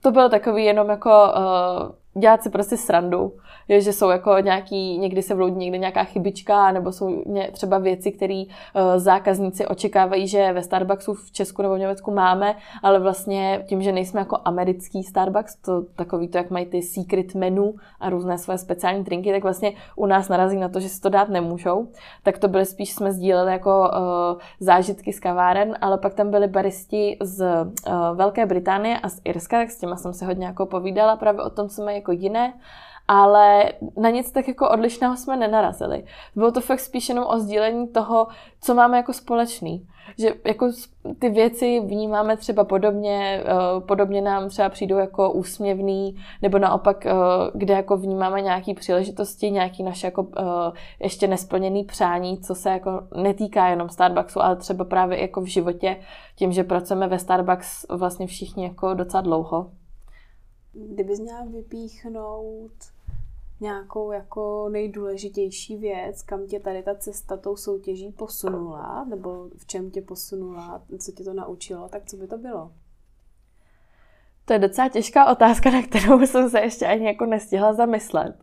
to 0.00 0.10
bylo 0.10 0.28
takový 0.28 0.64
jenom 0.64 0.88
jako 0.88 1.10
uh, 1.10 2.01
dělat 2.14 2.42
si 2.42 2.50
prostě 2.50 2.76
srandu 2.76 3.32
je, 3.68 3.80
že 3.80 3.92
jsou 3.92 4.10
jako 4.10 4.38
nějaký, 4.38 4.98
někdy 4.98 5.22
se 5.22 5.34
vloudí 5.34 5.56
někde 5.56 5.78
nějaká 5.78 6.04
chybička, 6.04 6.72
nebo 6.72 6.92
jsou 6.92 7.22
třeba 7.52 7.78
věci, 7.78 8.12
které 8.12 8.44
uh, 8.44 8.82
zákazníci 8.96 9.66
očekávají, 9.66 10.28
že 10.28 10.52
ve 10.52 10.62
Starbucksu 10.62 11.14
v 11.14 11.32
Česku 11.32 11.62
nebo 11.62 11.74
v 11.74 11.78
Německu 11.78 12.10
máme, 12.10 12.54
ale 12.82 13.00
vlastně 13.00 13.64
tím, 13.68 13.82
že 13.82 13.92
nejsme 13.92 14.20
jako 14.20 14.38
americký 14.44 15.02
Starbucks, 15.02 15.56
to 15.56 15.82
takový 15.96 16.28
to, 16.28 16.38
jak 16.38 16.50
mají 16.50 16.66
ty 16.66 16.82
secret 16.82 17.34
menu 17.34 17.74
a 18.00 18.10
různé 18.10 18.38
své 18.38 18.58
speciální 18.58 19.04
drinky, 19.04 19.32
tak 19.32 19.42
vlastně 19.42 19.72
u 19.96 20.06
nás 20.06 20.28
narazí 20.28 20.56
na 20.56 20.68
to, 20.68 20.80
že 20.80 20.88
si 20.88 21.00
to 21.00 21.08
dát 21.08 21.28
nemůžou. 21.28 21.88
Tak 22.22 22.38
to 22.38 22.48
byly 22.48 22.66
spíš, 22.66 22.92
jsme 22.92 23.12
sdíleli 23.12 23.52
jako 23.52 23.80
uh, 23.80 24.40
zážitky 24.60 25.12
z 25.12 25.20
kaváren, 25.20 25.76
ale 25.80 25.98
pak 25.98 26.14
tam 26.14 26.30
byli 26.30 26.48
baristi 26.48 27.16
z 27.20 27.42
uh, 27.42 28.16
Velké 28.16 28.46
Británie 28.46 28.98
a 28.98 29.08
z 29.08 29.20
Irska, 29.24 29.58
tak 29.58 29.70
s 29.70 29.78
těma 29.78 29.96
jsem 29.96 30.12
se 30.12 30.26
hodně 30.26 30.46
jako 30.46 30.66
povídala 30.66 31.16
právě 31.16 31.42
o 31.42 31.50
tom, 31.50 31.68
co 31.68 31.84
mají 31.84 32.01
jako 32.02 32.12
jiné 32.12 32.54
ale 33.08 33.72
na 33.96 34.10
nic 34.10 34.32
tak 34.32 34.48
jako 34.48 34.70
odlišného 34.70 35.16
jsme 35.16 35.36
nenarazili. 35.36 36.04
Bylo 36.36 36.52
to 36.52 36.60
fakt 36.60 36.80
spíš 36.80 37.08
jenom 37.08 37.24
o 37.28 37.38
sdílení 37.38 37.88
toho, 37.88 38.26
co 38.60 38.74
máme 38.74 38.96
jako 38.96 39.12
společný. 39.12 39.88
Že 40.18 40.34
jako 40.44 40.70
ty 41.18 41.28
věci 41.28 41.80
vnímáme 41.80 42.36
třeba 42.36 42.64
podobně, 42.64 43.42
eh, 43.44 43.80
podobně 43.80 44.20
nám 44.20 44.48
třeba 44.48 44.68
přijdou 44.68 44.96
jako 44.96 45.32
úsměvný, 45.32 46.16
nebo 46.42 46.58
naopak, 46.58 47.06
eh, 47.06 47.12
kde 47.54 47.74
jako 47.74 47.96
vnímáme 47.96 48.40
nějaké 48.40 48.74
příležitosti, 48.74 49.50
nějaký 49.50 49.82
naše 49.82 50.06
jako 50.06 50.26
eh, 50.38 50.42
ještě 51.00 51.26
nesplněný 51.26 51.84
přání, 51.84 52.38
co 52.38 52.54
se 52.54 52.70
jako 52.70 52.90
netýká 53.16 53.68
jenom 53.68 53.88
Starbucksu, 53.88 54.42
ale 54.42 54.56
třeba 54.56 54.84
právě 54.84 55.20
jako 55.20 55.40
v 55.40 55.46
životě, 55.46 55.96
tím, 56.36 56.52
že 56.52 56.64
pracujeme 56.64 57.08
ve 57.08 57.18
Starbucks 57.18 57.86
vlastně 57.90 58.26
všichni 58.26 58.64
jako 58.64 58.94
docela 58.94 59.20
dlouho. 59.20 59.70
Kdybys 60.72 61.20
měla 61.20 61.44
vypíchnout 61.44 62.72
nějakou 63.60 64.12
jako 64.12 64.68
nejdůležitější 64.68 65.76
věc, 65.76 66.22
kam 66.22 66.46
tě 66.46 66.60
tady 66.60 66.82
ta 66.82 66.94
cesta 66.94 67.36
tou 67.36 67.56
soutěží 67.56 68.12
posunula, 68.12 69.04
nebo 69.04 69.48
v 69.56 69.66
čem 69.66 69.90
tě 69.90 70.02
posunula, 70.02 70.82
co 70.98 71.12
tě 71.12 71.24
to 71.24 71.34
naučilo, 71.34 71.88
tak 71.88 72.02
co 72.06 72.16
by 72.16 72.26
to 72.26 72.38
bylo? 72.38 72.72
To 74.44 74.52
je 74.52 74.58
docela 74.58 74.88
těžká 74.88 75.32
otázka, 75.32 75.70
na 75.70 75.82
kterou 75.82 76.26
jsem 76.26 76.50
se 76.50 76.60
ještě 76.60 76.86
ani 76.86 77.06
jako 77.06 77.26
nestihla 77.26 77.72
zamyslet, 77.72 78.36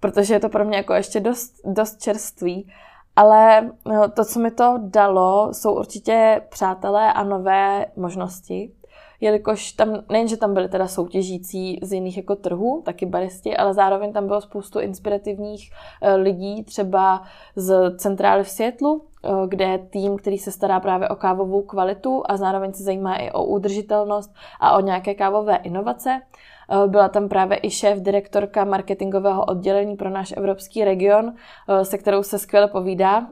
protože 0.00 0.34
je 0.34 0.40
to 0.40 0.48
pro 0.48 0.64
mě 0.64 0.76
jako 0.76 0.94
ještě 0.94 1.20
dost, 1.20 1.60
dost 1.64 2.00
čerstvý, 2.00 2.72
ale 3.16 3.72
no, 3.86 4.10
to, 4.10 4.24
co 4.24 4.40
mi 4.40 4.50
to 4.50 4.78
dalo, 4.82 5.54
jsou 5.54 5.78
určitě 5.78 6.42
přátelé 6.48 7.12
a 7.12 7.24
nové 7.24 7.86
možnosti, 7.96 8.72
jelikož 9.20 9.72
tam 9.72 10.02
nejenže 10.08 10.36
tam 10.36 10.54
byly 10.54 10.68
teda 10.68 10.88
soutěžící 10.88 11.78
z 11.82 11.92
jiných 11.92 12.16
jako 12.16 12.36
trhů, 12.36 12.82
taky 12.84 13.06
baristi, 13.06 13.56
ale 13.56 13.74
zároveň 13.74 14.12
tam 14.12 14.26
bylo 14.26 14.40
spoustu 14.40 14.80
inspirativních 14.80 15.70
eh, 16.02 16.14
lidí, 16.14 16.64
třeba 16.64 17.22
z 17.56 17.96
centrály 17.96 18.44
v 18.44 18.48
Světlu, 18.48 19.02
eh, 19.24 19.28
kde 19.48 19.64
je 19.64 19.78
tým, 19.78 20.16
který 20.16 20.38
se 20.38 20.52
stará 20.52 20.80
právě 20.80 21.08
o 21.08 21.16
kávovou 21.16 21.62
kvalitu 21.62 22.22
a 22.26 22.36
zároveň 22.36 22.72
se 22.72 22.82
zajímá 22.82 23.16
i 23.16 23.30
o 23.30 23.44
udržitelnost 23.44 24.34
a 24.60 24.76
o 24.76 24.80
nějaké 24.80 25.14
kávové 25.14 25.56
inovace. 25.56 26.20
Eh, 26.20 26.88
byla 26.88 27.08
tam 27.08 27.28
právě 27.28 27.58
i 27.62 27.70
šéf 27.70 27.98
direktorka 27.98 28.64
marketingového 28.64 29.44
oddělení 29.44 29.96
pro 29.96 30.10
náš 30.10 30.34
evropský 30.36 30.84
region, 30.84 31.34
se 31.82 31.98
kterou 31.98 32.22
se 32.22 32.38
skvěle 32.38 32.68
povídá. 32.68 33.26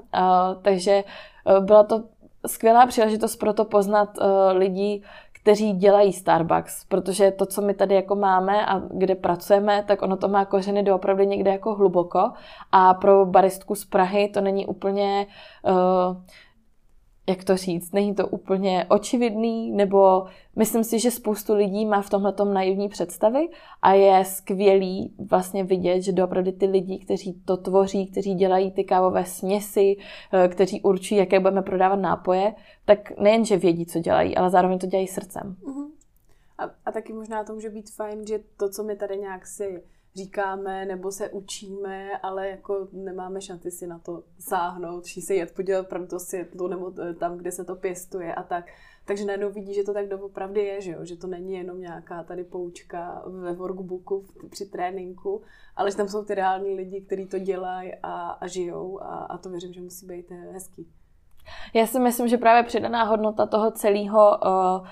Takže 0.63 1.05
byla 1.61 1.83
to 1.83 2.03
skvělá 2.47 2.87
příležitost 2.87 3.37
pro 3.37 3.53
to 3.53 3.65
poznat 3.65 4.19
lidi, 4.53 5.03
kteří 5.49 5.73
dělají 5.73 6.13
Starbucks, 6.13 6.85
protože 6.85 7.31
to, 7.31 7.47
co 7.47 7.63
my 7.63 7.75
tady 7.75 7.95
jako 7.95 8.17
máme 8.17 8.67
a 8.67 8.83
kde 8.91 9.15
pracujeme, 9.15 9.85
tak 9.87 10.03
ono 10.03 10.17
to 10.17 10.29
má 10.29 10.45
kořeny 10.45 10.83
doopravdy 10.83 11.27
někde 11.27 11.51
jako 11.51 11.75
hluboko. 11.75 12.33
A 12.73 12.95
pro 12.95 13.27
baristku 13.27 13.75
z 13.75 13.85
Prahy 13.85 14.29
to 14.29 14.41
není 14.41 14.67
úplně 14.67 15.27
uh, 15.63 16.17
jak 17.29 17.45
to 17.45 17.57
říct, 17.57 17.93
není 17.93 18.15
to 18.15 18.29
úplně 18.29 18.87
očividný, 18.89 19.71
nebo 19.71 20.27
myslím 20.57 20.85
si, 20.85 20.99
že 20.99 21.11
spoustu 21.11 21.55
lidí 21.55 21.87
má 21.87 22.03
v 22.03 22.11
tomhle 22.11 22.35
naivní 22.53 22.89
představy 22.89 23.49
a 23.83 23.93
je 23.93 24.25
skvělý 24.25 25.15
vlastně 25.31 25.65
vidět, 25.65 26.03
že 26.03 26.25
opravdu 26.25 26.53
ty 26.53 26.67
lidi, 26.67 26.99
kteří 26.99 27.43
to 27.45 27.57
tvoří, 27.57 28.07
kteří 28.07 28.35
dělají 28.35 28.71
ty 28.71 28.85
kávové 28.85 29.25
směsi, 29.25 29.97
eh, 30.33 30.49
kteří 30.49 30.83
určují, 30.83 31.19
jaké 31.19 31.41
budeme 31.41 31.63
prodávat 31.63 31.97
nápoje, 31.97 32.55
tak 32.85 33.19
nejenže 33.19 33.57
vědí, 33.57 33.87
co 33.87 33.99
dělají, 33.99 34.37
ale 34.37 34.51
zároveň 34.51 34.79
to 34.79 34.87
dělají 34.87 35.07
srdcem. 35.07 35.57
Uh-huh. 35.63 35.89
A, 36.59 36.71
a 36.85 36.93
taky 36.93 37.13
možná 37.13 37.45
to 37.45 37.55
může 37.55 37.71
být 37.71 37.91
fajn, 37.91 38.27
že 38.27 38.39
to, 38.57 38.69
co 38.69 38.83
my 38.83 38.97
tady 38.97 39.19
nějak 39.19 39.47
si 39.47 39.83
říkáme 40.19 40.87
nebo 40.87 41.13
se 41.13 41.29
učíme, 41.29 42.19
ale 42.19 42.49
jako 42.49 42.89
nemáme 42.93 43.41
šanci 43.41 43.71
si 43.71 43.87
na 43.87 43.99
to 43.99 44.23
sáhnout, 44.39 45.07
či 45.07 45.21
se 45.21 45.35
jet 45.35 45.55
podívat 45.55 45.89
pro 45.89 46.07
to 46.07 46.21
světlo 46.21 46.69
nebo 46.69 46.93
tam, 47.19 47.39
kde 47.39 47.53
se 47.53 47.65
to 47.65 47.77
pěstuje 47.77 48.35
a 48.35 48.43
tak. 48.43 48.65
Takže 49.05 49.25
najednou 49.25 49.51
vidí, 49.51 49.75
že 49.75 49.85
to 49.85 49.95
tak 49.95 50.09
doopravdy 50.09 50.61
je, 50.61 50.81
že, 50.81 50.91
jo? 50.91 51.05
že 51.05 51.17
to 51.17 51.27
není 51.27 51.53
jenom 51.53 51.81
nějaká 51.81 52.23
tady 52.23 52.45
poučka 52.45 53.23
ve 53.27 53.53
workbooku 53.53 54.27
při 54.51 54.67
tréninku, 54.67 55.43
ale 55.77 55.91
že 55.91 55.97
tam 55.97 56.09
jsou 56.09 56.25
ty 56.25 56.35
reální 56.35 56.75
lidi, 56.75 57.01
kteří 57.01 57.27
to 57.27 57.39
dělají 57.39 57.93
a, 58.03 58.31
a 58.31 58.47
žijou 58.47 59.03
a, 59.03 59.07
a 59.07 59.39
to 59.39 59.51
věřím, 59.51 59.73
že 59.73 59.81
musí 59.81 60.07
být 60.07 60.31
hezký. 60.31 60.89
Já 61.75 61.87
si 61.87 62.01
myslím, 62.01 62.29
že 62.29 62.39
právě 62.39 62.63
přidaná 62.63 63.05
hodnota 63.05 63.47
toho 63.47 63.71
celého 63.71 64.39
uh, 64.39 64.87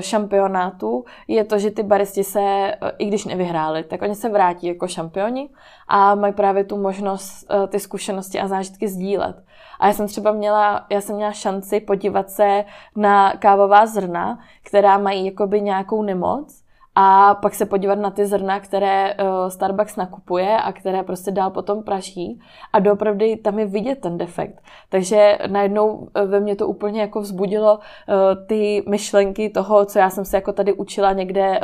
šampionátu 0.00 1.04
je 1.28 1.44
to, 1.44 1.58
že 1.58 1.70
ty 1.70 1.82
baristi 1.82 2.24
se, 2.24 2.74
uh, 2.82 2.88
i 2.98 3.06
když 3.06 3.24
nevyhráli, 3.24 3.84
tak 3.84 4.02
oni 4.02 4.14
se 4.14 4.28
vrátí 4.28 4.66
jako 4.66 4.88
šampioni 4.88 5.48
a 5.88 6.14
mají 6.14 6.32
právě 6.32 6.64
tu 6.64 6.76
možnost 6.76 7.52
ty 7.68 7.80
zkušenosti 7.80 8.40
a 8.40 8.48
zážitky 8.48 8.88
sdílet. 8.88 9.44
A 9.80 9.86
já 9.86 9.92
jsem 9.92 10.06
třeba 10.06 10.32
měla, 10.32 10.86
já 10.90 11.00
jsem 11.00 11.16
měla 11.16 11.32
šanci 11.32 11.80
podívat 11.80 12.30
se 12.30 12.64
na 12.96 13.32
kávová 13.32 13.86
zrna, 13.86 14.38
která 14.62 14.98
mají 14.98 15.26
jakoby 15.26 15.60
nějakou 15.60 16.02
nemoc 16.02 16.67
a 17.00 17.34
pak 17.34 17.54
se 17.54 17.66
podívat 17.66 17.98
na 17.98 18.10
ty 18.10 18.26
zrna, 18.26 18.60
které 18.60 19.14
uh, 19.14 19.48
Starbucks 19.48 19.96
nakupuje 19.96 20.56
a 20.56 20.72
které 20.72 21.02
prostě 21.02 21.30
dál 21.30 21.50
potom 21.50 21.82
praží 21.82 22.40
a 22.72 22.78
doopravdy 22.78 23.36
tam 23.36 23.58
je 23.58 23.66
vidět 23.66 24.00
ten 24.00 24.18
defekt. 24.18 24.62
Takže 24.88 25.38
najednou 25.46 26.08
eh, 26.14 26.26
ve 26.26 26.40
mně 26.40 26.56
to 26.56 26.66
úplně 26.66 27.00
jako 27.00 27.20
vzbudilo 27.20 27.74
uh, 27.74 28.46
ty 28.46 28.82
myšlenky 28.88 29.50
toho, 29.50 29.84
co 29.84 29.98
já 29.98 30.10
jsem 30.10 30.24
se 30.24 30.36
jako 30.36 30.52
tady 30.52 30.72
učila 30.72 31.12
někde 31.12 31.60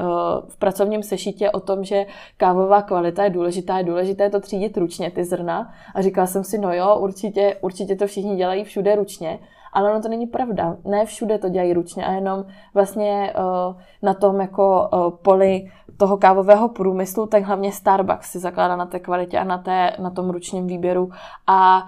v 0.48 0.56
pracovním 0.58 1.02
sešitě 1.02 1.50
o 1.50 1.60
tom, 1.60 1.84
že 1.84 2.06
kávová 2.36 2.82
kvalita 2.82 3.24
je 3.24 3.30
důležitá, 3.30 3.78
je 3.78 3.84
důležité 3.84 4.30
to 4.30 4.40
třídit 4.40 4.76
ručně, 4.76 5.10
ty 5.10 5.24
zrna. 5.24 5.72
A 5.94 6.02
říkala 6.02 6.26
jsem 6.26 6.44
si, 6.44 6.58
no 6.58 6.72
jo, 6.72 6.96
určitě, 7.00 7.56
určitě 7.60 7.96
to 7.96 8.06
všichni 8.06 8.36
dělají 8.36 8.64
všude 8.64 8.96
ručně, 8.96 9.38
ale 9.74 9.90
ono 9.90 10.02
to 10.02 10.08
není 10.08 10.26
pravda. 10.26 10.76
Ne 10.84 11.06
všude 11.06 11.38
to 11.38 11.48
dělají 11.48 11.72
ručně 11.72 12.06
a 12.06 12.12
jenom 12.12 12.44
vlastně 12.74 13.32
uh, 13.38 13.76
na 14.02 14.14
tom 14.14 14.40
jako 14.40 14.88
uh, 14.92 15.10
poli 15.10 15.70
toho 15.96 16.16
kávového 16.16 16.68
průmyslu, 16.68 17.26
tak 17.26 17.42
hlavně 17.42 17.72
Starbucks 17.72 18.30
si 18.30 18.38
zakládá 18.38 18.76
na 18.76 18.86
té 18.86 19.00
kvalitě 19.00 19.38
a 19.38 19.44
na, 19.44 19.58
té, 19.58 19.96
na 19.98 20.10
tom 20.10 20.30
ručním 20.30 20.66
výběru 20.66 21.10
a 21.46 21.86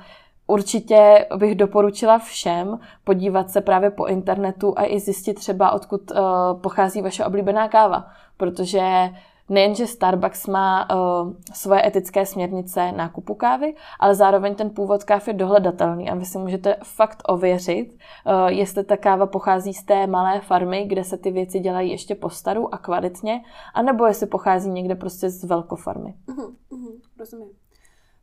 Určitě 0.49 1.27
bych 1.37 1.55
doporučila 1.55 2.19
všem 2.19 2.79
podívat 3.05 3.51
se 3.51 3.61
právě 3.61 3.91
po 3.91 4.07
internetu 4.07 4.75
a 4.77 4.85
i 4.85 5.01
zjistit 5.01 5.35
třeba, 5.35 5.71
odkud 5.71 6.11
uh, 6.11 6.17
pochází 6.61 7.03
vaše 7.03 7.25
oblíbená 7.25 7.69
káva, 7.69 8.07
protože 8.37 9.11
nejenže 9.49 9.87
Starbucks 9.87 10.47
má 10.47 10.89
uh, 10.91 11.33
svoje 11.53 11.87
etické 11.87 12.27
směrnice 12.27 12.93
nákupu 12.93 13.35
kávy, 13.35 13.75
ale 14.01 14.15
zároveň 14.15 14.55
ten 14.55 14.71
původ 14.71 15.05
káv 15.05 15.29
je 15.29 15.35
dohledatelný 15.35 16.11
a 16.11 16.15
vy 16.15 16.25
si 16.25 16.39
můžete 16.39 16.77
fakt 16.85 17.23
ověřit, 17.29 17.93
uh, 17.93 18.47
jestli 18.47 18.85
ta 18.85 18.97
káva 18.97 19.27
pochází 19.27 19.75
z 19.75 19.85
té 19.85 20.07
malé 20.07 20.41
farmy, 20.41 20.85
kde 20.85 21.05
se 21.05 21.19
ty 21.19 21.31
věci 21.31 21.59
dělají 21.59 21.91
ještě 21.91 22.15
po 22.15 22.31
staru 22.31 22.75
a 22.75 22.79
kvalitně, 22.79 23.45
anebo 23.75 24.07
jestli 24.07 24.27
pochází 24.27 24.71
někde 24.71 24.95
prostě 24.95 25.31
z 25.31 25.45
velkofarmy. 25.45 26.15
Uh-huh, 26.29 26.55
uh-huh, 26.71 27.01
rozumím. 27.19 27.49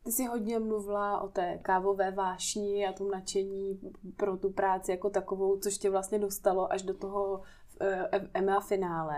Ty 0.04 0.12
jsi 0.12 0.24
hodně 0.24 0.58
mluvila 0.58 1.20
o 1.20 1.28
té 1.28 1.58
kávové 1.62 2.10
vášni 2.10 2.86
a 2.86 2.92
tom 2.92 3.10
nadšení 3.10 3.80
pro 4.16 4.36
tu 4.36 4.52
práci 4.52 4.90
jako 4.90 5.10
takovou, 5.10 5.56
což 5.56 5.78
tě 5.78 5.90
vlastně 5.90 6.18
dostalo 6.18 6.72
až 6.72 6.82
do 6.82 6.94
toho 6.94 7.40
EMA 8.34 8.60
finále. 8.60 9.16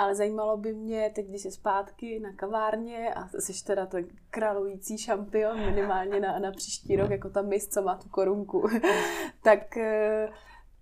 Ale 0.00 0.14
zajímalo 0.14 0.56
by 0.56 0.72
mě, 0.72 1.10
teď 1.14 1.26
když 1.26 1.42
jsi 1.42 1.50
zpátky 1.50 2.20
na 2.20 2.32
kavárně 2.32 3.14
a 3.14 3.28
jsi 3.38 3.64
teda 3.64 3.86
ten 3.86 4.08
králující 4.30 4.98
šampion 4.98 5.60
minimálně 5.60 6.20
na, 6.20 6.38
na 6.38 6.52
příští 6.52 6.96
rok, 6.96 7.10
jako 7.10 7.30
ta 7.30 7.42
mis, 7.42 7.68
co 7.68 7.82
má 7.82 7.96
tu 7.96 8.08
korunku, 8.08 8.68
tak 9.42 9.76
eh, 9.76 10.28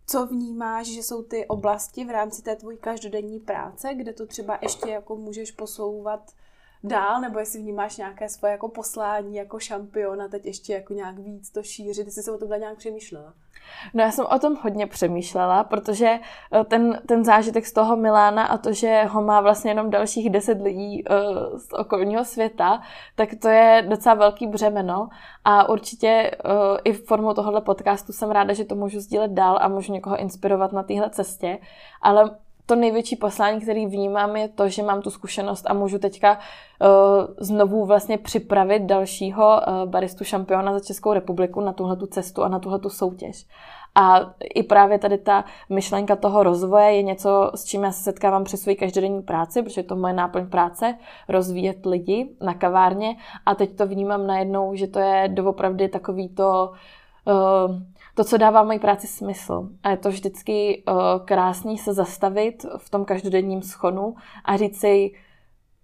co 0.06 0.26
vnímáš, 0.26 0.86
že 0.86 1.02
jsou 1.02 1.22
ty 1.22 1.46
oblasti 1.46 2.04
v 2.04 2.10
rámci 2.10 2.42
té 2.42 2.56
tvojí 2.56 2.78
každodenní 2.78 3.40
práce, 3.40 3.94
kde 3.94 4.12
to 4.12 4.26
třeba 4.26 4.58
ještě 4.62 4.90
jako 4.90 5.16
můžeš 5.16 5.50
posouvat 5.50 6.32
dál, 6.84 7.20
nebo 7.20 7.38
jestli 7.38 7.58
vnímáš 7.58 7.96
nějaké 7.96 8.28
svoje 8.28 8.52
jako 8.52 8.68
poslání 8.68 9.36
jako 9.36 9.58
šampion 9.58 10.22
a 10.22 10.28
teď 10.28 10.46
ještě 10.46 10.72
jako 10.72 10.94
nějak 10.94 11.18
víc 11.18 11.50
to 11.50 11.62
šířit, 11.62 12.06
jestli 12.06 12.22
se 12.22 12.32
o 12.32 12.38
tom 12.38 12.48
nějak 12.48 12.76
přemýšlela? 12.76 13.34
No 13.94 14.02
já 14.02 14.10
jsem 14.10 14.26
o 14.30 14.38
tom 14.38 14.56
hodně 14.62 14.86
přemýšlela, 14.86 15.64
protože 15.64 16.18
eh, 16.52 16.64
ten, 16.64 17.00
ten 17.06 17.24
zážitek 17.24 17.66
z 17.66 17.72
toho 17.72 17.96
Milána 17.96 18.46
a 18.46 18.58
to, 18.58 18.72
že 18.72 19.04
ho 19.04 19.22
má 19.22 19.40
vlastně 19.40 19.70
jenom 19.70 19.90
dalších 19.90 20.30
deset 20.30 20.60
lidí 20.60 21.04
uh, 21.04 21.58
z 21.58 21.72
okolního 21.72 22.24
světa, 22.24 22.82
tak 23.14 23.28
to 23.42 23.48
je 23.48 23.84
docela 23.88 24.14
velký 24.14 24.46
břemeno. 24.46 25.08
A 25.44 25.68
určitě 25.68 26.30
uh, 26.44 26.50
i 26.84 26.92
v 26.92 27.06
formu 27.06 27.34
tohohle 27.34 27.60
podcastu 27.60 28.12
jsem 28.12 28.30
ráda, 28.30 28.54
že 28.54 28.64
to 28.64 28.74
můžu 28.74 29.00
sdílet 29.00 29.30
dál 29.30 29.58
a 29.60 29.68
můžu 29.68 29.92
někoho 29.92 30.16
inspirovat 30.16 30.72
na 30.72 30.82
téhle 30.82 31.10
cestě, 31.10 31.58
ale 32.02 32.30
to 32.68 32.74
největší 32.74 33.16
poslání, 33.16 33.60
který 33.60 33.86
vnímám, 33.86 34.36
je 34.36 34.48
to, 34.48 34.68
že 34.68 34.82
mám 34.82 35.02
tu 35.02 35.10
zkušenost 35.10 35.64
a 35.70 35.74
můžu 35.74 35.98
teďka 35.98 36.32
uh, 36.32 36.88
znovu 37.38 37.86
vlastně 37.86 38.18
připravit 38.18 38.82
dalšího 38.82 39.60
uh, 39.60 39.90
baristu 39.90 40.24
šampiona 40.24 40.72
za 40.72 40.80
Českou 40.80 41.12
republiku 41.12 41.60
na 41.60 41.72
tuhle 41.72 41.96
cestu 42.10 42.44
a 42.44 42.48
na 42.48 42.58
tuhle 42.58 42.80
soutěž. 42.88 43.46
A 43.94 44.34
i 44.54 44.62
právě 44.62 44.98
tady 44.98 45.18
ta 45.18 45.44
myšlenka 45.68 46.16
toho 46.16 46.42
rozvoje 46.42 46.92
je 46.92 47.02
něco, 47.02 47.50
s 47.54 47.64
čím 47.64 47.84
já 47.84 47.92
se 47.92 48.02
setkávám 48.02 48.44
při 48.44 48.56
své 48.56 48.74
každodenní 48.74 49.22
práci, 49.22 49.62
protože 49.62 49.82
to 49.82 49.96
moje 49.96 50.14
náplň 50.14 50.46
práce, 50.46 50.94
rozvíjet 51.28 51.86
lidi 51.86 52.30
na 52.40 52.54
kavárně 52.54 53.16
a 53.46 53.54
teď 53.54 53.76
to 53.76 53.86
vnímám 53.86 54.26
najednou, 54.26 54.74
že 54.74 54.86
to 54.86 54.98
je 54.98 55.28
doopravdy 55.28 55.88
takový 55.88 56.28
to 56.28 56.72
uh, 57.24 57.76
to, 58.18 58.24
co 58.24 58.36
dává 58.36 58.62
mojí 58.62 58.78
práci 58.78 59.06
smysl. 59.06 59.68
A 59.82 59.90
je 59.90 59.96
to 59.96 60.08
vždycky 60.08 60.82
uh, 60.88 60.94
krásný 61.24 61.78
se 61.78 61.94
zastavit 61.94 62.66
v 62.78 62.90
tom 62.90 63.04
každodenním 63.04 63.62
schonu 63.62 64.14
a 64.44 64.56
říct 64.56 64.80
si, 64.80 65.10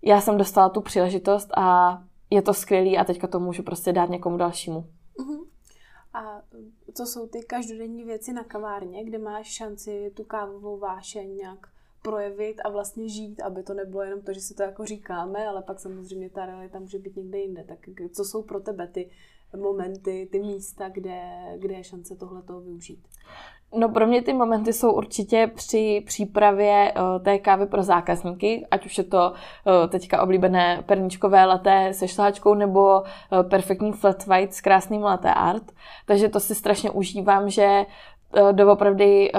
já 0.03 0.20
jsem 0.20 0.39
dostala 0.39 0.68
tu 0.68 0.80
příležitost 0.80 1.49
a 1.57 1.99
je 2.30 2.43
to 2.43 2.55
skvělý 2.55 2.99
a 2.99 3.05
teďka 3.05 3.26
to 3.26 3.41
můžu 3.41 3.62
prostě 3.62 3.93
dát 3.93 4.11
někomu 4.11 4.37
dalšímu. 4.37 4.80
Uh-huh. 5.18 5.47
A 6.14 6.43
co 6.95 7.07
jsou 7.07 7.26
ty 7.26 7.43
každodenní 7.43 8.05
věci 8.05 8.32
na 8.32 8.45
kavárně, 8.45 9.05
kde 9.05 9.18
máš 9.18 9.47
šanci 9.47 10.12
tu 10.16 10.24
kávovou 10.24 10.78
vášeň 10.78 11.37
nějak 11.37 11.59
projevit 12.03 12.57
a 12.64 12.68
vlastně 12.68 13.09
žít, 13.09 13.43
aby 13.43 13.62
to 13.62 13.74
nebylo 13.74 14.03
jenom 14.03 14.20
to, 14.20 14.32
že 14.32 14.41
si 14.41 14.55
to 14.55 14.62
jako 14.62 14.85
říkáme, 14.85 15.47
ale 15.47 15.62
pak 15.62 15.80
samozřejmě 15.80 16.30
ta 16.30 16.47
realita 16.47 16.78
může 16.78 16.99
být 16.99 17.16
někde 17.16 17.39
jinde. 17.39 17.64
Tak 17.64 17.78
co 18.12 18.24
jsou 18.24 18.43
pro 18.43 18.61
tebe 18.61 18.89
ty 18.89 19.11
momenty, 19.57 20.29
ty 20.33 20.41
místa, 20.41 20.89
kde, 20.89 21.21
kde 21.59 21.75
je 21.75 21.85
šance 21.85 22.17
tohleto 22.17 22.61
využít? 22.61 23.01
No 23.79 23.89
pro 23.89 24.07
mě 24.07 24.23
ty 24.23 24.33
momenty 24.33 24.73
jsou 24.73 24.93
určitě 24.93 25.51
při 25.55 26.03
přípravě 26.07 26.93
uh, 26.97 27.23
té 27.23 27.39
kávy 27.39 27.67
pro 27.67 27.83
zákazníky, 27.83 28.67
ať 28.71 28.87
už 28.87 28.99
je 28.99 29.05
to 29.05 29.31
uh, 29.31 29.91
teďka 29.91 30.23
oblíbené 30.23 30.83
perničkové 30.87 31.45
laté 31.45 31.95
se 31.95 32.09
šláčkou 32.09 32.55
nebo 32.55 33.01
uh, 33.01 33.49
perfektní 33.49 33.93
flat 33.93 34.27
white 34.27 34.55
s 34.55 34.61
krásným 34.61 35.03
latte 35.03 35.35
art. 35.35 35.73
Takže 36.07 36.29
to 36.29 36.41
si 36.41 36.55
strašně 36.55 36.91
užívám, 36.91 37.51
že 37.51 37.87
doopravdy 38.53 39.33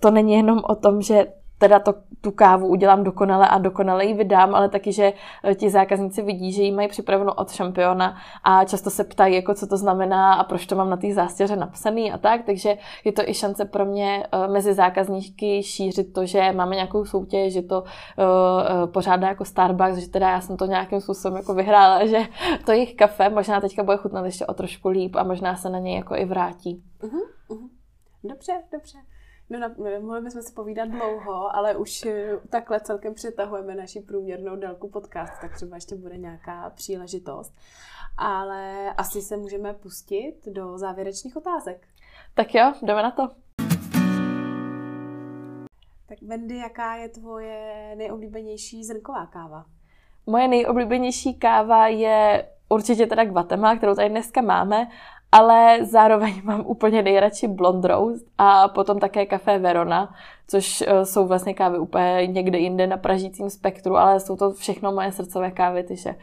to 0.00 0.10
není 0.10 0.32
jenom 0.32 0.62
o 0.68 0.74
tom, 0.74 1.02
že 1.02 1.26
teda 1.58 1.78
to, 1.78 1.94
tu 2.20 2.30
kávu 2.30 2.66
udělám 2.66 3.04
dokonale 3.04 3.48
a 3.48 3.58
dokonale 3.58 4.04
ji 4.04 4.14
vydám, 4.14 4.54
ale 4.54 4.68
taky, 4.68 4.92
že 4.92 5.12
eh, 5.44 5.54
ti 5.54 5.70
zákazníci 5.70 6.22
vidí, 6.22 6.52
že 6.52 6.62
ji 6.62 6.72
mají 6.72 6.88
připraveno 6.88 7.34
od 7.34 7.52
šampiona 7.52 8.16
a 8.44 8.64
často 8.64 8.90
se 8.90 9.04
ptají, 9.04 9.34
jako 9.34 9.54
co 9.54 9.66
to 9.66 9.76
znamená 9.76 10.34
a 10.34 10.44
proč 10.44 10.66
to 10.66 10.76
mám 10.76 10.90
na 10.90 10.96
té 10.96 11.14
zástěře 11.14 11.56
napsaný 11.56 12.12
a 12.12 12.18
tak, 12.18 12.42
takže 12.46 12.76
je 13.04 13.12
to 13.12 13.28
i 13.28 13.34
šance 13.34 13.64
pro 13.64 13.84
mě 13.84 14.26
eh, 14.32 14.48
mezi 14.48 14.74
zákazníky 14.74 15.62
šířit 15.62 16.12
to, 16.12 16.26
že 16.26 16.52
máme 16.52 16.74
nějakou 16.74 17.04
soutěž, 17.04 17.52
že 17.52 17.62
to 17.62 17.80
uh, 17.82 18.90
pořádá 18.92 19.28
jako 19.28 19.44
Starbucks, 19.44 19.96
že 19.96 20.08
teda 20.08 20.30
já 20.30 20.40
jsem 20.40 20.56
to 20.56 20.66
nějakým 20.66 21.00
způsobem 21.00 21.36
jako 21.36 21.54
vyhrála, 21.54 22.06
že 22.06 22.18
to 22.64 22.72
jejich 22.72 22.94
kafe 22.94 23.28
možná 23.28 23.60
teďka 23.60 23.82
bude 23.82 23.96
chutnat 23.96 24.24
ještě 24.24 24.46
o 24.46 24.54
trošku 24.54 24.88
líp 24.88 25.16
a 25.16 25.22
možná 25.22 25.56
se 25.56 25.70
na 25.70 25.78
něj 25.78 25.96
jako 25.96 26.16
i 26.16 26.24
vrátí. 26.24 26.82
Uh-huh, 27.00 27.22
uh-huh. 27.50 27.68
Dobře, 28.24 28.52
dobře. 28.72 28.98
No, 29.50 29.58
mohli 30.00 30.20
bychom 30.20 30.42
si 30.42 30.52
povídat 30.52 30.88
dlouho, 30.88 31.56
ale 31.56 31.76
už 31.76 32.06
eh, 32.06 32.38
takhle 32.50 32.80
celkem 32.80 33.14
přetahujeme 33.14 33.74
naši 33.74 34.00
průměrnou 34.00 34.56
délku 34.56 34.88
podcast, 34.88 35.32
tak 35.40 35.54
třeba 35.54 35.76
ještě 35.76 35.94
bude 35.94 36.16
nějaká 36.16 36.70
příležitost. 36.70 37.54
Ale 38.18 38.92
asi 38.94 39.22
se 39.22 39.36
můžeme 39.36 39.74
pustit 39.74 40.34
do 40.46 40.78
závěrečných 40.78 41.36
otázek. 41.36 41.86
Tak 42.34 42.54
jo, 42.54 42.72
jdeme 42.82 43.02
na 43.02 43.10
to. 43.10 43.28
Tak 46.08 46.18
Wendy, 46.22 46.56
jaká 46.56 46.94
je 46.94 47.08
tvoje 47.08 47.94
nejoblíbenější 47.96 48.84
zrnková 48.84 49.26
káva? 49.26 49.64
Moje 50.26 50.48
nejoblíbenější 50.48 51.34
káva 51.34 51.86
je 51.86 52.48
určitě 52.68 53.06
teda 53.06 53.24
Guatemala, 53.24 53.76
kterou 53.76 53.94
tady 53.94 54.08
dneska 54.08 54.40
máme, 54.40 54.88
ale 55.34 55.84
zároveň 55.84 56.40
mám 56.44 56.66
úplně 56.66 57.02
nejradši 57.02 57.48
Blond 57.48 57.84
Roast 57.84 58.26
a 58.38 58.68
potom 58.68 58.98
také 58.98 59.26
kafe 59.26 59.58
Verona, 59.58 60.14
což 60.48 60.80
eh, 60.86 61.04
jsou 61.04 61.26
vlastně 61.26 61.54
kávy 61.54 61.78
úplně 61.78 62.26
někde 62.26 62.58
jinde 62.58 62.86
na 62.86 62.96
pražícím 62.96 63.50
spektru, 63.50 63.96
ale 63.96 64.20
jsou 64.20 64.36
to 64.36 64.52
všechno 64.52 64.92
moje 64.92 65.12
srdcové 65.12 65.50
kávy, 65.50 65.84
takže 65.84 66.14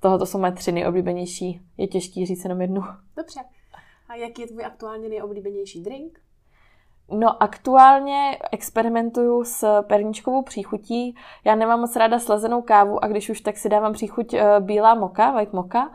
tohoto 0.00 0.26
jsou 0.26 0.38
moje 0.38 0.52
tři 0.52 0.72
nejoblíbenější. 0.72 1.60
Je 1.76 1.86
těžký 1.86 2.26
říct 2.26 2.44
jenom 2.44 2.60
jednu. 2.60 2.82
Dobře. 3.16 3.40
A 4.08 4.14
jaký 4.14 4.42
je 4.42 4.48
tvůj 4.48 4.64
aktuálně 4.64 5.08
nejoblíbenější 5.08 5.82
drink? 5.82 6.18
No 7.12 7.42
aktuálně 7.42 8.38
experimentuju 8.52 9.44
s 9.44 9.82
perničkovou 9.82 10.42
příchutí. 10.42 11.16
Já 11.44 11.54
nemám 11.54 11.80
moc 11.80 11.96
ráda 11.96 12.18
slezenou 12.18 12.62
kávu 12.62 13.04
a 13.04 13.08
když 13.08 13.30
už 13.30 13.40
tak 13.40 13.56
si 13.56 13.68
dávám 13.68 13.92
příchuť 13.92 14.34
eh, 14.34 14.60
bílá 14.60 14.94
moka, 14.94 15.30
white 15.30 15.52
moka. 15.52 15.90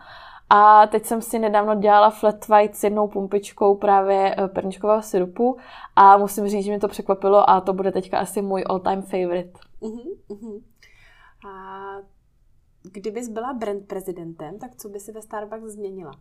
A 0.49 0.87
teď 0.87 1.05
jsem 1.05 1.21
si 1.21 1.39
nedávno 1.39 1.75
dělala 1.75 2.09
flat 2.09 2.47
white 2.47 2.75
s 2.75 2.83
jednou 2.83 3.07
pumpičkou 3.07 3.75
právě 3.75 4.35
eh, 4.37 4.47
perničkového 4.47 5.01
syrupu 5.01 5.57
a 5.95 6.17
musím 6.17 6.47
říct, 6.47 6.65
že 6.65 6.71
mě 6.71 6.79
to 6.79 6.87
překvapilo 6.87 7.49
a 7.49 7.61
to 7.61 7.73
bude 7.73 7.91
teďka 7.91 8.19
asi 8.19 8.41
můj 8.41 8.63
all 8.65 8.79
time 8.79 9.01
favorite. 9.01 9.59
Uh-huh, 9.81 10.17
uh-huh. 10.29 10.61
A 11.49 11.75
kdybys 12.91 13.29
byla 13.29 13.53
brand 13.53 13.87
prezidentem, 13.87 14.59
tak 14.59 14.75
co 14.75 14.89
by 14.89 14.99
si 14.99 15.11
ve 15.11 15.21
Starbucks 15.21 15.71
změnila? 15.71 16.11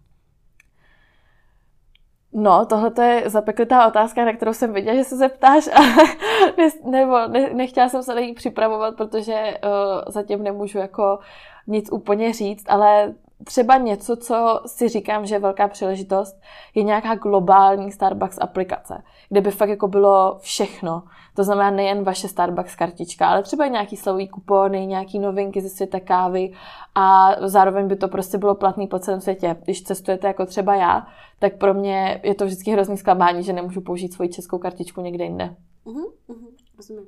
No, 2.36 2.66
tohle 2.66 3.06
je 3.06 3.30
zapeklitá 3.30 3.86
otázka, 3.88 4.24
na 4.24 4.32
kterou 4.32 4.52
jsem 4.52 4.72
viděla, 4.72 4.96
že 4.96 5.04
se 5.04 5.16
zeptáš, 5.16 5.68
ale 5.74 5.86
ne, 6.58 6.68
nebo 6.90 7.28
ne, 7.28 7.54
nechtěla 7.54 7.88
jsem 7.88 8.02
se 8.02 8.14
na 8.14 8.20
ní 8.20 8.34
připravovat, 8.34 8.96
protože 8.96 9.58
uh, 9.64 10.12
zatím 10.12 10.42
nemůžu 10.42 10.78
jako 10.78 11.18
nic 11.66 11.92
úplně 11.92 12.32
říct, 12.32 12.64
ale 12.68 13.14
třeba 13.44 13.76
něco, 13.76 14.16
co 14.16 14.60
si 14.66 14.88
říkám, 14.88 15.26
že 15.26 15.34
je 15.34 15.38
velká 15.38 15.68
příležitost, 15.68 16.40
je 16.74 16.82
nějaká 16.82 17.14
globální 17.14 17.92
Starbucks 17.92 18.38
aplikace, 18.40 19.02
kde 19.28 19.40
by 19.40 19.50
fakt 19.50 19.68
jako 19.68 19.88
bylo 19.88 20.38
všechno. 20.40 21.02
To 21.34 21.44
znamená 21.44 21.70
nejen 21.70 22.04
vaše 22.04 22.28
Starbucks 22.28 22.76
kartička, 22.76 23.28
ale 23.28 23.42
třeba 23.42 23.66
nějaký 23.66 23.96
slový 23.96 24.28
kupony, 24.28 24.86
nějaký 24.86 25.18
novinky 25.18 25.60
ze 25.60 25.68
světa 25.68 26.00
kávy 26.00 26.52
a 26.94 27.34
zároveň 27.48 27.88
by 27.88 27.96
to 27.96 28.08
prostě 28.08 28.38
bylo 28.38 28.54
platný 28.54 28.86
po 28.86 28.98
celém 28.98 29.20
světě. 29.20 29.56
Když 29.64 29.82
cestujete 29.82 30.26
jako 30.26 30.46
třeba 30.46 30.74
já, 30.74 31.06
tak 31.38 31.58
pro 31.58 31.74
mě 31.74 32.20
je 32.22 32.34
to 32.34 32.44
vždycky 32.44 32.70
hrozný 32.70 32.96
zklamání, 32.96 33.42
že 33.42 33.52
nemůžu 33.52 33.80
použít 33.80 34.12
svoji 34.12 34.28
českou 34.28 34.58
kartičku 34.58 35.00
někde 35.00 35.24
jinde. 35.24 35.56
Uh-huh, 35.86 36.12
uh-huh, 36.28 36.48
rozumím. 36.76 37.06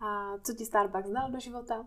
A 0.00 0.38
co 0.42 0.54
ti 0.54 0.64
Starbucks 0.64 1.10
dal 1.10 1.30
do 1.30 1.40
života? 1.40 1.84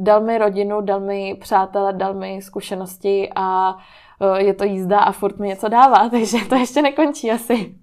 Dal 0.00 0.20
mi 0.20 0.38
rodinu, 0.38 0.80
dal 0.80 1.00
mi 1.00 1.36
přátele, 1.40 1.92
dal 1.92 2.14
mi 2.14 2.42
zkušenosti 2.42 3.30
a 3.36 3.76
e, 4.20 4.42
je 4.42 4.54
to 4.54 4.64
jízda 4.64 4.98
a 4.98 5.12
furt 5.12 5.38
mi 5.38 5.48
něco 5.48 5.68
dává, 5.68 6.08
takže 6.10 6.38
to 6.48 6.54
ještě 6.54 6.82
nekončí 6.82 7.30
asi. 7.30 7.74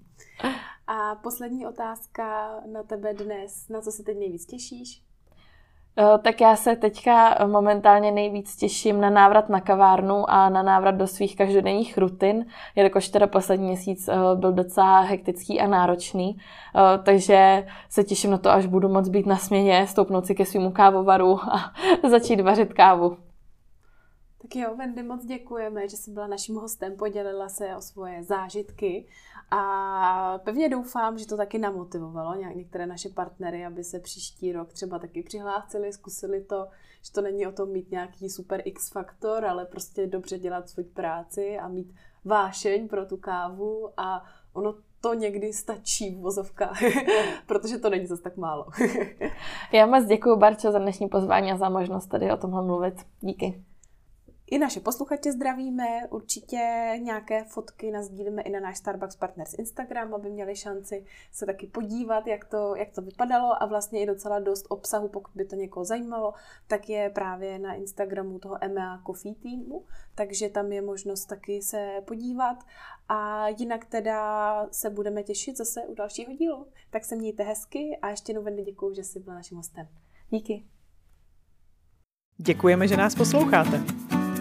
A 0.88 1.16
poslední 1.16 1.68
otázka 1.68 2.56
na 2.72 2.84
tebe 2.84 3.14
dnes. 3.14 3.70
Na 3.70 3.82
co 3.82 3.92
se 3.92 4.04
teď 4.04 4.18
nejvíc 4.18 4.46
těšíš? 4.46 5.04
Eh, 6.00 6.18
tak 6.18 6.42
já 6.42 6.56
se 6.56 6.76
teďka 6.76 7.38
momentálně 7.48 8.12
nejvíc 8.12 8.56
těším 8.56 9.02
na 9.02 9.10
návrat 9.10 9.50
na 9.50 9.62
kavárnu 9.62 10.30
a 10.30 10.50
na 10.50 10.64
návrat 10.64 10.96
do 10.96 11.08
svých 11.08 11.36
každodenních 11.36 11.98
rutin, 11.98 12.46
jelikož 12.76 13.10
teda 13.10 13.28
poslední 13.28 13.68
měsíc 13.68 14.08
eh, 14.08 14.16
byl 14.36 14.54
docela 14.54 15.00
hektický 15.00 15.60
a 15.60 15.68
náročný, 15.68 16.38
eh, 16.38 17.04
takže 17.04 17.68
se 17.90 18.04
těším 18.04 18.32
na 18.32 18.38
to, 18.38 18.50
až 18.50 18.66
budu 18.66 18.90
moc 18.90 19.10
být 19.10 19.26
na 19.26 19.38
směně, 19.38 19.88
stoupnout 19.88 20.26
si 20.26 20.36
ke 20.36 20.46
svýmu 20.46 20.72
kávovaru 20.72 21.40
a 21.40 21.74
začít 22.10 22.42
vařit 22.42 22.74
kávu. 22.74 23.18
Tak 24.42 24.56
jo, 24.56 24.76
Wendy, 24.76 25.04
moc 25.04 25.26
děkujeme, 25.26 25.90
že 25.90 25.98
jsi 25.98 26.12
byla 26.12 26.28
naším 26.28 26.56
hostem, 26.56 26.96
podělila 26.98 27.50
se 27.50 27.76
o 27.76 27.82
svoje 27.82 28.24
zážitky 28.24 29.06
a 29.52 30.40
pevně 30.44 30.70
doufám, 30.70 31.18
že 31.18 31.28
to 31.28 31.38
taky 31.38 31.58
namotivovalo 31.58 32.36
některé 32.36 32.88
naše 32.88 33.10
partnery, 33.10 33.66
aby 33.66 33.84
se 33.84 34.00
příští 34.00 34.52
rok 34.52 34.74
třeba 34.74 35.00
taky 35.00 35.24
přihlásili, 35.24 35.94
zkusili 35.94 36.44
to, 36.44 36.68
že 37.02 37.12
to 37.12 37.22
není 37.22 37.48
o 37.48 37.52
tom 37.52 37.72
mít 37.72 37.92
nějaký 37.92 38.30
super 38.30 38.62
X 38.66 38.92
faktor, 38.92 39.46
ale 39.46 39.66
prostě 39.66 40.08
dobře 40.08 40.40
dělat 40.40 40.70
svou 40.70 40.84
práci 40.84 41.58
a 41.60 41.68
mít 41.68 41.94
vášeň 42.26 42.88
pro 42.88 43.06
tu 43.06 43.18
kávu 43.18 43.90
a 43.98 44.24
ono 44.54 44.76
to 45.02 45.14
někdy 45.14 45.54
stačí 45.54 46.16
v 46.16 46.20
vozovkách, 46.20 46.80
protože 47.48 47.78
to 47.78 47.90
není 47.90 48.06
zase 48.06 48.22
tak 48.22 48.38
málo. 48.38 48.66
Já 49.74 49.86
moc 49.86 50.06
děkuji, 50.06 50.36
Barčo, 50.36 50.72
za 50.72 50.80
dnešní 50.80 51.08
pozvání 51.08 51.52
a 51.52 51.58
za 51.58 51.70
možnost 51.70 52.08
tady 52.08 52.32
o 52.32 52.38
tomhle 52.38 52.64
mluvit. 52.64 52.96
Díky. 53.22 53.64
I 54.52 54.58
naše 54.58 54.80
posluchače 54.80 55.32
zdravíme, 55.32 56.08
určitě 56.10 56.58
nějaké 56.98 57.44
fotky 57.44 57.92
nazdílíme 57.92 58.42
i 58.42 58.50
na 58.50 58.60
náš 58.60 58.78
Starbucks 58.78 59.16
Partners 59.16 59.54
Instagram, 59.54 60.14
aby 60.14 60.30
měli 60.30 60.56
šanci 60.56 61.06
se 61.32 61.46
taky 61.46 61.68
podívat, 61.68 62.28
jak 62.28 62.46
to, 62.46 62.76
jak 62.76 62.92
to 62.92 63.02
vypadalo 63.02 63.64
a 63.64 63.66
vlastně 63.66 64.02
i 64.02 64.06
docela 64.06 64.40
dost 64.40 64.66
obsahu, 64.70 65.08
pokud 65.08 65.32
by 65.36 65.46
to 65.46 65.56
někoho 65.56 65.86
zajímalo, 65.86 66.34
tak 66.68 66.90
je 66.90 67.10
právě 67.10 67.60
na 67.60 67.74
Instagramu 67.74 68.40
toho 68.40 68.64
EMEA 68.64 69.02
Coffee 69.08 69.36
týmu, 69.36 69.86
takže 70.16 70.50
tam 70.50 70.72
je 70.72 70.82
možnost 70.82 71.26
taky 71.26 71.62
se 71.62 72.02
podívat 72.06 72.64
a 73.10 73.48
jinak 73.48 73.86
teda 73.86 74.68
se 74.72 74.90
budeme 74.90 75.24
těšit 75.24 75.58
zase 75.58 75.82
u 75.82 75.96
dalšího 75.96 76.34
dílu. 76.34 76.68
Tak 76.90 77.06
se 77.06 77.16
mějte 77.16 77.44
hezky 77.44 77.98
a 78.02 78.10
ještě 78.10 78.32
jednou 78.32 78.64
děkuji, 78.64 78.94
že 78.94 79.04
jsi 79.04 79.20
byla 79.20 79.36
naším 79.36 79.58
hostem. 79.58 79.88
Díky. 80.30 80.64
Děkujeme, 82.38 82.88
že 82.88 82.98
nás 82.98 83.16
posloucháte. 83.16 84.17